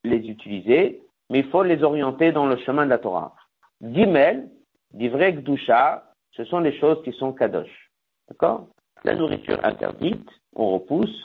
les 0.04 0.28
utiliser, 0.28 1.02
mais 1.30 1.40
il 1.40 1.50
faut 1.50 1.62
les 1.62 1.82
orienter 1.82 2.32
dans 2.32 2.46
le 2.46 2.56
chemin 2.58 2.84
de 2.84 2.90
la 2.90 2.98
Torah. 2.98 3.34
Gimel, 3.82 4.48
vrai 4.92 5.32
gdusha, 5.32 6.04
ce 6.32 6.44
sont 6.44 6.60
les 6.60 6.78
choses 6.78 7.02
qui 7.02 7.12
sont 7.12 7.32
kadosh. 7.32 7.90
D'accord? 8.28 8.68
La 9.04 9.14
nourriture 9.14 9.58
interdite, 9.64 10.28
on 10.54 10.74
repousse. 10.74 11.24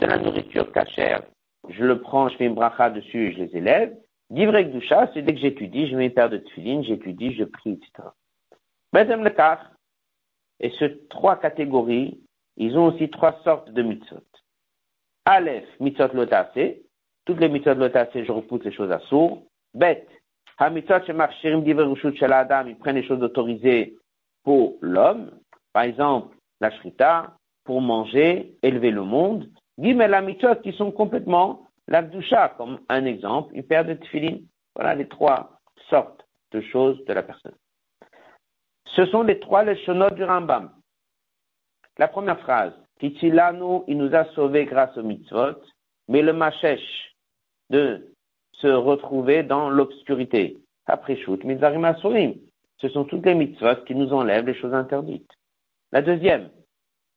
De 0.00 0.06
la 0.06 0.16
nourriture 0.16 0.72
cachère, 0.72 1.22
je 1.68 1.84
le 1.84 2.00
prends, 2.00 2.30
je 2.30 2.36
fais 2.36 2.46
une 2.46 2.54
bracha 2.54 2.88
dessus 2.88 3.28
et 3.28 3.32
je 3.32 3.42
les 3.42 3.56
élève. 3.56 3.94
Divrei 4.30 4.64
gdusha, 4.64 5.10
c'est 5.12 5.20
dès 5.20 5.34
que 5.34 5.40
j'étudie, 5.40 5.88
je 5.88 5.96
mets 5.96 6.06
une 6.06 6.14
paire 6.14 6.30
de 6.30 6.38
tefilines, 6.38 6.82
j'étudie, 6.84 7.34
je 7.34 7.44
prie, 7.44 7.72
etc. 7.72 8.08
Bezem 8.94 9.22
le 9.22 9.32
Et 10.60 10.72
ces 10.78 11.06
trois 11.08 11.36
catégories, 11.36 12.18
ils 12.56 12.78
ont 12.78 12.86
aussi 12.86 13.10
trois 13.10 13.40
sortes 13.44 13.70
de 13.72 13.82
mitzvot. 13.82 14.24
Aleph, 15.26 15.68
mitzvot 15.80 16.14
lotase. 16.14 16.76
Toutes 17.26 17.40
les 17.40 17.50
mitzvot 17.50 17.74
lotase, 17.74 18.08
je 18.14 18.32
repousse 18.32 18.64
les 18.64 18.72
choses 18.72 18.90
à 18.90 19.00
sourd. 19.00 19.42
Bet, 19.74 20.06
ha-mitzvot 20.58 21.04
shemarchirim 21.06 21.62
diverushut 21.62 22.16
shel 22.16 22.32
adam, 22.32 22.68
ils 22.68 22.78
prennent 22.78 22.96
les 22.96 23.06
choses 23.06 23.22
autorisées 23.22 23.96
pour 24.44 24.78
l'homme. 24.80 25.30
Par 25.74 25.82
exemple, 25.82 26.36
la 26.60 26.70
shrita, 26.70 27.36
pour 27.64 27.82
manger, 27.82 28.56
élever 28.62 28.92
le 28.92 29.02
monde. 29.02 29.50
Gimel 29.80 30.10
la 30.10 30.20
mitzvot 30.20 30.56
qui 30.56 30.72
sont 30.72 30.90
complètement 30.90 31.66
l'abdusha, 31.88 32.50
comme 32.58 32.80
un 32.88 33.04
exemple, 33.06 33.54
une 33.54 33.62
paire 33.62 33.86
de 33.86 33.94
tefillin. 33.94 34.38
Voilà 34.74 34.94
les 34.94 35.08
trois 35.08 35.58
sortes 35.88 36.26
de 36.52 36.60
choses 36.60 37.02
de 37.06 37.12
la 37.12 37.22
personne. 37.22 37.54
Ce 38.84 39.06
sont 39.06 39.22
les 39.22 39.40
trois 39.40 39.64
lechonotes 39.64 40.14
du 40.14 40.24
Rambam. 40.24 40.70
La 41.96 42.08
première 42.08 42.38
phrase, 42.40 42.72
Titilano, 42.98 43.84
il 43.88 43.96
nous 43.96 44.14
a 44.14 44.26
sauvés 44.34 44.66
grâce 44.66 44.96
au 44.98 45.02
mitzvot, 45.02 45.62
mais 46.08 46.22
le 46.22 46.32
machesh 46.32 47.14
de 47.70 48.14
se 48.52 48.66
retrouver 48.66 49.42
dans 49.42 49.70
l'obscurité. 49.70 50.58
Après 50.86 51.16
shoot, 51.16 51.42
mizarim 51.44 51.84
asurim. 51.84 52.34
Ce 52.76 52.88
sont 52.88 53.04
toutes 53.04 53.24
les 53.24 53.34
mitzvot 53.34 53.84
qui 53.86 53.94
nous 53.94 54.12
enlèvent 54.12 54.46
les 54.46 54.54
choses 54.54 54.74
interdites. 54.74 55.30
La 55.92 56.02
deuxième, 56.02 56.50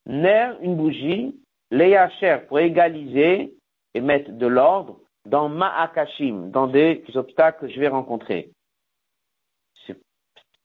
ner, 0.05 0.53
une 0.61 0.75
bougie, 0.75 1.35
leyacher, 1.75 2.39
pour 2.47 2.59
égaliser 2.59 3.53
et 3.93 4.01
mettre 4.01 4.31
de 4.31 4.47
l'ordre 4.47 4.99
dans 5.25 5.49
ma'akashim, 5.49 6.49
dans 6.51 6.67
des 6.67 7.03
obstacles 7.15 7.67
que 7.67 7.73
je 7.73 7.79
vais 7.79 7.87
rencontrer 7.87 8.51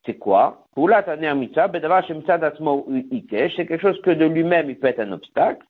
c'est 0.08 0.16
quoi? 0.16 0.64
Ben, 0.74 0.86
C'est 3.54 3.66
quelque 3.66 3.78
chose 3.78 4.00
que 4.00 4.10
de 4.10 4.24
lui-même, 4.24 4.70
il 4.70 4.78
peut 4.78 4.86
être 4.86 5.00
un 5.00 5.12
obstacle. 5.12 5.66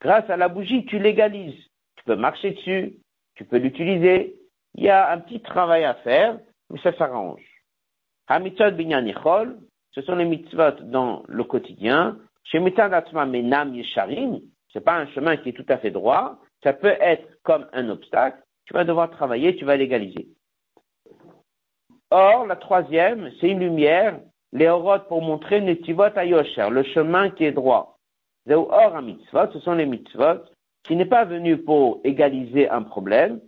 Grâce 0.00 0.28
à 0.28 0.36
la 0.36 0.48
bougie, 0.48 0.84
tu 0.86 0.98
légalises. 0.98 1.62
Tu 1.96 2.04
peux 2.04 2.16
marcher 2.16 2.50
dessus, 2.50 2.96
tu 3.36 3.44
peux 3.44 3.58
l'utiliser. 3.58 4.34
Il 4.74 4.82
y 4.82 4.88
a 4.88 5.12
un 5.12 5.18
petit 5.18 5.40
travail 5.40 5.84
à 5.84 5.94
faire, 5.94 6.40
mais 6.70 6.80
ça 6.80 6.92
s'arrange. 6.96 7.44
ce 8.28 10.02
sont 10.02 10.16
les 10.16 10.24
mitzvot 10.24 10.82
dans 10.82 11.22
le 11.28 11.44
quotidien. 11.44 12.18
Chez 12.42 12.58
Menam 12.58 13.74
Yesharim, 13.76 14.40
c'est 14.72 14.84
pas 14.84 14.96
un 14.96 15.06
chemin 15.08 15.36
qui 15.36 15.50
est 15.50 15.52
tout 15.52 15.66
à 15.68 15.78
fait 15.78 15.90
droit. 15.90 16.38
Ça 16.62 16.72
peut 16.72 16.96
être 17.00 17.26
comme 17.42 17.66
un 17.72 17.88
obstacle. 17.88 18.42
Tu 18.66 18.74
vas 18.74 18.84
devoir 18.84 19.10
travailler, 19.10 19.56
tu 19.56 19.64
vas 19.64 19.76
légaliser. 19.76 20.28
Or, 22.10 22.46
la 22.46 22.56
troisième, 22.56 23.30
c'est 23.40 23.50
une 23.50 23.60
lumière, 23.60 24.18
les 24.52 24.72
pour 25.08 25.22
montrer 25.22 25.60
Netivot 25.60 26.16
Ayosher, 26.16 26.68
le 26.70 26.82
chemin 26.82 27.30
qui 27.30 27.44
est 27.44 27.52
droit. 27.52 27.98
Or 28.50 29.02
mitzvot, 29.02 29.52
ce 29.52 29.60
sont 29.60 29.74
les 29.74 29.84
mitzvot, 29.84 30.42
qui 30.84 30.96
n'est 30.96 31.04
pas 31.04 31.24
venu 31.24 31.58
pour 31.58 32.00
égaliser 32.04 32.68
un 32.68 32.82
problème, 32.82 33.40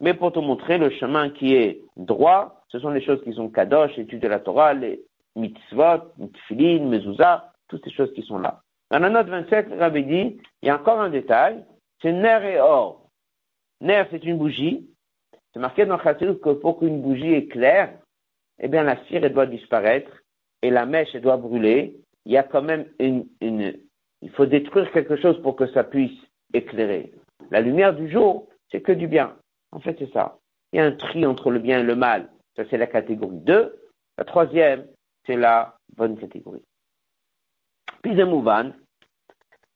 mais 0.00 0.14
pour 0.14 0.32
te 0.32 0.38
montrer 0.38 0.78
le 0.78 0.90
chemin 0.90 1.30
qui 1.30 1.54
est 1.54 1.80
droit. 1.96 2.62
Ce 2.68 2.78
sont 2.78 2.90
les 2.90 3.02
choses 3.02 3.22
qui 3.24 3.32
sont 3.32 3.48
kadosh, 3.48 3.98
études 3.98 4.20
de 4.20 4.28
la 4.28 4.38
Torah, 4.38 4.74
les 4.74 5.02
mitzvot, 5.34 6.12
mitfilin, 6.18 6.84
mezuzah, 6.84 7.52
toutes 7.68 7.84
ces 7.84 7.90
choses 7.90 8.12
qui 8.14 8.22
sont 8.22 8.38
là. 8.38 8.63
Dans 8.94 9.00
la 9.00 9.10
note 9.10 9.26
27, 9.26 9.70
le 9.70 9.76
rabbi 9.76 10.04
dit, 10.04 10.40
il 10.62 10.68
y 10.68 10.70
a 10.70 10.76
encore 10.76 11.00
un 11.00 11.10
détail, 11.10 11.64
c'est 12.00 12.12
ner 12.12 12.44
et 12.44 12.60
or. 12.60 13.10
Ner, 13.80 14.04
c'est 14.12 14.22
une 14.22 14.38
bougie. 14.38 14.88
C'est 15.52 15.58
marqué 15.58 15.84
dans 15.84 15.98
Chassidut 15.98 16.38
que 16.38 16.50
pour 16.50 16.78
qu'une 16.78 17.02
bougie 17.02 17.34
éclaire, 17.34 17.92
eh 18.60 18.68
bien 18.68 18.84
la 18.84 19.04
cire 19.06 19.28
doit 19.32 19.46
disparaître 19.46 20.12
et 20.62 20.70
la 20.70 20.86
mèche 20.86 21.16
doit 21.16 21.38
brûler. 21.38 21.96
Il 22.24 22.30
y 22.30 22.36
a 22.36 22.44
quand 22.44 22.62
même 22.62 22.86
une, 23.00 23.26
il 23.40 24.30
faut 24.30 24.46
détruire 24.46 24.92
quelque 24.92 25.16
chose 25.16 25.42
pour 25.42 25.56
que 25.56 25.66
ça 25.72 25.82
puisse 25.82 26.16
éclairer. 26.52 27.12
La 27.50 27.60
lumière 27.60 27.96
du 27.96 28.08
jour, 28.08 28.46
c'est 28.70 28.80
que 28.80 28.92
du 28.92 29.08
bien. 29.08 29.34
En 29.72 29.80
fait, 29.80 29.96
c'est 29.98 30.12
ça. 30.12 30.38
Il 30.72 30.76
y 30.76 30.78
a 30.78 30.84
un 30.84 30.92
tri 30.92 31.26
entre 31.26 31.50
le 31.50 31.58
bien 31.58 31.80
et 31.80 31.82
le 31.82 31.96
mal. 31.96 32.30
Ça, 32.54 32.62
c'est 32.70 32.78
la 32.78 32.86
catégorie 32.86 33.40
2. 33.40 33.74
La 34.18 34.24
troisième, 34.24 34.86
c'est 35.26 35.36
la 35.36 35.78
bonne 35.96 36.16
catégorie. 36.16 36.62
Puis. 38.02 38.14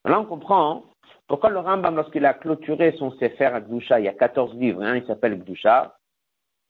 Là, 0.08 0.20
on 0.20 0.24
comprend 0.24 0.84
pourquoi 1.26 1.50
le 1.50 1.58
Rambam, 1.58 1.94
lorsqu'il 1.94 2.24
a 2.24 2.32
clôturé 2.32 2.92
son 2.98 3.10
Sefer 3.12 3.44
à 3.44 3.60
il 3.98 4.04
y 4.04 4.08
a 4.08 4.14
14 4.14 4.54
livres, 4.54 4.82
hein, 4.82 4.96
il 4.96 5.06
s'appelle 5.06 5.38
Gdusha, 5.38 5.98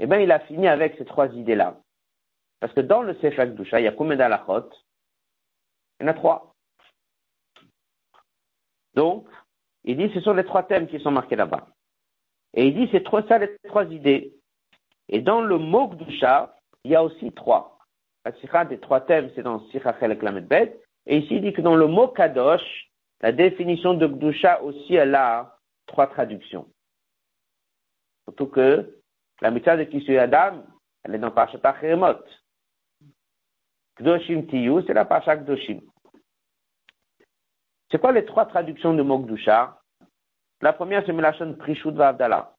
eh 0.00 0.06
bien, 0.06 0.18
il 0.18 0.32
a 0.32 0.40
fini 0.40 0.66
avec 0.66 0.96
ces 0.98 1.04
trois 1.04 1.28
idées-là. 1.28 1.76
Parce 2.58 2.72
que 2.72 2.80
dans 2.80 3.02
le 3.02 3.14
Sefer 3.14 3.46
Gdusha, 3.46 3.80
il 3.80 3.84
y 3.84 3.88
a 3.88 3.92
combien 3.92 4.16
d'alachot 4.16 4.68
Il 6.00 6.02
y 6.02 6.04
en 6.06 6.08
a 6.08 6.14
trois. 6.14 6.56
Donc, 8.94 9.28
il 9.84 9.96
dit 9.96 10.10
ce 10.12 10.20
sont 10.20 10.34
les 10.34 10.44
trois 10.44 10.64
thèmes 10.64 10.88
qui 10.88 10.98
sont 10.98 11.12
marqués 11.12 11.36
là-bas. 11.36 11.68
Et 12.54 12.66
il 12.66 12.74
dit 12.74 12.88
c'est 12.90 13.04
trois 13.04 13.22
ça 13.28 13.38
les 13.38 13.56
trois 13.68 13.84
idées. 13.84 14.34
Et 15.08 15.20
dans 15.20 15.42
le 15.42 15.58
mot 15.58 15.86
Gdusha, 15.86 16.56
il 16.82 16.90
y 16.90 16.96
a 16.96 17.04
aussi 17.04 17.30
trois. 17.32 17.78
La 18.24 18.64
des 18.64 18.80
trois 18.80 19.00
thèmes, 19.02 19.30
c'est 19.36 19.42
dans 19.42 19.60
Sikha 19.68 19.96
Chelek 20.00 20.24
Bet. 20.48 20.80
Et 21.06 21.18
ici, 21.18 21.36
il 21.36 21.42
dit 21.42 21.52
que 21.52 21.62
dans 21.62 21.76
le 21.76 21.86
mot 21.86 22.08
Kadosh, 22.08 22.87
la 23.20 23.32
définition 23.32 23.94
de 23.94 24.06
Gdusha 24.06 24.62
aussi, 24.62 24.94
elle 24.94 25.14
a 25.14 25.58
trois 25.86 26.06
traductions. 26.06 26.68
Surtout 28.24 28.46
que 28.46 29.00
la 29.40 29.50
mitzvah 29.50 29.76
de 29.76 29.84
Kisui 29.84 30.18
Adam, 30.18 30.64
elle 31.02 31.14
est 31.14 31.18
dans 31.18 31.30
Parashat 31.30 31.60
Achiremot. 31.62 32.22
Kdoshim 33.98 34.46
Tiyu, 34.46 34.82
c'est 34.86 34.94
la 34.94 35.04
Pacha 35.04 35.36
Kdoshim. 35.36 35.80
C'est 37.90 38.00
quoi 38.00 38.12
les 38.12 38.24
trois 38.24 38.46
traductions 38.46 38.94
de 38.94 39.02
Mokdusha 39.02 39.80
La 40.60 40.72
première, 40.72 41.04
c'est 41.06 41.12
Melachon 41.12 41.54
Prishud 41.54 41.94
Vavdala. 41.94 42.54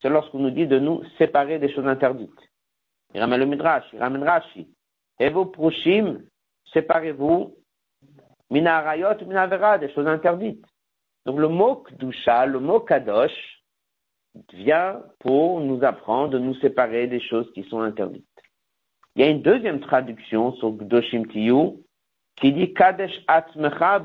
C'est 0.00 0.08
lorsqu'on 0.08 0.38
nous 0.38 0.50
dit 0.50 0.66
de 0.66 0.78
nous 0.78 1.04
séparer 1.18 1.58
des 1.58 1.72
choses 1.72 1.86
interdites. 1.86 2.30
Il 3.14 3.20
ramène 3.20 3.40
le 3.40 3.46
Midrash, 3.46 3.84
il 3.92 3.98
ramène 4.00 4.24
Rashi. 4.24 4.68
Et 5.18 5.28
vous, 5.28 5.46
Prushim, 5.46 6.22
séparez-vous, 6.72 7.54
Mina 8.50 8.78
Arayot, 8.78 9.24
Mina 9.26 9.46
Vera, 9.46 9.78
des 9.78 9.92
choses 9.92 10.06
interdites. 10.06 10.64
Donc 11.26 11.38
le 11.38 11.48
mot 11.48 11.76
Kdusha, 11.76 12.46
le 12.46 12.60
mot 12.60 12.80
Kadosh, 12.80 13.60
vient 14.52 15.02
pour 15.20 15.60
nous 15.60 15.82
apprendre 15.84 16.30
de 16.30 16.38
nous 16.38 16.54
séparer 16.56 17.06
des 17.06 17.20
choses 17.20 17.50
qui 17.52 17.64
sont 17.64 17.80
interdites. 17.80 18.26
Il 19.14 19.22
y 19.22 19.24
a 19.24 19.30
une 19.30 19.42
deuxième 19.42 19.80
traduction 19.80 20.52
sur 20.54 20.70
Gdoshim 20.72 21.26
Tiyu 21.26 21.82
qui 22.36 22.52
dit 22.52 22.72
Kadesh 22.72 23.22
Atzmecha 23.26 24.02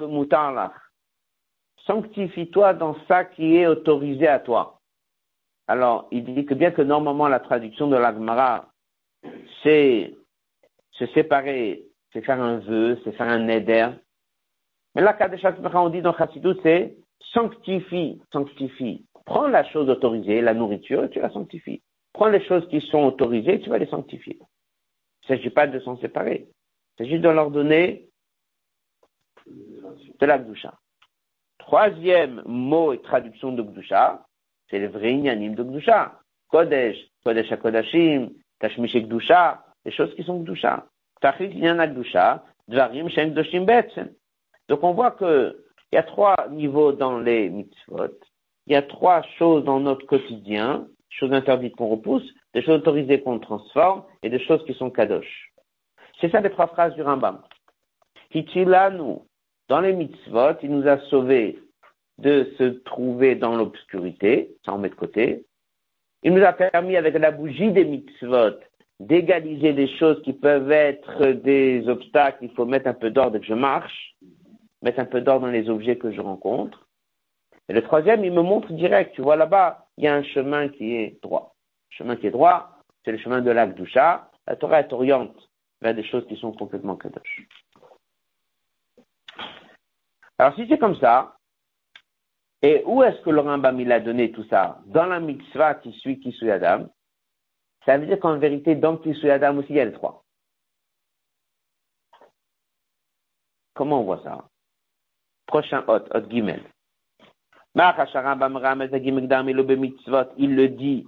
Sanctifie-toi 1.86 2.74
dans 2.74 2.96
ça 3.08 3.26
qui 3.26 3.58
est 3.58 3.68
autorisé 3.68 4.28
à 4.28 4.40
toi. 4.40 4.82
Alors, 5.68 6.08
il 6.12 6.24
dit 6.24 6.46
que 6.46 6.54
bien 6.56 6.72
que 6.72 6.82
normalement 6.82 7.28
la 7.28 7.40
traduction 7.40 7.88
de 7.88 7.96
l'Agmara, 7.96 8.72
c'est 9.62 10.16
se 10.92 11.06
séparer, 11.08 11.84
c'est 12.12 12.22
faire 12.22 12.42
un 12.42 12.58
vœu, 12.58 13.00
c'est 13.04 13.12
faire 13.12 13.28
un 13.28 13.40
neder. 13.40 13.90
Mais 14.96 15.02
là, 15.02 15.18
on 15.74 15.90
dit 15.90 16.02
dans 16.02 16.16
Chassidou, 16.16 16.54
c'est 16.64 16.96
sanctifie, 17.20 18.22
sanctifie. 18.32 19.06
Prends 19.26 19.48
la 19.48 19.64
chose 19.66 19.90
autorisée, 19.90 20.42
la 20.42 20.54
nourriture, 20.54 21.04
et 21.04 21.10
tu 21.10 21.20
la 21.20 21.30
sanctifies. 21.30 21.82
Prends 22.14 22.28
les 22.28 22.44
choses 22.46 22.68
qui 22.70 22.80
sont 22.80 23.04
autorisées, 23.04 23.60
tu 23.60 23.70
vas 23.70 23.78
les 23.78 23.88
sanctifier. 23.88 24.40
Il 24.40 25.32
ne 25.32 25.38
s'agit 25.38 25.50
pas 25.50 25.68
de 25.68 25.80
s'en 25.80 25.98
séparer. 25.98 26.48
Il 26.98 27.04
s'agit 27.04 27.20
de 27.20 27.30
leur 27.30 27.52
donner 27.52 28.08
de 29.48 30.26
la 30.26 30.38
Gdusha. 30.38 30.74
Troisième 31.58 32.42
mot 32.46 32.94
et 32.94 33.02
traduction 33.02 33.52
de 33.52 33.64
Gdusha, 33.64 34.26
c'est 34.70 34.80
le 34.80 34.88
vrai 34.88 35.12
inyanim 35.14 35.56
de 35.56 35.64
Gdusha. 35.64 36.20
Kodesh, 36.48 36.98
Kodesh 37.24 37.52
HaKodashim, 37.52 38.30
Tashmish 38.60 38.96
Gdusha, 38.96 39.66
les 39.84 39.92
choses 39.92 40.14
qui 40.16 40.24
sont 40.24 40.40
Gdusha. 40.40 40.86
Tachit 41.20 41.52
inyan 41.52 41.86
Gdusha, 41.88 42.44
Dvarim 42.68 43.10
Shem 43.10 43.34
Gdoshim 43.34 43.66
Betzen. 43.66 44.14
Donc 44.70 44.84
on 44.84 44.94
voit 44.94 45.12
que 45.12 45.66
il 45.92 45.96
y 45.96 46.00
a 46.00 46.04
trois 46.04 46.36
niveaux 46.52 46.92
dans 46.92 47.20
les 47.20 47.50
mitzvot. 47.50 48.20
Il 48.68 48.74
y 48.74 48.76
a 48.76 48.82
trois 48.82 49.22
choses 49.38 49.64
dans 49.64 49.80
notre 49.80 50.06
quotidien, 50.06 50.88
choses 51.10 51.32
interdites 51.32 51.76
qu'on 51.76 51.88
repousse, 51.88 52.28
des 52.54 52.62
choses 52.62 52.80
autorisées 52.80 53.22
qu'on 53.22 53.40
transforme 53.40 54.04
et 54.24 54.30
des 54.30 54.40
choses 54.40 54.64
qui 54.66 54.74
sont 54.74 54.90
kadosh. 54.90 55.52
C'est 56.20 56.32
ça 56.32 56.42
les 56.42 56.50
trois 56.50 56.68
phrases 56.68 56.96
du 56.96 57.02
Rambam. 57.02 57.42
nous, 58.34 59.26
dans 59.70 59.82
les 59.82 59.94
mitzvot, 59.94 60.58
il 60.64 60.72
nous 60.72 60.88
a 60.88 61.00
sauvés 61.10 61.60
de 62.18 62.52
se 62.58 62.64
trouver 62.64 63.36
dans 63.36 63.56
l'obscurité, 63.56 64.56
ça 64.66 64.74
on 64.74 64.78
met 64.78 64.90
de 64.90 64.96
côté. 64.96 65.46
Il 66.24 66.34
nous 66.34 66.44
a 66.44 66.54
permis 66.54 66.96
avec 66.96 67.18
la 67.18 67.32
bougie 67.32 67.72
des 67.72 67.86
mitzvot 67.86 68.60
d'égaliser 69.00 69.74
des 69.74 69.88
choses 69.98 70.22
qui 70.24 70.34
peuvent 70.34 70.72
être 70.72 71.26
des 71.34 71.88
obstacles, 71.88 72.46
il 72.46 72.52
faut 72.52 72.66
mettre 72.66 72.88
un 72.88 72.94
peu 72.94 73.12
d'ordre 73.12 73.38
et 73.38 73.40
que 73.42 73.46
je 73.46 73.54
marche 73.54 74.16
mettre 74.86 75.00
un 75.00 75.06
peu 75.06 75.20
d'ordre 75.20 75.48
dans 75.48 75.52
les 75.52 75.68
objets 75.68 75.98
que 75.98 76.12
je 76.12 76.22
rencontre. 76.22 76.88
Et 77.68 77.74
le 77.74 77.82
troisième, 77.82 78.24
il 78.24 78.32
me 78.32 78.44
montre 78.44 78.72
direct, 78.72 79.16
tu 79.16 79.24
vois 79.24 79.36
là-bas, 79.36 79.88
il 79.98 80.04
y 80.04 80.08
a 80.08 80.14
un 80.14 80.24
chemin 80.24 80.70
qui 80.70 80.94
est 80.94 81.20
droit. 81.24 81.56
Le 81.90 81.96
chemin 81.96 82.16
qui 82.16 82.28
est 82.28 82.32
droit, 82.32 82.78
c'est 83.04 83.12
le 83.12 83.18
chemin 83.18 83.42
de 83.42 83.50
l'Akdoucha. 83.50 84.30
La 84.46 84.56
Torah 84.56 84.84
t'oriente 84.84 85.36
vers 85.82 85.96
des 85.96 86.04
choses 86.04 86.26
qui 86.28 86.38
sont 86.38 86.54
complètement 86.54 86.96
kadosh. 86.96 87.48
Alors 90.38 90.54
si 90.54 90.68
c'est 90.70 90.78
comme 90.78 90.98
ça, 90.98 91.36
et 92.62 92.84
où 92.86 93.02
est-ce 93.02 93.20
que 93.22 93.32
le 93.32 93.42
Rambam 93.42 93.80
il 93.80 93.92
a 93.92 94.00
donné 94.00 94.32
tout 94.32 94.46
ça? 94.46 94.82
Dans 94.86 95.08
la 95.08 95.20
mitzvah 95.20 95.76
qui 95.76 95.94
suit 95.94 96.20
Kisui 96.20 96.52
Adam, 96.52 96.90
ça 97.86 97.98
veut 97.98 98.06
dire 98.06 98.20
qu'en 98.20 98.38
vérité, 98.38 98.76
dans 98.76 98.98
Kisui 98.98 99.32
Adam 99.32 99.58
aussi, 99.58 99.70
il 99.70 99.78
y 99.78 99.80
a 99.80 99.86
les 99.86 99.94
trois. 99.94 100.24
Comment 103.74 104.02
on 104.02 104.04
voit 104.04 104.22
ça? 104.24 104.48
Prochain 105.48 105.84
hot, 105.88 106.06
hot 106.14 106.30
gimel. 106.30 106.64
Il 107.76 107.82
le 110.56 110.68
dit, 110.70 111.08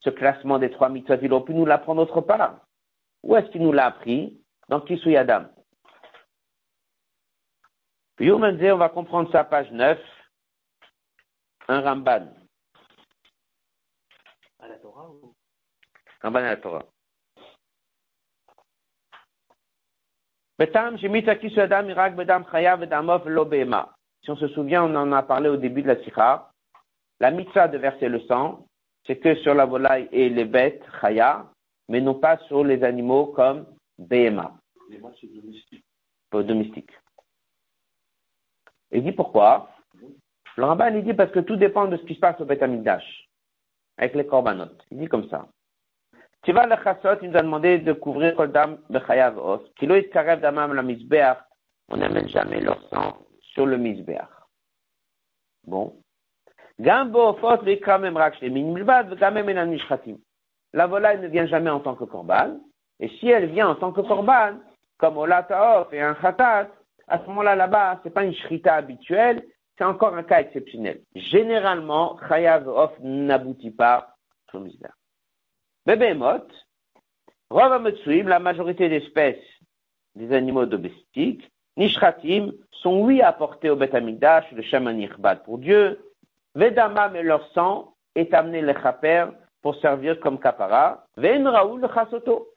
ce 0.00 0.10
classement 0.10 0.58
des 0.58 0.70
trois 0.70 0.88
mitzvot, 0.88 1.18
il 1.22 1.32
aurait 1.32 1.44
pu 1.44 1.54
nous 1.54 1.66
l'apprendre 1.66 2.02
autre 2.02 2.20
part. 2.20 2.60
Où 3.22 3.36
est-ce 3.36 3.50
qu'il 3.50 3.62
nous 3.62 3.72
l'a 3.72 3.86
appris? 3.86 4.38
Dans 4.68 4.80
Kisui 4.80 5.16
Adam. 5.16 5.44
Puis 8.16 8.30
on 8.30 8.38
va 8.38 8.88
comprendre 8.88 9.30
ça, 9.32 9.44
page 9.44 9.70
9, 9.70 9.98
un 11.68 11.80
Ramban. 11.80 12.28
À 14.60 14.68
la 14.68 14.78
Torah 14.78 15.10
ou? 15.10 15.34
Ramban 16.22 16.38
à 16.38 16.42
la 16.42 16.56
Torah. 16.56 16.91
Si 20.66 21.08
on 24.30 24.36
se 24.36 24.48
souvient, 24.48 24.84
on 24.84 24.94
en 24.94 25.12
a 25.12 25.22
parlé 25.22 25.48
au 25.48 25.56
début 25.56 25.82
de 25.82 25.88
la 25.88 26.02
sikha. 26.02 26.50
La 27.20 27.30
mitzvah 27.30 27.68
de 27.68 27.78
verser 27.78 28.08
le 28.08 28.20
sang, 28.20 28.66
c'est 29.06 29.16
que 29.16 29.34
sur 29.36 29.54
la 29.54 29.64
volaille 29.64 30.08
et 30.12 30.28
les 30.28 30.44
bêtes, 30.44 30.82
chaya, 31.00 31.46
mais 31.88 32.00
non 32.00 32.14
pas 32.14 32.38
sur 32.48 32.64
les 32.64 32.82
animaux 32.84 33.26
comme 33.26 33.66
behema. 33.98 34.52
Pas 36.30 36.42
domestique. 36.42 36.90
Il 38.92 39.04
dit 39.04 39.12
pourquoi? 39.12 39.70
Le 40.56 40.64
rabbin 40.64 40.90
il 40.90 41.04
dit 41.04 41.14
parce 41.14 41.32
que 41.32 41.40
tout 41.40 41.56
dépend 41.56 41.86
de 41.86 41.96
ce 41.96 42.02
qui 42.02 42.14
se 42.14 42.20
passe 42.20 42.40
au 42.40 42.44
Beth 42.44 42.62
avec 42.62 44.14
les 44.14 44.26
korbanot. 44.26 44.70
Il 44.90 44.98
dit 44.98 45.08
comme 45.08 45.28
ça. 45.28 45.48
Tu 46.42 46.52
vas 46.52 46.66
le 46.66 46.74
chassot, 46.82 47.20
il 47.22 47.30
nous 47.30 47.36
a 47.36 47.42
demandé 47.42 47.78
de 47.78 47.92
couvrir 47.92 48.34
Kol 48.34 48.50
Dam 48.50 48.78
Bechayav 48.90 49.38
Os. 49.38 49.60
Kilo 49.76 49.94
Iskarev 49.94 50.40
Damam 50.40 50.74
la 50.74 50.82
Misbeach. 50.82 51.38
On 51.88 51.98
n'amène 51.98 52.28
jamais 52.28 52.60
leur 52.60 52.82
sang 52.90 53.16
sur 53.40 53.64
le 53.64 53.76
Misbeach. 53.76 54.28
Bon. 55.64 55.94
Gambo 56.80 57.34
Fot 57.34 57.62
Lekramem 57.62 58.16
Rak 58.16 58.34
Shlemin 58.36 58.72
Milvad, 58.74 59.14
Gamem 59.18 59.48
Enan 59.50 59.66
Mishchatim. 59.66 60.16
La 60.72 60.88
volaille 60.88 61.20
ne 61.20 61.28
vient 61.28 61.46
jamais 61.46 61.70
en 61.70 61.78
tant 61.78 61.94
que 61.94 62.04
korban. 62.04 62.58
Et 62.98 63.08
si 63.20 63.28
elle 63.28 63.46
vient 63.46 63.68
en 63.68 63.74
tant 63.76 63.92
que 63.92 64.00
korban, 64.00 64.58
comme 64.98 65.18
Olataof 65.18 65.92
et 65.92 66.00
un 66.00 66.14
Khatat, 66.14 66.68
à 67.06 67.18
ce 67.20 67.26
moment-là, 67.26 67.54
là-bas, 67.54 68.00
c'est 68.02 68.10
pas 68.10 68.24
une 68.24 68.34
shrita 68.34 68.74
habituelle, 68.74 69.44
c'est 69.78 69.84
encore 69.84 70.16
un 70.16 70.24
cas 70.24 70.40
exceptionnel. 70.40 71.02
Généralement, 71.14 72.18
Chayav 72.28 72.66
Off 72.66 72.92
n'aboutit 73.00 73.70
pas 73.70 74.16
au 74.52 74.58
Misbeach. 74.58 74.90
Bébémot, 75.84 76.46
Rova 77.50 77.80
la 78.24 78.38
majorité 78.38 78.88
d'espèces 78.88 79.44
des 80.14 80.32
animaux 80.32 80.66
domestiques, 80.66 81.50
Nishratim, 81.76 82.52
sont 82.70 83.00
oui 83.00 83.20
apportés 83.20 83.70
au 83.70 83.76
Beth 83.76 83.94
Amikdash, 83.94 84.50
le 84.52 84.62
Shaman 84.62 85.08
pour 85.44 85.58
Dieu. 85.58 85.98
Vedamam 86.54 87.16
et 87.16 87.22
leur 87.22 87.50
sang 87.52 87.94
est 88.14 88.32
amené 88.34 88.60
le 88.60 88.74
chaper 88.74 89.26
pour 89.62 89.76
servir 89.76 90.20
comme 90.20 90.38
kapara. 90.38 91.06
Ven 91.16 91.44
le 91.44 91.88
chasoto. 91.88 92.48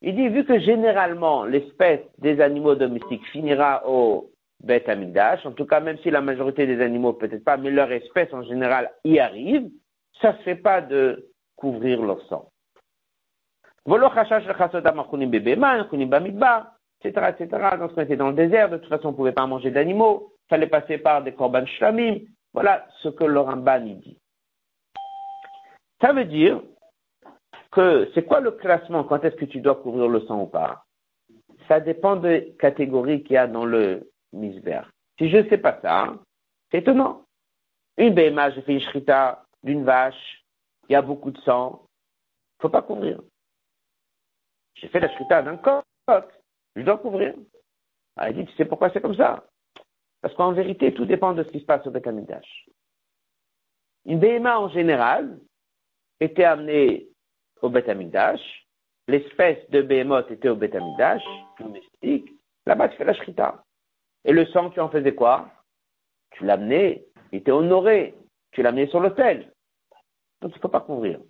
Il 0.00 0.16
dit, 0.16 0.28
vu 0.28 0.44
que 0.44 0.58
généralement 0.58 1.44
l'espèce 1.44 2.00
des 2.18 2.40
animaux 2.40 2.74
domestiques 2.74 3.26
finira 3.26 3.88
au 3.88 4.30
Beth 4.62 4.88
Amikdash, 4.88 5.44
en 5.44 5.52
tout 5.52 5.66
cas 5.66 5.80
même 5.80 5.98
si 5.98 6.10
la 6.10 6.20
majorité 6.20 6.66
des 6.66 6.80
animaux 6.80 7.12
peut-être 7.12 7.44
pas, 7.44 7.56
mais 7.56 7.70
leur 7.70 7.90
espèce 7.92 8.32
en 8.32 8.42
général 8.42 8.90
y 9.04 9.18
arrive, 9.18 9.68
ça 10.20 10.36
se 10.38 10.42
fait 10.42 10.56
pas 10.56 10.80
de 10.80 11.31
couvrir 11.56 12.02
leur 12.02 12.20
sang. 12.28 12.48
etc., 17.04 17.34
etc. 17.38 17.68
Dans 17.78 18.02
était 18.02 18.16
dans 18.16 18.28
le 18.28 18.34
désert, 18.34 18.70
de 18.70 18.76
toute 18.78 18.88
façon, 18.88 19.08
on 19.08 19.12
ne 19.12 19.16
pouvait 19.16 19.32
pas 19.32 19.46
manger 19.46 19.70
d'animaux, 19.70 20.32
il 20.46 20.48
fallait 20.50 20.66
passer 20.66 20.98
par 20.98 21.22
des 21.22 21.32
korban 21.32 21.66
shlamim. 21.66 22.18
Voilà 22.52 22.86
ce 23.02 23.08
que 23.08 23.24
le 23.24 23.94
dit. 23.94 24.18
Ça 26.00 26.12
veut 26.12 26.24
dire 26.24 26.60
que 27.70 28.10
c'est 28.14 28.24
quoi 28.24 28.40
le 28.40 28.52
classement? 28.52 29.04
Quand 29.04 29.24
est-ce 29.24 29.36
que 29.36 29.46
tu 29.46 29.60
dois 29.60 29.76
couvrir 29.76 30.08
le 30.08 30.20
sang 30.22 30.42
ou 30.42 30.46
pas? 30.46 30.84
Ça 31.68 31.80
dépend 31.80 32.16
des 32.16 32.54
catégories 32.58 33.22
qu'il 33.22 33.34
y 33.34 33.38
a 33.38 33.46
dans 33.46 33.64
le 33.64 34.10
misber. 34.32 34.82
Si 35.18 35.30
je 35.30 35.38
ne 35.38 35.48
sais 35.48 35.58
pas 35.58 35.78
ça, 35.80 36.14
c'est 36.70 36.78
étonnant. 36.78 37.22
Une 37.96 38.14
BMA, 38.14 38.50
j'ai 38.50 38.62
fait 38.62 38.72
une 38.74 38.80
shrita 38.80 39.44
d'une 39.62 39.84
vache, 39.84 40.41
il 40.92 40.94
y 40.94 40.96
a 40.96 41.00
beaucoup 41.00 41.30
de 41.30 41.40
sang, 41.40 41.80
il 41.80 42.58
ne 42.58 42.62
faut 42.62 42.68
pas 42.68 42.82
couvrir. 42.82 43.18
J'ai 44.74 44.88
fait 44.88 45.00
la 45.00 45.08
shrita 45.14 45.40
d'un 45.40 45.56
coq, 45.56 45.82
je 46.76 46.82
dois 46.82 46.98
couvrir. 46.98 47.34
Ah, 48.16 48.28
il 48.28 48.36
dit, 48.36 48.44
tu 48.44 48.54
sais 48.56 48.66
pourquoi 48.66 48.90
c'est 48.90 49.00
comme 49.00 49.16
ça? 49.16 49.42
Parce 50.20 50.34
qu'en 50.34 50.52
vérité, 50.52 50.92
tout 50.92 51.06
dépend 51.06 51.32
de 51.32 51.44
ce 51.44 51.48
qui 51.48 51.60
se 51.60 51.64
passe 51.64 51.86
au 51.86 51.90
Beth 51.90 52.06
Une 54.04 54.18
BMA 54.18 54.58
en 54.58 54.68
général 54.68 55.40
était 56.20 56.44
amenée 56.44 57.08
au 57.62 57.70
Beth 57.70 57.88
l'espèce 59.08 59.70
de 59.70 59.80
Behemoth 59.80 60.30
était 60.30 60.50
au 60.50 60.56
Beth 60.56 60.76
domestique, 61.58 62.28
là-bas 62.66 62.90
tu 62.90 62.98
fais 62.98 63.04
la 63.04 63.14
shrita. 63.14 63.64
Et 64.26 64.32
le 64.32 64.44
sang, 64.48 64.68
tu 64.68 64.80
en 64.80 64.90
faisais 64.90 65.14
quoi? 65.14 65.50
Tu 66.32 66.44
l'amenais, 66.44 67.06
il 67.32 67.38
était 67.38 67.50
honoré, 67.50 68.14
tu 68.50 68.60
l'amenais 68.60 68.88
sur 68.88 69.00
l'autel. 69.00 69.50
Donc 70.42 70.50
il 70.52 70.56
ne 70.56 70.60
faut 70.60 70.68
pas 70.68 70.80
couvrir. 70.80 71.20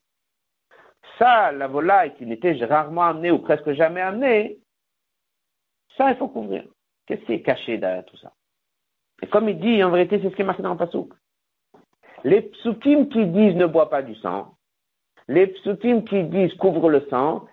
Ça, 1.18 1.52
la 1.52 1.68
volaille 1.68 2.14
qui 2.14 2.26
n'était 2.26 2.52
rarement 2.64 3.02
amenée 3.02 3.30
ou 3.30 3.38
presque 3.38 3.70
jamais 3.72 4.00
amenée, 4.00 4.58
ça, 5.96 6.10
il 6.10 6.16
faut 6.16 6.28
couvrir. 6.28 6.64
Qu'est-ce 7.06 7.22
qui 7.26 7.34
est 7.34 7.42
caché 7.42 7.76
derrière 7.76 8.04
tout 8.06 8.16
ça? 8.16 8.32
Et 9.20 9.26
comme 9.26 9.48
il 9.48 9.58
dit, 9.60 9.84
en 9.84 9.90
vérité, 9.90 10.18
c'est 10.20 10.30
ce 10.30 10.34
qui 10.34 10.42
est 10.42 10.46
marqué 10.46 10.62
dans 10.62 10.72
le 10.72 10.78
pasouk. 10.78 11.12
Les 12.24 12.42
psukim 12.42 13.08
qui 13.08 13.26
disent 13.26 13.56
ne 13.56 13.66
bois 13.66 13.90
pas 13.90 14.02
du 14.02 14.14
sang, 14.16 14.54
les 15.28 15.48
psukim 15.48 16.04
qui 16.04 16.24
disent 16.24 16.54
couvre 16.54 16.88
le 16.88 17.06
sang, 17.10 17.46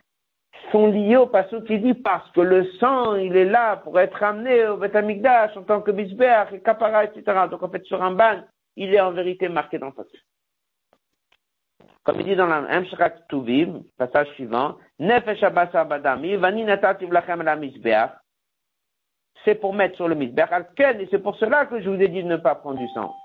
sont 0.72 0.88
liés 0.88 1.18
au 1.18 1.28
pasouk 1.28 1.66
qui 1.66 1.80
dit 1.80 1.94
parce 1.94 2.30
que 2.32 2.42
le 2.42 2.66
sang, 2.74 3.16
il 3.16 3.36
est 3.36 3.46
là 3.46 3.78
pour 3.78 4.00
être 4.00 4.22
amené 4.24 4.68
au 4.68 4.78
Betamikdash 4.78 5.58
en 5.58 5.64
tant 5.64 5.82
que 5.82 5.92
bisber, 5.92 6.46
et 6.52 6.56
etc. 6.56 7.48
Donc 7.50 7.64
en 7.64 7.70
fait, 7.70 7.84
sur 7.86 8.02
un 8.02 8.12
ban, 8.12 8.44
il 8.76 8.94
est 8.94 9.02
en 9.02 9.12
vérité 9.12 9.50
marqué 9.50 9.80
dans 9.80 9.88
le 9.88 9.94
pasouk. 9.94 10.20
Comme 12.10 12.22
il 12.22 12.26
dit 12.26 12.36
dans 12.36 12.48
la 12.48 12.62
Mshrak 12.82 13.28
Tuvim, 13.28 13.84
passage 13.96 14.30
suivant, 14.30 14.80
Nefesh 14.98 15.42
Badami, 15.42 16.38
la. 16.38 18.20
C'est 19.46 19.54
pour 19.54 19.76
mettre 19.76 19.96
sur 19.96 20.08
le 20.08 20.16
Misbeach 20.16 20.52
Alken, 20.52 21.02
et 21.02 21.08
c'est 21.12 21.20
pour 21.20 21.36
cela 21.36 21.68
que 21.68 21.80
je 21.80 21.88
vous 21.88 22.02
ai 22.02 22.08
dit 22.08 22.24
de 22.24 22.28
ne 22.28 22.38
pas 22.38 22.56
prendre 22.56 22.80
du 22.80 22.88
sang. 22.96 23.16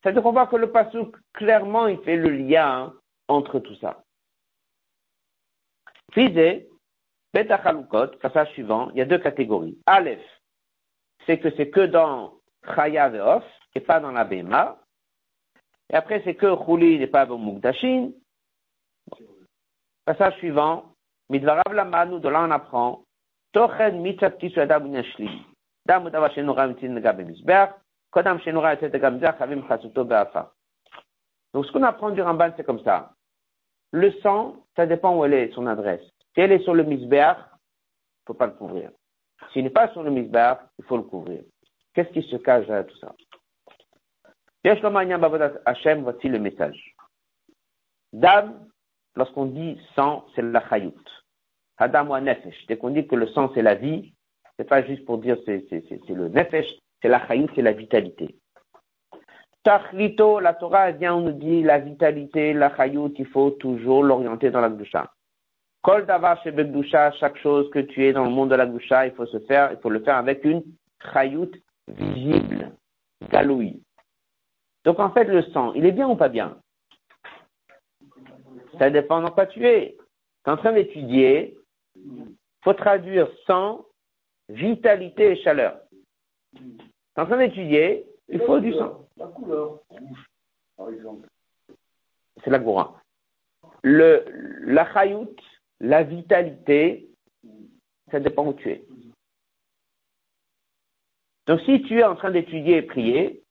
C'est-à-dire 0.00 0.22
qu'on 0.22 0.30
voit 0.30 0.46
que 0.46 0.54
le 0.54 0.70
Pasuk, 0.70 1.16
clairement, 1.32 1.88
il 1.88 1.98
fait 2.02 2.14
le 2.14 2.30
lien 2.30 2.92
entre 3.26 3.58
tout 3.58 3.74
ça. 3.80 4.04
Fizé, 6.12 6.68
Beta 7.34 7.60
Chalukot, 7.60 8.16
passage 8.22 8.50
suivant, 8.52 8.90
il 8.92 8.98
y 8.98 9.02
a 9.02 9.06
deux 9.06 9.18
catégories. 9.18 9.76
Aleph, 9.86 10.22
c'est 11.26 11.40
que 11.40 11.50
c'est 11.56 11.70
que 11.70 11.80
dans 11.80 12.34
Chaya 12.76 13.08
Veof, 13.08 13.44
et 13.74 13.80
pas 13.80 13.98
dans 13.98 14.12
la 14.12 14.22
Bema. 14.22 14.78
Et 15.92 15.96
après, 15.96 16.22
c'est 16.24 16.36
que 16.36 16.54
Chouli 16.64 17.00
n'est 17.00 17.08
pas 17.08 17.26
dans 17.26 17.38
Mugdashin. 17.38 18.12
Passage 20.10 20.38
suivant, 20.38 20.96
Midvarav 21.28 21.62
on. 22.72 23.04
Donc 31.54 31.64
ce 31.64 31.70
qu'on 31.70 31.82
apprend 31.84 32.10
du 32.10 32.22
Ramban, 32.22 32.50
c'est 32.56 32.64
comme 32.64 32.82
ça. 32.82 33.12
Le 33.92 34.10
sang, 34.20 34.56
ça 34.74 34.84
dépend 34.86 35.16
où 35.16 35.24
elle 35.24 35.34
est, 35.34 35.52
son 35.54 35.68
adresse. 35.68 36.02
Si 36.34 36.40
elle 36.40 36.50
est 36.50 36.64
sur 36.64 36.74
le 36.74 36.82
misber, 36.82 37.34
il 37.36 38.26
faut 38.26 38.34
pas 38.34 38.46
le 38.46 38.54
couvrir. 38.54 38.90
S'il 39.52 39.62
n'est 39.62 39.70
pas 39.70 39.92
sur 39.92 40.02
le 40.02 40.10
misber, 40.10 40.54
il 40.80 40.84
faut 40.86 40.96
le 40.96 41.04
couvrir. 41.04 41.44
Qu'est-ce 41.94 42.10
qui 42.10 42.22
se 42.24 42.34
cache 42.34 42.66
derrière 42.66 42.88
tout 42.88 42.98
ça? 42.98 43.14
Hachem, 45.66 46.02
voici 46.02 46.28
le 46.28 46.40
message. 46.40 46.96
Lorsqu'on 49.16 49.46
dit 49.46 49.78
sang, 49.94 50.24
c'est 50.34 50.42
la 50.42 50.66
chayout. 50.68 50.94
Adam 51.78 52.10
ou 52.10 52.20
nefesh. 52.20 52.66
Dès 52.66 52.76
qu'on 52.76 52.90
dit 52.90 53.06
que 53.06 53.16
le 53.16 53.26
sang, 53.28 53.50
c'est 53.54 53.62
la 53.62 53.74
vie, 53.74 54.12
c'est 54.56 54.68
pas 54.68 54.82
juste 54.82 55.04
pour 55.06 55.18
dire 55.18 55.36
c'est, 55.46 55.64
le 56.08 56.28
nefesh, 56.28 56.66
c'est 57.00 57.08
la 57.08 57.26
chayout, 57.26 57.48
c'est 57.54 57.62
la 57.62 57.72
vitalité. 57.72 58.36
Tachlito, 59.62 60.40
la 60.40 60.54
Torah 60.54 60.90
vient, 60.90 61.14
on 61.16 61.20
nous 61.20 61.32
dit 61.32 61.62
la 61.62 61.78
vitalité, 61.78 62.52
la 62.52 62.74
chayout, 62.76 63.12
il 63.18 63.26
faut 63.26 63.50
toujours 63.50 64.02
l'orienter 64.02 64.50
dans 64.50 64.60
la 64.60 64.70
gdusha. 64.70 65.10
Kol 65.82 66.06
davar 66.06 66.42
shebegdusha, 66.42 67.12
chaque 67.12 67.38
chose 67.38 67.70
que 67.70 67.78
tu 67.78 68.04
es 68.04 68.12
dans 68.12 68.24
le 68.24 68.30
monde 68.30 68.50
de 68.50 68.54
la 68.54 68.66
gdusha, 68.66 69.06
il 69.06 69.12
faut 69.12 69.26
se 69.26 69.38
faire, 69.40 69.72
il 69.72 69.78
faut 69.78 69.90
le 69.90 70.00
faire 70.00 70.16
avec 70.16 70.44
une 70.44 70.62
chayout 71.12 71.50
visible, 71.88 72.72
galoui. 73.30 73.82
Donc 74.84 74.98
en 74.98 75.10
fait, 75.10 75.24
le 75.24 75.42
sang, 75.42 75.72
il 75.74 75.84
est 75.84 75.92
bien 75.92 76.08
ou 76.08 76.16
pas 76.16 76.28
bien? 76.28 76.56
Ça 78.80 78.88
dépend 78.88 79.20
dans 79.20 79.30
quoi 79.30 79.44
tu 79.44 79.66
es. 79.66 79.94
Tu 80.42 80.50
es 80.50 80.50
en 80.50 80.56
train 80.56 80.72
d'étudier, 80.72 81.54
il 81.96 82.34
faut 82.64 82.72
traduire 82.72 83.28
sang, 83.46 83.84
vitalité 84.48 85.32
et 85.32 85.42
chaleur. 85.42 85.82
Tu 86.56 86.62
es 87.14 87.20
en 87.20 87.26
train 87.26 87.36
d'étudier, 87.36 88.06
il 88.30 88.40
faut 88.40 88.58
du 88.58 88.72
sang. 88.72 89.06
La 89.18 89.26
couleur, 89.26 89.80
par 90.78 90.88
exemple. 90.88 91.28
C'est 92.42 92.48
la 92.48 92.58
goura. 92.58 92.98
Le, 93.82 94.24
la 94.62 94.90
chayout, 94.94 95.36
la 95.80 96.02
vitalité, 96.02 97.06
ça 98.10 98.18
dépend 98.18 98.46
où 98.46 98.54
tu 98.54 98.70
es. 98.70 98.82
Donc 101.46 101.60
si 101.66 101.82
tu 101.82 101.98
es 101.98 102.04
en 102.04 102.16
train 102.16 102.30
d'étudier 102.30 102.78
et 102.78 102.82
prier, 102.82 103.42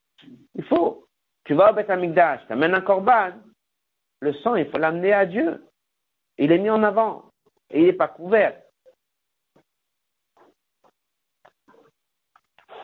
il 0.55 0.63
faut 0.63 1.05
tu 1.43 1.53
vas 1.53 1.71
au 1.71 1.75
Beth 1.75 1.89
Amikdash, 1.89 2.45
tu 2.47 2.53
amènes 2.53 2.73
un 2.73 2.81
korban, 2.81 3.33
le 4.21 4.33
sang, 4.33 4.55
il 4.55 4.69
faut 4.69 4.77
l'amener 4.77 5.13
à 5.13 5.25
Dieu. 5.25 5.65
Il 6.37 6.51
est 6.51 6.57
mis 6.57 6.69
en 6.69 6.83
avant 6.83 7.31
et 7.69 7.79
il 7.79 7.85
n'est 7.85 7.93
pas 7.93 8.07
couvert. 8.07 8.59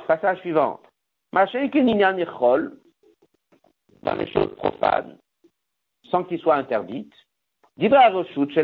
Passage 0.07 0.39
suivant. 0.39 0.81
dans 4.03 4.15
les 4.15 4.31
choses 4.31 4.55
profanes, 4.55 5.17
sans 6.11 6.23
qu'il 6.23 6.39
soit 6.39 6.55
interdite, 6.55 7.13
chez 7.77 8.63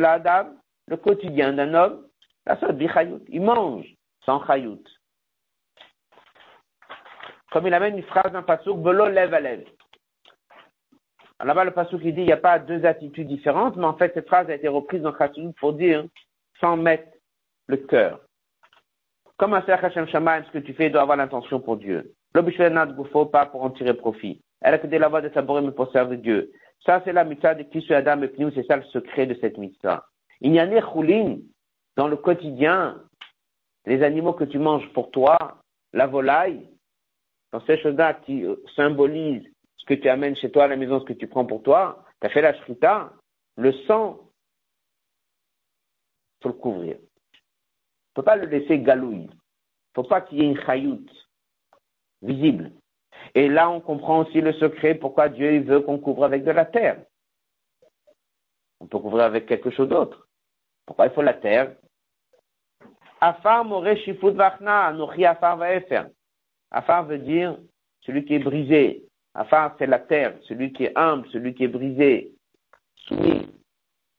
le 0.88 0.98
quotidien 0.98 1.54
d'un 1.54 1.74
homme, 1.74 2.08
la 2.46 2.58
il 3.28 3.42
mange 3.42 3.88
sans 4.26 4.46
chayout. 4.46 4.84
Comme 7.52 7.68
il 7.68 7.74
amène 7.74 7.98
une 7.98 8.06
phrase 8.06 8.32
d'un 8.32 8.44
pasouk, 8.44 8.82
Belo 8.82 9.10
lève 9.10 9.34
à 9.34 9.40
lève. 9.40 9.68
Là-bas, 11.44 11.66
le 11.66 11.72
passage 11.72 12.00
qui 12.00 12.14
dit 12.14 12.22
il 12.22 12.26
n'y 12.26 12.32
a 12.32 12.38
pas 12.38 12.60
deux 12.60 12.86
attitudes 12.86 13.28
différentes, 13.28 13.76
mais 13.76 13.86
en 13.86 13.96
fait, 13.96 14.14
cette 14.14 14.28
phrase 14.28 14.50
a 14.50 14.56
été 14.56 14.68
reprise 14.68 15.02
dans 15.02 15.16
Chassidut 15.18 15.54
pour 15.60 15.74
dire 15.74 16.06
sans 16.60 16.78
mettre 16.78 17.08
le 17.68 17.78
cœur. 17.78 18.20
Comme 19.38 19.54
un 19.54 19.62
Serach 19.64 19.84
Hashem 19.84 20.08
Shamaim, 20.08 20.44
ce 20.44 20.52
que 20.52 20.60
tu 20.60 20.74
fais 20.74 20.90
doit 20.90 21.02
avoir 21.02 21.18
l'intention 21.18 21.60
pour 21.60 21.78
Dieu. 21.78 22.14
L'obishvenat 22.36 22.88
faut 23.12 23.26
pas 23.26 23.48
pour 23.48 23.64
en 23.64 23.72
tirer 23.72 23.96
profit. 23.96 24.40
Elle 24.62 24.76
a 24.76 24.78
que 24.78 24.88
la 24.88 25.08
voix 25.08 25.22
de 25.22 25.30
Saborim 25.30 25.66
mais 25.66 25.72
pour 25.72 25.92
servir 25.92 26.20
Dieu. 26.20 26.52
Ça, 26.86 27.02
c'est 27.04 27.14
la 27.14 27.24
mitzvah 27.24 27.56
de 27.56 27.64
Kishu 27.64 27.94
Adam 27.94 28.22
et 28.22 28.28
Pniou, 28.28 28.52
c'est 28.54 28.66
ça 28.66 28.78
le 28.78 28.84
secret 28.84 29.26
de 29.26 29.36
cette 29.42 29.58
mitzvah. 29.58 30.06
Il 30.40 30.54
y 30.54 30.60
a 30.60 30.82
choulin 30.82 31.38
dans 31.98 32.08
le 32.08 32.18
quotidien, 32.18 33.02
les 33.86 34.04
animaux 34.04 34.34
que 34.34 34.44
tu 34.44 34.60
manges 34.60 34.88
pour 34.94 35.12
toi, 35.12 35.38
la 35.94 36.08
volaille, 36.08 36.70
dans 37.52 37.62
ces 37.66 37.78
choses-là 37.80 38.14
qui 38.14 38.46
symbolisent 38.76 39.51
ce 39.82 39.86
que 39.86 39.96
tu 39.96 40.08
amènes 40.10 40.36
chez 40.36 40.52
toi 40.52 40.66
à 40.66 40.68
la 40.68 40.76
maison, 40.76 41.00
ce 41.00 41.06
que 41.06 41.14
tu 41.14 41.28
prends 41.28 41.46
pour 41.46 41.64
toi, 41.64 42.06
tu 42.20 42.28
as 42.28 42.30
fait 42.30 42.42
la 42.42 42.54
shrita, 42.54 43.14
le 43.58 43.74
sang, 43.88 44.20
faut 46.42 46.50
le 46.50 46.54
couvrir. 46.54 46.98
Il 47.00 48.16
faut 48.16 48.22
pas 48.22 48.36
le 48.36 48.46
laisser 48.46 48.80
galouille. 48.80 49.30
Il 49.32 49.96
faut 49.96 50.04
pas 50.04 50.22
qu'il 50.22 50.38
y 50.38 50.42
ait 50.42 50.52
une 50.52 50.62
chayout 50.62 51.06
visible. 52.22 52.72
Et 53.34 53.48
là, 53.48 53.70
on 53.72 53.82
comprend 53.82 54.20
aussi 54.20 54.40
le 54.40 54.54
secret 54.54 54.96
pourquoi 54.96 55.30
Dieu 55.30 55.62
veut 55.62 55.82
qu'on 55.82 55.98
couvre 55.98 56.26
avec 56.26 56.44
de 56.44 56.52
la 56.52 56.66
terre. 56.66 57.04
On 58.80 58.86
peut 58.86 59.00
couvrir 59.00 59.26
avec 59.26 59.48
quelque 59.48 59.72
chose 59.72 59.90
d'autre. 59.90 60.28
Pourquoi 60.86 61.08
il 61.08 61.12
faut 61.14 61.22
la 61.24 61.34
terre? 61.34 61.76
Afar 63.20 63.68
vachna, 63.68 64.94
afar 65.30 65.60
Afar 66.72 67.06
veut 67.06 67.20
dire 67.20 67.58
celui 68.02 68.26
qui 68.26 68.36
est 68.36 68.40
brisé, 68.40 69.08
Afar, 69.34 69.76
c'est 69.80 69.88
la 69.88 70.00
terre, 70.00 70.36
celui 70.44 70.74
qui 70.74 70.86
est 70.86 70.98
humble, 70.98 71.28
celui 71.32 71.54
qui 71.54 71.64
est 71.64 71.70
brisé, 71.70 72.34
soumis. 72.96 73.48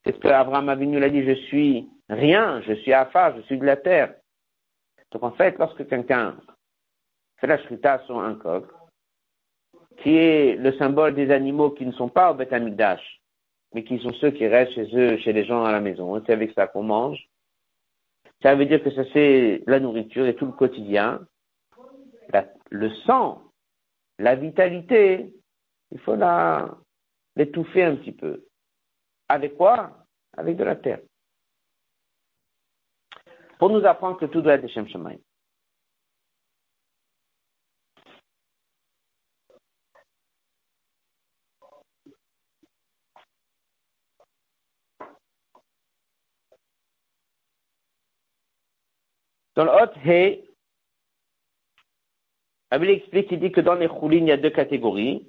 C'est 0.05 0.15
ce 0.15 0.19
que 0.19 0.29
Abraham 0.29 0.69
Avinu 0.69 0.99
l'a 0.99 1.11
dit, 1.11 1.25
je 1.25 1.35
suis 1.47 1.89
rien, 2.09 2.61
je 2.63 2.73
suis 2.75 2.93
Afar, 2.93 3.37
je 3.37 3.43
suis 3.43 3.59
de 3.59 3.65
la 3.65 3.77
terre. 3.77 4.15
Donc 5.13 5.23
en 5.23 5.33
fait, 5.33 5.59
lorsque 5.59 5.87
quelqu'un 5.87 6.37
fait 7.39 7.47
la 7.47 7.59
shrita 7.59 8.01
sur 8.07 8.19
un 8.19 8.35
coq, 8.35 8.67
qui 9.99 10.17
est 10.17 10.57
le 10.57 10.73
symbole 10.79 11.15
des 11.15 11.31
animaux 11.31 11.71
qui 11.71 11.85
ne 11.85 11.93
sont 11.93 12.09
pas 12.09 12.31
au 12.31 12.35
Beth 12.35 12.53
Amikdash, 12.53 13.21
mais 13.75 13.85
qui 13.85 13.99
sont 13.99 14.13
ceux 14.15 14.31
qui 14.31 14.47
restent 14.47 14.73
chez 14.73 14.89
eux, 14.97 15.19
chez 15.19 15.33
les 15.33 15.45
gens 15.45 15.65
à 15.65 15.73
la 15.73 15.81
maison. 15.81 16.21
C'est 16.25 16.33
avec 16.33 16.53
ça 16.53 16.67
qu'on 16.67 16.83
mange. 16.83 17.29
Ça 18.43 18.55
veut 18.55 18.67
dire 18.67 18.83
que 18.83 18.91
ça 18.91 19.03
c'est 19.13 19.63
la 19.67 19.81
nourriture 19.81 20.27
et 20.27 20.35
tout 20.35 20.47
le 20.47 20.53
quotidien. 20.53 21.21
le 22.71 22.91
sang 23.07 23.43
la 24.23 24.37
vitalité, 24.37 25.35
il 25.91 25.99
faut 25.99 26.15
la, 26.15 26.79
l'étouffer 27.35 27.83
un 27.83 27.97
petit 27.97 28.13
peu. 28.13 28.47
Avec 29.29 29.57
quoi? 29.57 30.07
Avec 30.37 30.57
de 30.57 30.65
la 30.65 30.77
terre. 30.77 31.01
Pour 33.59 33.71
nous 33.71 33.85
apprendre 33.85 34.19
que 34.19 34.27
tout 34.27 34.41
doit 34.41 34.55
être 34.55 34.69
Shem 34.69 34.89
Shemaim. 34.89 35.19
Dans 49.57 49.65
le 49.65 49.71
Hot 49.71 50.52
Rabbi 52.73 52.89
explique, 52.89 53.31
il 53.31 53.39
dit 53.39 53.53
que 53.53 53.61
dans 53.61 53.75
les 53.75 53.87
choulines, 53.87 54.25
il 54.25 54.31
y 54.31 54.33
a 54.33 54.39
deux 54.39 54.49
catégories. 54.49 55.29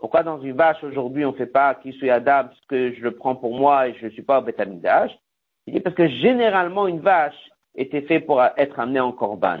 Pourquoi 0.00 0.24
dans 0.24 0.40
une 0.40 0.56
vache 0.56 0.82
aujourd'hui 0.82 1.24
on 1.24 1.30
ne 1.30 1.36
fait 1.36 1.46
pas 1.46 1.76
Kisui 1.76 2.10
Adam 2.10 2.48
parce 2.48 2.60
que 2.68 2.92
je 2.92 3.00
le 3.02 3.12
prends 3.12 3.36
pour 3.36 3.56
moi 3.56 3.86
et 3.86 3.94
je 4.00 4.06
ne 4.06 4.10
suis 4.10 4.22
pas 4.22 4.40
au 4.40 4.42
Betamidash 4.42 5.12
Il 5.68 5.74
dit 5.74 5.80
parce 5.80 5.94
que 5.94 6.08
généralement 6.08 6.88
une 6.88 6.98
vache 6.98 7.38
était 7.76 8.02
faite 8.02 8.26
pour 8.26 8.42
être 8.42 8.80
amenée 8.80 8.98
en 8.98 9.12
korban. 9.12 9.60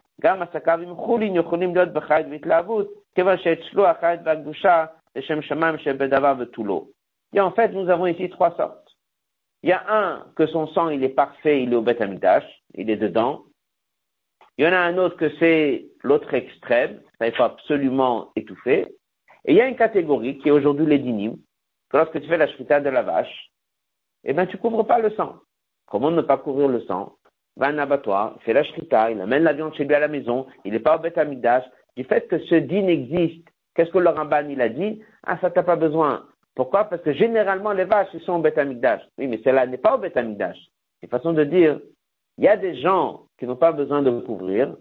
chol 0.22 0.36
shelonyan 0.36 0.42
shekdusha. 0.42 0.42
Gam 0.42 0.42
asakav 0.42 0.82
im 0.82 0.94
chulin 0.96 1.34
yocholim 1.34 1.74
להיות 1.74 1.92
בחי 1.92 2.22
והתלהבות, 2.30 2.88
כיוון 3.14 3.38
שאצלו 3.38 3.86
החי 3.86 4.16
והקדושה 4.24 4.86
לשם 5.16 5.42
שמיים 5.42 5.78
שבדבר 5.78 6.34
ותו 6.38 6.86
Et 7.32 7.40
en 7.40 7.50
fait, 7.50 7.68
nous 7.72 7.90
avons 7.90 8.06
ici 8.06 8.30
trois 8.30 8.56
sortes. 8.56 8.96
Il 9.62 9.70
y 9.70 9.72
a 9.72 9.82
un 9.88 10.26
que 10.36 10.46
son 10.46 10.68
sang, 10.68 10.90
il 10.90 11.02
est 11.02 11.14
parfait, 11.14 11.62
il 11.62 11.72
est 11.72 11.76
au 11.76 11.82
Beth 11.82 12.02
il 12.74 12.88
est 12.88 12.96
dedans. 12.96 13.42
Il 14.56 14.64
y 14.64 14.68
en 14.68 14.72
a 14.72 14.78
un 14.78 14.96
autre 14.96 15.16
que 15.16 15.30
c'est 15.38 15.86
l'autre 16.02 16.32
extrême, 16.32 17.02
ça 17.18 17.26
il 17.26 17.34
faut 17.34 17.42
absolument 17.42 18.30
étouffer. 18.36 18.86
Et 19.44 19.52
il 19.52 19.56
y 19.56 19.60
a 19.60 19.68
une 19.68 19.76
catégorie 19.76 20.38
qui 20.38 20.48
est 20.48 20.52
aujourd'hui 20.52 20.86
les 20.86 20.98
dynimes, 20.98 21.38
que 21.90 21.96
lorsque 21.96 22.20
tu 22.20 22.28
fais 22.28 22.38
la 22.38 22.46
shrita 22.46 22.80
de 22.80 22.88
la 22.88 23.02
vache, 23.02 23.50
eh 24.24 24.32
ben, 24.32 24.46
tu 24.46 24.56
couvres 24.56 24.84
pas 24.84 24.98
le 24.98 25.10
sang. 25.10 25.36
Comment 25.86 26.10
ne 26.10 26.22
pas 26.22 26.38
couvrir 26.38 26.68
le 26.68 26.80
sang? 26.82 27.16
Va 27.57 27.67
un 27.67 27.77
abattoir, 27.77 28.37
fait 28.41 28.53
la 28.53 28.63
shrita, 28.63 29.11
il 29.11 29.19
amène 29.19 29.43
la 29.43 29.53
viande 29.53 29.73
chez 29.75 29.83
lui 29.83 29.93
à 29.93 29.99
la 29.99 30.07
maison, 30.07 30.47
il 30.63 30.71
n'est 30.71 30.79
pas 30.79 30.95
au 30.95 30.99
Beth 30.99 31.19
Du 31.97 32.03
fait 32.05 32.27
que 32.27 32.39
ce 32.39 32.55
din 32.55 32.87
existe, 32.87 33.47
qu'est-ce 33.75 33.91
que 33.91 33.97
le 33.97 34.09
Ramban, 34.09 34.47
il 34.49 34.61
a 34.61 34.69
dit? 34.69 35.01
Ah, 35.23 35.37
ça 35.41 35.49
t'as 35.49 35.63
pas 35.63 35.75
besoin. 35.75 36.25
Pourquoi? 36.55 36.85
Parce 36.85 37.01
que 37.01 37.13
généralement, 37.13 37.71
les 37.71 37.85
vaches, 37.85 38.09
ils 38.13 38.21
sont 38.21 38.33
au 38.33 38.39
Beth 38.39 38.59
Oui, 39.17 39.27
mais 39.27 39.41
celle-là 39.43 39.67
n'est 39.67 39.77
pas 39.77 39.97
au 39.97 40.01
C'est 40.01 40.19
une 40.21 41.09
façon 41.09 41.33
de 41.33 41.43
dire, 41.43 41.79
il 42.37 42.45
y 42.45 42.47
a 42.47 42.57
des 42.57 42.75
gens 42.79 43.23
qui 43.37 43.45
n'ont 43.45 43.55
pas 43.55 43.71
besoin 43.71 44.01
de 44.01 44.11
couvrir, 44.21 44.75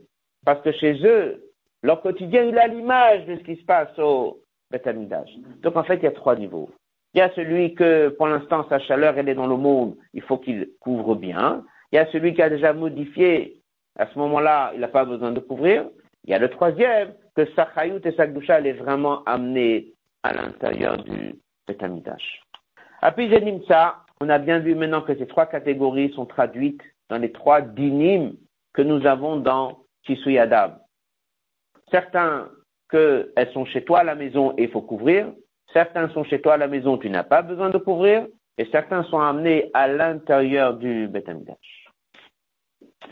parce 0.44 0.62
que 0.62 0.72
chez 0.72 0.94
eux, 1.04 1.42
leur 1.82 2.02
quotidien, 2.02 2.44
il 2.44 2.58
a 2.58 2.66
l'image 2.66 3.26
de 3.26 3.36
ce 3.36 3.42
qui 3.42 3.56
se 3.56 3.64
passe 3.64 3.98
au 3.98 4.40
Beth 4.70 4.88
Donc 5.62 5.76
en 5.76 5.84
fait, 5.84 5.96
il 5.96 6.04
y 6.04 6.06
a 6.06 6.12
trois 6.12 6.36
niveaux. 6.36 6.70
Il 7.14 7.18
y 7.18 7.22
a 7.22 7.30
celui 7.34 7.74
que, 7.74 8.08
pour 8.10 8.28
l'instant, 8.28 8.66
sa 8.68 8.78
chaleur, 8.78 9.18
elle 9.18 9.28
est 9.28 9.34
dans 9.34 9.48
le 9.48 9.56
monde, 9.56 9.96
il 10.14 10.22
faut 10.22 10.38
qu'il 10.38 10.68
couvre 10.80 11.16
bien. 11.16 11.64
Il 11.92 11.96
y 11.96 11.98
a 11.98 12.10
celui 12.12 12.34
qui 12.34 12.42
a 12.42 12.48
déjà 12.48 12.72
modifié, 12.72 13.60
à 13.98 14.06
ce 14.06 14.18
moment-là, 14.18 14.72
il 14.74 14.80
n'a 14.80 14.88
pas 14.88 15.04
besoin 15.04 15.32
de 15.32 15.40
couvrir. 15.40 15.88
Il 16.24 16.30
y 16.30 16.34
a 16.34 16.38
le 16.38 16.48
troisième, 16.48 17.14
que 17.34 17.46
sa 17.56 17.68
chayout 17.74 18.00
et 18.04 18.12
sa 18.12 18.26
gdoucha, 18.26 18.60
est 18.60 18.72
vraiment 18.72 19.24
amenée 19.24 19.92
à 20.22 20.32
l'intérieur 20.32 21.02
du 21.02 21.34
Betamidash. 21.66 22.42
Après 23.02 23.28
ça, 23.66 24.04
on 24.20 24.28
a 24.28 24.38
bien 24.38 24.58
vu 24.58 24.74
maintenant 24.74 25.02
que 25.02 25.16
ces 25.16 25.26
trois 25.26 25.46
catégories 25.46 26.12
sont 26.12 26.26
traduites 26.26 26.82
dans 27.08 27.18
les 27.18 27.32
trois 27.32 27.62
dynimes 27.62 28.34
que 28.74 28.82
nous 28.82 29.06
avons 29.06 29.36
dans 29.36 29.84
Kisuyadab. 30.04 30.78
Certains 31.90 32.48
qu'elles 32.90 33.50
sont 33.52 33.64
chez 33.64 33.84
toi 33.84 34.00
à 34.00 34.04
la 34.04 34.14
maison 34.14 34.52
et 34.56 34.64
il 34.64 34.70
faut 34.70 34.82
couvrir. 34.82 35.32
Certains 35.72 36.08
sont 36.10 36.24
chez 36.24 36.40
toi 36.40 36.54
à 36.54 36.56
la 36.56 36.68
maison, 36.68 36.98
tu 36.98 37.08
n'as 37.08 37.24
pas 37.24 37.42
besoin 37.42 37.70
de 37.70 37.78
couvrir. 37.78 38.26
Et 38.58 38.66
certains 38.66 39.04
sont 39.04 39.18
amenés 39.18 39.70
à 39.72 39.88
l'intérieur 39.88 40.74
du 40.74 41.08
Betamidash. 41.08 41.79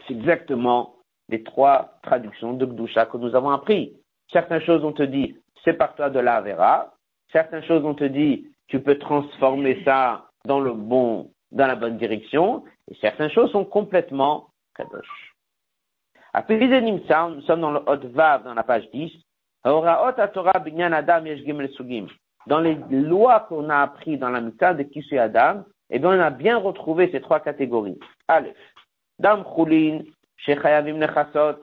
C'est 0.07 0.15
exactement 0.15 0.95
les 1.29 1.43
trois 1.43 1.99
traductions 2.03 2.55
de 2.55 2.67
Gdusha 2.67 3.07
que 3.07 3.17
nous 3.17 3.35
avons 3.35 3.51
appris. 3.51 3.95
Certaines 4.33 4.63
choses, 4.63 4.85
on 4.85 4.93
te 4.93 5.03
dit, 5.03 5.37
sépare-toi 5.65 6.11
de 6.11 6.21
la 6.21 6.41
Vera. 6.41 6.95
Certaines 7.33 7.65
choses, 7.65 7.85
on 7.85 7.95
te 7.95 8.05
dit, 8.05 8.49
tu 8.69 8.81
peux 8.81 8.99
transformer 8.99 9.83
ça 9.85 10.27
dans 10.45 10.61
le 10.61 10.73
bon, 10.73 11.31
dans 11.53 11.67
la 11.67 11.77
bonne 11.77 11.99
direction. 11.99 12.65
Et 12.91 12.95
certaines 13.01 13.31
choses 13.31 13.51
sont 13.53 13.65
complètement 13.65 14.49
kadosh. 14.75 15.35
Après 16.33 16.57
nous 16.57 17.01
sommes 17.43 17.61
dans 17.61 17.71
le 17.71 17.81
Hot 17.87 18.09
Vav, 18.13 18.45
dans 18.45 18.55
la 18.55 18.63
page 18.63 18.89
10. 18.91 19.11
Dans 22.47 22.61
les 22.61 22.75
lois 22.91 23.41
qu'on 23.49 23.69
a 23.69 23.79
appris 23.79 24.19
dans 24.19 24.31
la 24.31 24.41
mitzvah 24.41 24.75
de 24.75 24.83
Kishu 24.85 25.19
Adam, 25.19 25.65
eh 25.91 25.99
bien, 25.99 26.11
on 26.11 26.21
a 26.21 26.31
bien 26.31 26.59
retrouvé 26.59 27.11
ces 27.11 27.21
trois 27.21 27.41
catégories. 27.41 27.99
Aleph. 28.29 28.57
Dam 29.19 29.45
Chulin, 29.55 30.05
Shechayavim 30.37 30.99
Nechasot. 30.99 31.59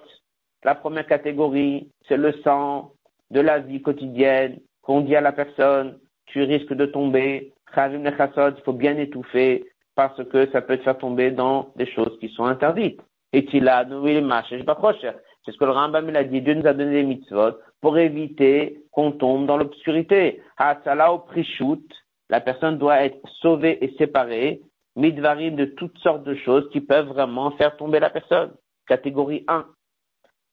La 0.64 0.76
première 0.76 1.08
catégorie, 1.08 1.89
c'est 2.08 2.18
le 2.18 2.34
sang 2.43 2.91
de 3.32 3.39
la 3.39 3.60
vie 3.60 3.82
quotidienne 3.82 4.60
qu'on 4.82 5.01
dit 5.01 5.16
à 5.16 5.22
la 5.22 5.32
personne, 5.32 5.99
tu 6.26 6.43
risques 6.43 6.74
de 6.74 6.86
tomber. 6.86 7.53
Chavim 7.74 7.99
Nechasot, 7.99 8.58
il 8.58 8.64
faut 8.64 8.74
bien 8.74 8.97
étouffer 8.97 9.66
parce 9.95 10.22
que 10.26 10.49
ça 10.51 10.62
peut 10.62 10.78
te 10.78 10.84
faire 10.84 10.97
tomber 10.97 11.32
dans 11.32 11.72
des 11.76 11.86
choses 11.86 12.18
qui 12.20 12.30
sont 12.30 12.45
interdites. 12.45 13.01
Et 13.32 13.45
il 13.53 13.68
a, 13.68 13.86
c'est 13.86 15.51
ce 15.51 15.58
que 15.58 15.66
le 15.66 15.72
Rambam 15.72 16.10
il 16.10 16.18
a 16.18 16.24
dit. 16.24 16.41
Dieu 16.41 16.53
nous 16.53 16.68
a 16.68 16.74
donné 16.74 16.91
des 16.91 17.03
mitzvot 17.03 17.58
pour 17.82 17.97
éviter 17.97 18.82
qu'on 18.91 19.12
tombe 19.12 19.45
dans 19.45 19.58
l'obscurité. 19.58 20.41
La 20.58 22.41
personne 22.41 22.78
doit 22.78 23.03
être 23.03 23.18
sauvée 23.41 23.84
et 23.84 23.95
séparée, 23.97 24.62
midvarim 24.96 25.56
de 25.56 25.66
toutes 25.66 25.98
sortes 26.00 26.24
de 26.24 26.36
choses 26.36 26.70
qui 26.72 26.82
peuvent 26.82 27.08
vraiment 27.08 27.52
faire 27.52 27.76
tomber 27.78 28.00
la 28.00 28.10
personne. 28.10 28.54
Catégorie 28.88 29.43
1. 29.48 29.66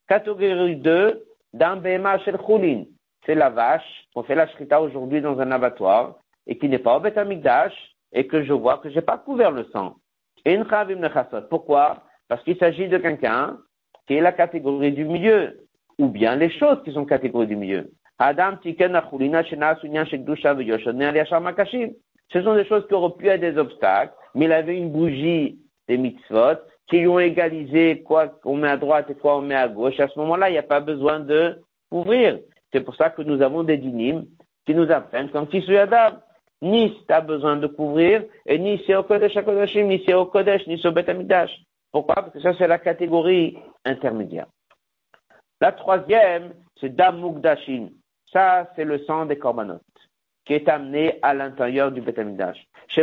Catégorie 0.09 0.76
2, 0.76 1.24
d'un 1.53 2.18
shel 2.18 2.38
chulin. 2.47 2.84
C'est 3.24 3.34
la 3.34 3.51
vache 3.51 4.05
qu'on 4.14 4.24
fait 4.24 4.34
la 4.34 4.49
shrita 4.49 4.80
aujourd'hui 4.80 5.20
dans 5.20 5.38
un 5.38 5.53
abattoir 5.53 6.16
et 6.47 6.59
qui 6.59 6.68
n'est 6.68 6.78
pas 6.78 6.97
au 6.97 7.01
Beth 7.01 7.18
et 8.12 8.26
que 8.26 8.43
je 8.43 8.53
vois 8.53 8.78
que 8.78 8.90
j'ai 8.90 9.01
pas 9.01 9.18
couvert 9.18 9.53
le 9.53 9.64
sang. 9.72 9.97
Pourquoi? 11.49 12.03
Parce 12.28 12.43
qu'il 12.43 12.57
s'agit 12.59 12.88
de 12.88 12.99
quelqu'un 12.99 13.59
qui 14.07 14.14
est 14.14 14.20
la 14.20 14.32
catégorie 14.32 14.93
du 14.93 15.05
milieu, 15.05 15.66
ou 15.99 16.09
bien 16.09 16.34
les 16.34 16.51
choses 16.51 16.82
qui 16.84 16.93
sont 16.93 17.05
catégorie 17.05 17.47
du 17.47 17.57
milieu. 17.57 17.93
Adam 18.18 18.57
Ce 22.33 22.43
sont 22.43 22.55
des 22.55 22.64
choses 22.64 22.87
qui 22.87 22.95
auraient 22.95 23.14
pu 23.16 23.28
être 23.28 23.41
des 23.41 23.59
obstacles, 23.59 24.14
mais 24.35 24.47
il 24.47 24.53
avait 24.53 24.76
une 24.76 24.91
bougie 24.91 25.59
des 25.89 25.97
mitzvot 25.97 26.59
qui 26.89 26.99
lui 26.99 27.09
ont 27.09 27.18
égalisé 27.18 28.03
quoi 28.03 28.39
on 28.45 28.57
met 28.57 28.68
à 28.68 28.76
droite 28.76 29.11
et 29.11 29.14
quoi 29.14 29.37
on 29.39 29.43
met 29.43 29.55
à 29.55 29.68
gauche. 29.68 29.99
À 30.01 30.09
ce 30.09 30.18
moment-là, 30.18 30.51
il 30.51 30.53
n'y 30.53 30.59
a 30.59 30.62
pas 30.62 30.80
besoin 30.80 31.20
de 31.20 31.61
couvrir. 31.91 32.39
C'est 32.72 32.80
pour 32.80 32.97
ça 32.97 33.11
que 33.11 33.22
nous 33.22 33.43
avons 33.43 33.62
des 33.62 33.76
dynimes 33.76 34.26
qui 34.66 34.74
nous 34.74 34.91
apprennent 34.91 35.30
comme 35.30 35.49
Tissu 35.49 35.76
Adam. 35.76 36.16
Ni 36.62 36.97
tu 37.09 37.12
as 37.12 37.20
besoin 37.20 37.57
de 37.57 37.66
couvrir, 37.66 38.22
et 38.47 38.57
ni 38.57 38.80
c'est 38.87 38.95
au 38.95 39.03
Kodesh 39.03 39.35
ni 39.35 40.01
c'est 40.07 40.14
au 40.14 40.26
Kodesh, 40.26 40.64
ni 40.68 40.78
c'est 40.80 40.87
au 40.87 40.93
pourquoi? 41.93 42.14
Parce 42.14 42.33
que 42.33 42.41
ça, 42.41 42.55
c'est 42.57 42.66
la 42.66 42.78
catégorie 42.78 43.59
intermédiaire. 43.85 44.47
La 45.61 45.72
troisième, 45.72 46.55
c'est 46.80 46.97
Damugdashin. 46.97 47.91
Ça, 48.33 48.70
c'est 48.74 48.85
le 48.85 48.99
sang 49.05 49.26
des 49.26 49.39
korbanot 49.39 49.80
qui 50.45 50.55
est 50.55 50.68
amené 50.68 51.18
à 51.22 51.34
l'intérieur 51.34 51.93
du 51.93 52.01
Betamidash. 52.01 52.66
Ce 52.95 53.03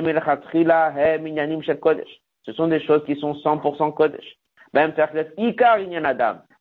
sont 2.53 2.67
des 2.67 2.79
choses 2.81 3.05
qui 3.05 3.15
sont 3.15 3.33
100% 3.33 3.93
Kodesh. 3.93 4.37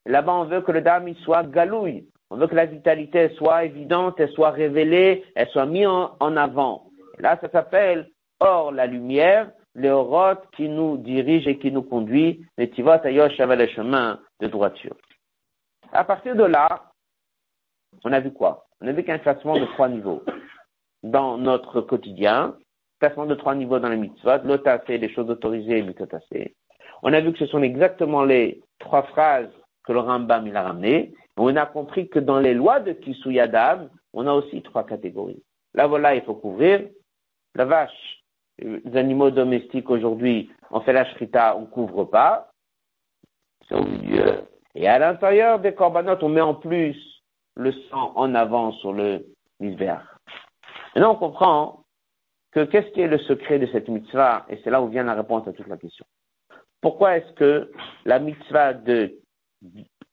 Là-bas, 0.06 0.32
on 0.32 0.44
veut 0.44 0.60
que 0.62 0.72
le 0.72 0.80
dame 0.80 1.14
soit 1.16 1.42
galouille. 1.44 2.06
On 2.30 2.36
veut 2.36 2.46
que 2.46 2.54
la 2.54 2.66
vitalité 2.66 3.30
soit 3.36 3.64
évidente, 3.64 4.18
elle 4.18 4.30
soit 4.30 4.50
révélée, 4.50 5.24
elle 5.34 5.48
soit 5.48 5.66
mise 5.66 5.86
en, 5.86 6.36
avant. 6.36 6.86
là, 7.18 7.38
ça 7.40 7.50
s'appelle 7.50 8.08
Or 8.40 8.72
la 8.72 8.86
lumière, 8.86 9.50
orotes 9.82 10.46
qui 10.56 10.68
nous 10.68 10.96
dirigent 10.98 11.50
et 11.50 11.58
qui 11.58 11.72
nous 11.72 11.82
conduit, 11.82 12.46
les 12.56 12.70
tivot 12.70 13.04
ayosh 13.04 13.40
avec 13.40 13.58
les 13.58 13.68
chemins 13.68 14.20
de 14.40 14.46
droiture. 14.46 14.94
À 15.92 16.04
partir 16.04 16.36
de 16.36 16.44
là, 16.44 16.84
on 18.04 18.12
a 18.12 18.20
vu 18.20 18.32
quoi? 18.32 18.66
On 18.80 18.86
a 18.86 18.92
vu 18.92 19.02
qu'un 19.02 19.18
classement 19.18 19.58
de 19.58 19.64
trois 19.66 19.88
niveaux 19.88 20.22
dans 21.02 21.38
notre 21.38 21.80
quotidien, 21.80 22.56
classement 23.00 23.26
de 23.26 23.34
trois 23.34 23.54
niveaux 23.54 23.78
dans 23.78 23.88
les 23.88 23.96
mitzvot, 23.96 24.42
l'otassé, 24.44 24.98
les 24.98 25.12
choses 25.12 25.30
autorisées 25.30 25.78
et. 25.78 26.54
On 27.02 27.12
a 27.12 27.20
vu 27.20 27.32
que 27.32 27.38
ce 27.38 27.46
sont 27.46 27.62
exactement 27.62 28.24
les 28.24 28.60
trois 28.78 29.02
phrases 29.04 29.50
que 29.84 29.92
le 29.92 30.00
Rambam 30.00 30.46
il 30.46 30.56
a 30.56 30.62
ramenées. 30.62 31.14
On 31.36 31.54
a 31.56 31.66
compris 31.66 32.08
que 32.08 32.18
dans 32.18 32.40
les 32.40 32.54
lois 32.54 32.80
de 32.80 32.92
Kisuyadam, 32.92 33.88
on 34.12 34.26
a 34.26 34.32
aussi 34.32 34.62
trois 34.62 34.84
catégories. 34.84 35.42
La 35.74 35.86
voilà, 35.86 36.14
il 36.14 36.22
faut 36.22 36.34
couvrir. 36.34 36.88
La 37.54 37.64
vache, 37.64 38.22
les 38.58 38.96
animaux 38.96 39.30
domestiques 39.30 39.90
aujourd'hui, 39.90 40.50
on 40.70 40.80
fait 40.80 40.92
la 40.92 41.04
shrita, 41.12 41.56
on 41.56 41.66
couvre 41.66 42.04
pas. 42.04 42.50
C'est 43.68 43.76
au 43.76 43.84
milieu. 43.84 44.42
Et 44.74 44.88
à 44.88 44.98
l'intérieur 44.98 45.60
des 45.60 45.74
corbanotes, 45.74 46.22
on 46.22 46.28
met 46.28 46.40
en 46.40 46.54
plus 46.54 46.96
le 47.56 47.72
sang 47.90 48.12
en 48.16 48.34
avant 48.34 48.72
sur 48.72 48.92
le 48.92 49.26
misbéach. 49.60 50.17
Maintenant, 50.98 51.12
on 51.12 51.28
comprend 51.30 51.84
que 52.50 52.64
qu'est-ce 52.64 52.88
qui 52.88 53.02
est 53.02 53.06
le 53.06 53.18
secret 53.18 53.60
de 53.60 53.66
cette 53.66 53.86
mitzvah, 53.86 54.44
et 54.48 54.60
c'est 54.64 54.70
là 54.70 54.82
où 54.82 54.88
vient 54.88 55.04
la 55.04 55.14
réponse 55.14 55.46
à 55.46 55.52
toute 55.52 55.68
la 55.68 55.76
question. 55.76 56.04
Pourquoi 56.80 57.18
est-ce 57.18 57.32
que 57.34 57.70
la 58.04 58.18
mitzvah 58.18 58.74
de 58.74 59.16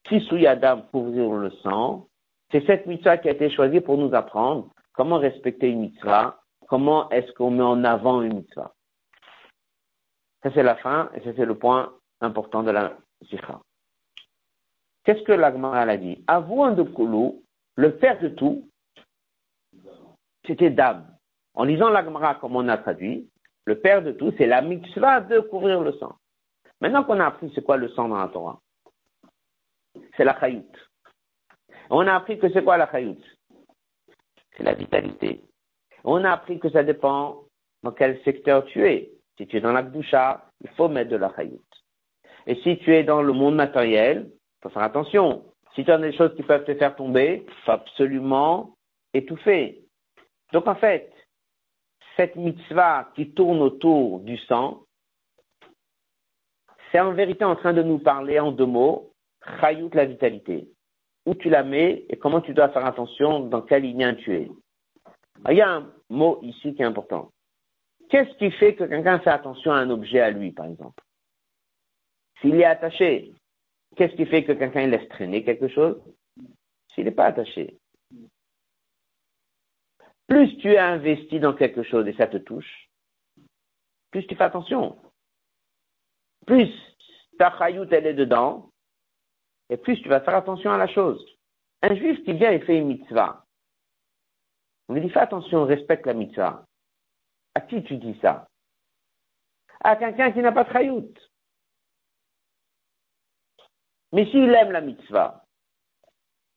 Kisuyadam 0.03 0.83
couvrir 0.91 1.31
le 1.31 1.49
sang, 1.63 2.05
c'est 2.51 2.63
cette 2.67 2.86
mitzvah 2.86 3.17
qui 3.17 3.29
a 3.29 3.31
été 3.31 3.49
choisie 3.49 3.81
pour 3.81 3.97
nous 3.97 4.13
apprendre 4.13 4.69
comment 4.93 5.17
respecter 5.17 5.69
une 5.69 5.79
mitzvah, 5.79 6.39
comment 6.67 7.09
est-ce 7.09 7.31
qu'on 7.31 7.49
met 7.49 7.63
en 7.63 7.83
avant 7.83 8.21
une 8.21 8.36
mitzvah? 8.36 8.71
Ça, 10.43 10.51
c'est 10.53 10.61
la 10.61 10.75
fin, 10.75 11.09
et 11.15 11.21
ça, 11.21 11.31
c'est 11.36 11.45
le 11.45 11.57
point 11.57 11.93
important 12.21 12.61
de 12.61 12.69
la 12.69 12.95
sikha. 13.27 13.59
Qu'est-ce 15.03 15.23
que 15.23 15.31
l'Agmara 15.31 15.79
a 15.79 15.97
dit? 15.97 16.23
Avouant 16.27 16.73
de 16.73 16.83
Koulou, 16.83 17.41
le 17.75 17.97
père 17.97 18.19
de 18.19 18.29
tout, 18.29 18.69
c'était 20.47 20.69
Dam. 20.69 21.07
En 21.53 21.63
lisant 21.63 21.89
l'Agmara 21.89 22.35
comme 22.35 22.55
on 22.55 22.67
a 22.67 22.77
traduit, 22.77 23.29
le 23.65 23.79
père 23.79 24.03
de 24.03 24.11
tout, 24.11 24.33
c'est 24.37 24.45
la 24.45 24.61
mitzvah 24.61 25.21
de 25.21 25.39
couvrir 25.39 25.81
le 25.81 25.93
sang. 25.93 26.15
Maintenant 26.81 27.03
qu'on 27.03 27.19
a 27.19 27.27
appris 27.27 27.51
c'est 27.55 27.63
quoi 27.63 27.77
le 27.77 27.89
sang 27.89 28.09
dans 28.09 28.17
la 28.17 28.27
Torah, 28.27 28.59
c'est 30.17 30.25
la 30.25 30.39
chayout. 30.39 30.69
On 31.89 32.05
a 32.07 32.15
appris 32.15 32.37
que 32.37 32.49
c'est 32.51 32.63
quoi 32.63 32.77
la 32.77 32.91
chayout? 32.91 33.17
C'est 34.57 34.63
la 34.63 34.73
vitalité. 34.73 35.43
On 36.03 36.23
a 36.23 36.31
appris 36.31 36.59
que 36.59 36.69
ça 36.69 36.83
dépend 36.83 37.43
dans 37.83 37.91
quel 37.91 38.21
secteur 38.23 38.65
tu 38.65 38.87
es. 38.87 39.11
Si 39.37 39.47
tu 39.47 39.57
es 39.57 39.61
dans 39.61 39.73
la 39.73 39.83
Gdusha, 39.83 40.45
il 40.61 40.69
faut 40.71 40.87
mettre 40.87 41.11
de 41.11 41.17
la 41.17 41.33
chayout. 41.35 41.61
Et 42.47 42.55
si 42.61 42.77
tu 42.79 42.93
es 42.93 43.03
dans 43.03 43.21
le 43.21 43.33
monde 43.33 43.55
matériel, 43.55 44.27
il 44.29 44.63
faut 44.63 44.69
faire 44.69 44.83
attention. 44.83 45.45
Si 45.73 45.83
tu 45.83 45.91
as 45.91 45.97
des 45.97 46.13
choses 46.13 46.35
qui 46.35 46.43
peuvent 46.43 46.63
te 46.63 46.75
faire 46.75 46.95
tomber, 46.95 47.45
il 47.45 47.53
faut 47.65 47.71
absolument 47.71 48.75
étouffer. 49.13 49.84
Donc 50.53 50.67
en 50.67 50.75
fait, 50.75 51.11
cette 52.15 52.35
mitzvah 52.35 53.11
qui 53.15 53.31
tourne 53.31 53.61
autour 53.61 54.19
du 54.19 54.37
sang, 54.37 54.83
c'est 56.91 56.99
en 56.99 57.13
vérité 57.13 57.43
en 57.43 57.55
train 57.55 57.73
de 57.73 57.83
nous 57.83 57.99
parler 57.99 58.39
en 58.39 58.51
deux 58.51 58.65
mots, 58.65 59.11
chayout 59.59 59.89
la 59.93 60.05
vitalité. 60.05 60.69
Où 61.25 61.33
tu 61.33 61.49
la 61.49 61.63
mets 61.63 62.05
et 62.09 62.17
comment 62.17 62.41
tu 62.41 62.53
dois 62.53 62.69
faire 62.69 62.85
attention 62.85 63.39
dans 63.39 63.61
quel 63.61 63.83
lien 63.83 64.13
tu 64.13 64.33
es. 64.33 64.51
il 65.49 65.57
y 65.57 65.61
a 65.61 65.69
un 65.69 65.91
mot 66.09 66.39
ici 66.43 66.75
qui 66.75 66.83
est 66.83 66.85
important. 66.85 67.31
Qu'est-ce 68.09 68.37
qui 68.37 68.51
fait 68.51 68.75
que 68.75 68.83
quelqu'un 68.83 69.19
fait 69.19 69.31
attention 69.31 69.71
à 69.71 69.77
un 69.77 69.89
objet 69.89 70.19
à 70.19 70.29
lui, 70.29 70.51
par 70.51 70.67
exemple? 70.67 71.03
S'il 72.39 72.55
est 72.61 72.65
attaché, 72.65 73.33
qu'est-ce 73.95 74.15
qui 74.15 74.25
fait 74.27 74.43
que 74.43 74.51
quelqu'un 74.51 74.85
laisse 74.85 75.09
traîner 75.09 75.43
quelque 75.43 75.67
chose? 75.67 75.99
S'il 76.93 77.05
n'est 77.05 77.11
pas 77.11 77.25
attaché. 77.25 77.77
Plus 80.28 80.57
tu 80.57 80.73
es 80.73 80.78
investi 80.78 81.39
dans 81.39 81.53
quelque 81.53 81.84
chose 81.84 82.07
et 82.07 82.13
ça 82.13 82.28
te 82.28 82.38
touche, 82.38 82.89
plus 84.11 84.26
tu 84.28 84.36
fais 84.36 84.43
attention. 84.43 84.97
Plus 86.47 86.71
ta 87.38 87.55
chayout, 87.57 87.88
elle 87.91 88.07
est 88.07 88.13
dedans, 88.13 88.71
et 89.69 89.78
plus 89.78 90.01
tu 90.01 90.09
vas 90.09 90.21
faire 90.21 90.36
attention 90.36 90.71
à 90.71 90.78
la 90.78 90.88
chose. 90.88 91.23
Un 91.82 91.95
juif 91.95 92.23
qui 92.23 92.34
vient 92.34 92.51
et 92.51 92.59
fait 92.59 92.78
une 92.78 92.88
mitzvah, 92.88 93.45
on 94.88 94.93
lui 94.93 95.01
dit 95.01 95.09
fais 95.09 95.19
attention, 95.19 95.65
respecte 95.65 96.05
la 96.05 96.13
mitzvah. 96.13 96.65
À 97.55 97.61
qui 97.61 97.84
tu 97.84 97.97
dis 97.97 98.17
ça? 98.21 98.47
À 99.84 99.95
quelqu'un 99.95 100.32
qui 100.32 100.39
n'a 100.39 100.51
pas 100.51 100.63
de 100.63 100.71
chayout. 100.71 101.13
Mais 104.11 104.26
s'il 104.26 104.53
aime 104.53 104.71
la 104.71 104.82
mitzvah, 104.82 105.44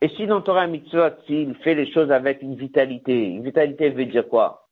et 0.00 0.08
si 0.10 0.26
dans 0.26 0.40
Torah 0.40 0.68
mitzvah, 0.68 1.16
s'il 1.26 1.54
fait 1.56 1.74
les 1.74 1.90
choses 1.90 2.12
avec 2.12 2.40
une 2.42 2.54
vitalité, 2.54 3.30
une 3.30 3.42
vitalité 3.42 3.90
veut 3.90 4.06
dire 4.06 4.28
quoi? 4.28 4.68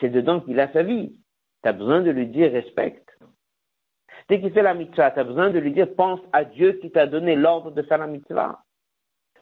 C'est 0.00 0.10
dedans 0.10 0.40
qu'il 0.40 0.60
a 0.60 0.70
sa 0.72 0.82
vie. 0.82 1.18
Tu 1.62 1.68
as 1.68 1.72
besoin 1.72 2.02
de 2.02 2.10
lui 2.10 2.26
dire 2.26 2.52
respecte. 2.52 3.08
Dès 4.28 4.40
qu'il 4.40 4.52
fait 4.52 4.62
la 4.62 4.74
mitzvah, 4.74 5.12
tu 5.12 5.20
as 5.20 5.24
besoin 5.24 5.50
de 5.50 5.58
lui 5.58 5.72
dire 5.72 5.94
pense 5.94 6.20
à 6.32 6.44
Dieu 6.44 6.72
qui 6.74 6.90
t'a 6.90 7.06
donné 7.06 7.36
l'ordre 7.36 7.70
de 7.70 7.82
faire 7.82 7.98
la 7.98 8.06
mitzvah. 8.06 8.60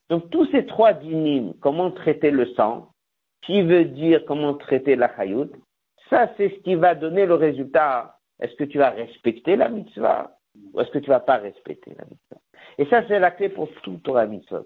Donc 0.08 0.30
tous 0.30 0.46
ces 0.52 0.66
trois 0.66 0.92
dynimes, 0.92 1.54
comment 1.60 1.90
traiter 1.90 2.30
le 2.30 2.46
sang, 2.54 2.92
qui 3.42 3.62
veut 3.62 3.86
dire 3.86 4.24
comment 4.26 4.54
traiter 4.54 4.94
la 4.94 5.14
chayout, 5.16 5.50
ça 6.10 6.30
c'est 6.36 6.50
ce 6.50 6.60
qui 6.60 6.76
va 6.76 6.94
donner 6.94 7.26
le 7.26 7.34
résultat. 7.34 8.18
Est-ce 8.40 8.54
que 8.54 8.64
tu 8.64 8.78
vas 8.78 8.90
respecter 8.90 9.56
la 9.56 9.68
mitzvah 9.68 10.36
ou 10.72 10.80
est-ce 10.80 10.90
que 10.90 10.98
tu 10.98 11.10
vas 11.10 11.20
pas 11.20 11.38
respecter 11.38 11.94
la 11.98 12.04
mitzvah? 12.04 12.40
Et 12.78 12.86
ça 12.86 13.02
c'est 13.08 13.18
la 13.18 13.30
clé 13.32 13.48
pour 13.48 13.68
tout 13.82 13.98
Torah 14.04 14.26
mitzvah. 14.26 14.62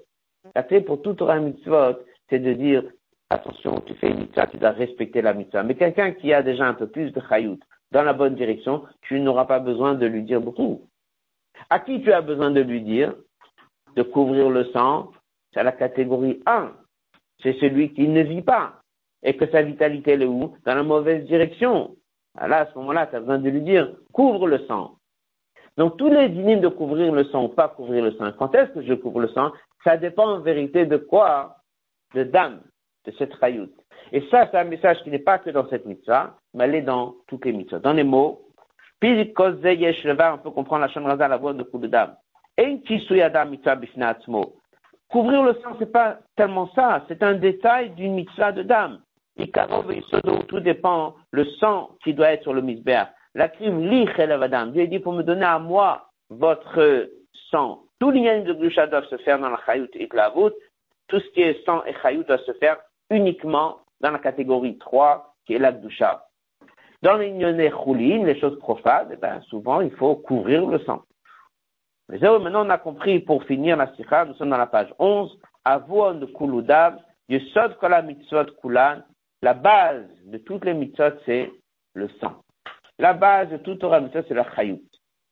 La 0.55 0.63
clé 0.63 0.81
pour 0.81 1.03
tout 1.03 1.15
Torah 1.15 1.39
mitzvot, 1.39 1.99
c'est 2.29 2.39
de 2.39 2.53
dire, 2.53 2.85
attention, 3.31 3.81
tu 3.87 3.95
fais 3.95 4.11
une 4.11 4.21
mitzvah, 4.21 4.47
tu 4.47 4.59
dois 4.59 4.71
respecter 4.71 5.23
la 5.23 5.35
mitzvah. 5.35 5.63
Mais 5.63 5.75
quelqu'un 5.75 6.13
qui 6.13 6.33
a 6.33 6.43
déjà 6.43 6.67
un 6.67 6.75
peu 6.75 6.87
plus 6.87 7.11
de 7.13 7.21
chayout 7.29 7.59
dans 7.93 8.03
la 8.03 8.13
bonne 8.13 8.35
direction, 8.35 8.85
tu 9.03 9.21
n'auras 9.21 9.47
pas 9.47 9.61
besoin 9.61 9.95
de 9.95 10.07
lui 10.07 10.23
dire 10.23 10.41
beaucoup. 10.41 10.83
À 11.71 11.81
qui 11.81 12.03
tu 12.03 12.13
as 12.13 12.21
besoin 12.21 12.51
de 12.51 12.61
lui 12.61 12.83
dire 12.83 13.15
de 13.97 14.03
couvrir 14.03 14.51
le 14.51 14.65
sang? 14.67 15.11
C'est 15.53 15.63
la 15.63 15.73
catégorie 15.73 16.43
1. 16.47 16.73
C'est 17.43 17.55
celui 17.55 17.93
qui 17.95 18.07
ne 18.07 18.23
vit 18.23 18.43
pas 18.43 18.75
et 19.23 19.37
que 19.37 19.47
sa 19.51 19.63
vitalité 19.63 20.13
est 20.13 20.25
où? 20.25 20.55
Dans 20.65 20.75
la 20.75 20.83
mauvaise 20.83 21.25
direction. 21.27 21.97
Là, 22.41 22.59
à 22.59 22.67
ce 22.67 22.79
moment-là, 22.79 23.07
tu 23.07 23.17
as 23.17 23.21
besoin 23.21 23.39
de 23.39 23.49
lui 23.49 23.63
dire 23.63 23.93
couvre 24.13 24.47
le 24.47 24.59
sang. 24.67 24.95
Donc 25.77 25.97
tous 25.97 26.09
les 26.09 26.29
dynimes 26.29 26.61
de 26.61 26.69
couvrir 26.69 27.13
le 27.13 27.25
sang 27.25 27.45
ou 27.45 27.49
pas 27.49 27.69
couvrir 27.69 28.05
le 28.05 28.13
sang. 28.13 28.31
Quand 28.39 28.55
est-ce 28.55 28.73
que 28.73 28.83
je 28.83 28.95
couvre 28.95 29.21
le 29.21 29.29
sang? 29.29 29.53
Ça 29.85 29.97
dépend 29.97 30.29
en 30.29 30.41
vérité 30.41 30.87
de 30.87 30.97
quoi? 30.97 31.57
De 32.15 32.25
dame, 32.25 32.61
de 33.05 33.13
cette 33.19 33.35
rayout. 33.35 33.71
Et 34.13 34.23
ça, 34.31 34.49
c'est 34.51 34.57
un 34.57 34.65
message 34.65 35.03
qui 35.03 35.11
n'est 35.11 35.19
pas 35.19 35.39
que 35.39 35.51
dans 35.51 35.69
cette 35.69 35.85
mitzvah, 35.85 36.37
mais 36.55 36.65
elle 36.65 36.75
est 36.77 36.83
dans 36.83 37.17
toutes 37.27 37.45
les 37.45 37.53
mitzvahs. 37.53 37.81
Dans 37.81 37.93
les 37.93 38.05
mots, 38.05 38.49
on 39.03 40.39
peut 40.39 40.51
comprendre 40.51 40.81
la 40.81 40.89
chamraza, 40.89 41.29
la 41.29 41.37
voix 41.37 41.53
de 41.53 41.63
coup 41.63 41.79
de 41.79 41.87
dame. 41.87 42.17
Couvrir 45.09 45.43
le 45.43 45.55
sang, 45.55 45.77
c'est 45.79 45.93
pas 45.93 46.19
tellement 46.37 46.69
ça, 46.75 47.05
c'est 47.09 47.23
un 47.23 47.35
détail 47.35 47.91
d'une 47.91 48.15
mitzvah 48.15 48.53
de 48.53 48.63
dame. 48.63 49.01
Tout 50.49 50.61
dépend 50.61 51.15
le 51.31 51.45
sang 51.45 51.91
qui 52.03 52.13
doit 52.13 52.33
être 52.33 52.43
sur 52.43 52.53
le 52.53 52.63
misber. 52.63 53.05
La 53.35 53.49
crime 53.49 53.87
li 53.89 54.09
Dieu 54.73 54.87
dit 54.89 54.99
pour 54.99 55.13
me 55.13 55.23
donner 55.23 55.45
à 55.45 55.59
moi 55.59 56.11
votre 56.29 57.09
sang. 57.51 57.85
Tous 58.01 58.11
les 58.11 58.43
de 58.43 58.53
Gdusha 58.53 58.87
doivent 58.87 59.09
se 59.09 59.17
faire 59.19 59.39
dans 59.39 59.51
la 59.51 59.61
Chayut 59.67 59.91
et 59.95 60.09
voûte. 60.35 60.55
Tout 61.09 61.21
ce 61.21 61.29
qui 61.31 61.43
est 61.43 61.65
sang 61.65 61.85
et 61.85 61.95
Chayut 62.03 62.25
doit 62.25 62.39
se 62.39 62.53
faire 62.55 62.77
uniquement 63.11 63.79
dans 64.01 64.11
la 64.11 64.19
catégorie 64.19 64.79
3, 64.79 65.35
qui 65.47 65.55
est 65.55 65.59
la 65.59 65.73
Gdusha. 65.73 66.25
Dans 67.03 67.17
les 67.17 67.71
Choulin, 67.71 68.25
les 68.25 68.39
choses 68.41 68.59
profanes, 68.59 69.09
eh 69.13 69.17
ben, 69.17 69.41
souvent, 69.43 69.81
il 69.81 69.91
faut 69.93 70.17
couvrir 70.17 70.67
le 70.67 70.79
sang. 70.81 71.03
Mais 72.09 72.19
maintenant, 72.19 72.67
on 72.67 72.71
a 72.71 72.79
compris, 72.79 73.21
pour 73.21 73.45
finir 73.45 73.77
la 73.77 73.95
sikha, 73.95 74.25
nous 74.25 74.35
sommes 74.35 74.51
dans 74.51 74.57
la 74.57 74.67
page 74.67 74.93
11, 74.99 75.39
Avouon 75.65 76.15
de 76.15 76.27
Kuludav, 76.27 76.99
Yesod 77.29 77.77
Kola 77.79 78.03
Mitzvot 78.03 78.47
Kulan, 78.63 79.03
la 79.43 79.55
base 79.55 80.07
de 80.25 80.39
toutes 80.39 80.65
les 80.65 80.75
mitzvot, 80.75 81.13
c'est 81.27 81.51
le 81.95 82.09
sang. 82.21 82.43
La 82.99 83.13
base 83.13 83.51
de 83.51 83.59
toute 83.59 83.81
Torah 83.81 84.01
mitzvot, 84.01 84.23
c'est 84.27 84.35
la 84.35 84.51
chayut. 84.57 84.83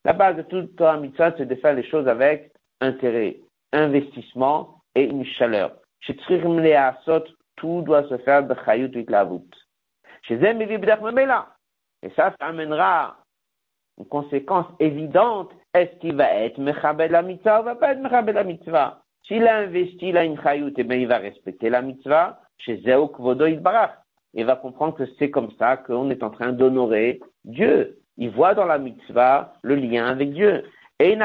La 0.05 0.13
base 0.13 0.37
de 0.37 0.43
toute 0.43 0.77
Torah 0.77 0.99
mitzvot, 0.99 1.33
c'est 1.37 1.47
de 1.47 1.55
faire 1.57 1.75
les 1.75 1.89
choses 1.89 2.07
avec 2.07 2.53
intérêt, 2.81 3.41
investissement 3.73 4.81
et 4.95 5.05
une 5.05 5.25
chaleur. 5.25 5.73
Chez 6.01 6.17
tout 7.57 7.83
doit 7.83 8.07
se 8.09 8.19
faire 8.19 8.47
de 8.47 8.55
chayut 8.65 8.91
itlavut. 8.95 9.51
Chez 10.23 10.35
Et 10.35 12.11
ça, 12.11 12.35
ça 12.39 12.47
amènera 12.47 13.17
une 13.99 14.07
conséquence 14.07 14.67
évidente. 14.79 15.53
Est-ce 15.73 15.99
qu'il 16.01 16.17
va 16.17 16.33
être 16.35 16.59
mechabel 16.59 17.13
la 17.13 17.23
mitzvah 17.23 17.61
ou 17.61 17.65
va 17.65 17.75
pas 17.77 17.93
être 17.93 18.01
mechabel 18.01 18.35
la 18.35 18.45
mitzvah? 18.45 19.03
S'il 19.27 19.47
a 19.47 19.57
investi 19.57 20.13
là 20.13 20.25
une 20.25 20.41
chayut, 20.41 20.73
eh 20.77 20.85
bien, 20.85 20.99
il 20.99 21.09
va 21.09 21.19
respecter 21.19 21.71
la 21.71 21.83
mitzvah. 21.83 22.41
Chez 22.59 22.81
Zéo 22.83 23.13
Il 24.35 24.45
va 24.45 24.57
comprendre 24.57 24.95
que 24.95 25.07
c'est 25.19 25.31
comme 25.31 25.51
ça 25.59 25.77
qu'on 25.77 26.11
est 26.11 26.23
en 26.23 26.31
train 26.31 26.53
d'honorer 26.53 27.21
Dieu. 27.45 27.99
Il 28.17 28.31
voit 28.31 28.55
dans 28.55 28.65
la 28.65 28.79
mitzvah 28.79 29.55
le 29.63 29.75
lien 29.75 30.07
avec 30.07 30.33
Dieu. 30.33 30.65
Ben 30.99 31.19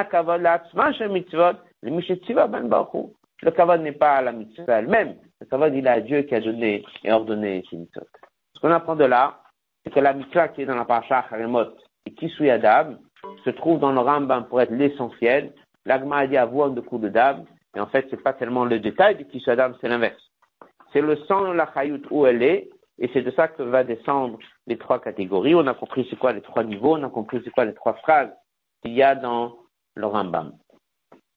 le 3.43 3.51
kavod 3.51 3.81
n'est 3.81 3.91
pas 3.93 4.21
la 4.21 4.31
mitzvah 4.31 4.79
elle-même. 4.79 5.15
Le 5.39 5.45
kavod, 5.47 5.73
il 5.73 5.87
est 5.87 5.89
à 5.89 5.99
Dieu 6.01 6.21
qui 6.23 6.35
a 6.35 6.39
donné 6.39 6.83
et 7.03 7.11
ordonné 7.11 7.63
ces 7.69 7.77
mitzvot. 7.77 8.05
Ce 8.53 8.59
qu'on 8.59 8.71
apprend 8.71 8.95
de 8.95 9.05
là, 9.05 9.39
c'est 9.83 9.91
que 9.91 9.99
la 9.99 10.13
mitzvah 10.13 10.49
qui 10.49 10.61
est 10.61 10.65
dans 10.65 10.75
la 10.75 10.85
parasha 10.85 11.25
Haremot 11.31 11.71
et 12.05 12.13
Kisui 12.13 12.51
Adam 12.51 12.95
se 13.43 13.49
trouve 13.49 13.79
dans 13.79 13.91
le 13.91 13.99
Rambam 13.99 14.45
pour 14.45 14.61
être 14.61 14.71
l'essentiel. 14.71 15.53
L'agma 15.85 16.17
a 16.17 16.27
dit 16.27 16.37
avoir 16.37 16.69
de 16.69 16.81
coup 16.81 16.99
de 16.99 17.09
dame. 17.09 17.45
Et 17.75 17.79
en 17.79 17.87
fait, 17.87 18.05
c'est 18.09 18.21
pas 18.21 18.33
tellement 18.33 18.65
le 18.65 18.79
détail 18.79 19.15
de 19.15 19.23
Kisui 19.23 19.49
Adam, 19.49 19.71
c'est 19.81 19.87
l'inverse. 19.87 20.21
C'est 20.93 21.01
le 21.01 21.15
sang 21.27 21.49
de 21.49 21.53
la 21.53 21.71
chayut 21.73 22.03
où 22.11 22.27
elle 22.27 22.43
est, 22.43 22.69
et 22.99 23.09
c'est 23.13 23.21
de 23.21 23.31
ça 23.31 23.47
que 23.47 23.63
va 23.63 23.83
descendre 23.83 24.37
les 24.67 24.77
trois 24.77 25.01
catégories. 25.01 25.55
On 25.55 25.65
a 25.65 25.73
compris 25.73 26.05
c'est 26.09 26.19
quoi 26.19 26.33
les 26.33 26.41
trois 26.41 26.63
niveaux, 26.63 26.97
on 26.97 27.03
a 27.03 27.09
compris 27.09 27.41
c'est 27.43 27.49
quoi 27.49 27.65
les 27.65 27.73
trois 27.73 27.93
phrases 27.93 28.29
qu'il 28.83 28.93
y 28.93 29.01
a 29.01 29.15
dans 29.15 29.55
le 29.95 30.07
Rambam. 30.07 30.60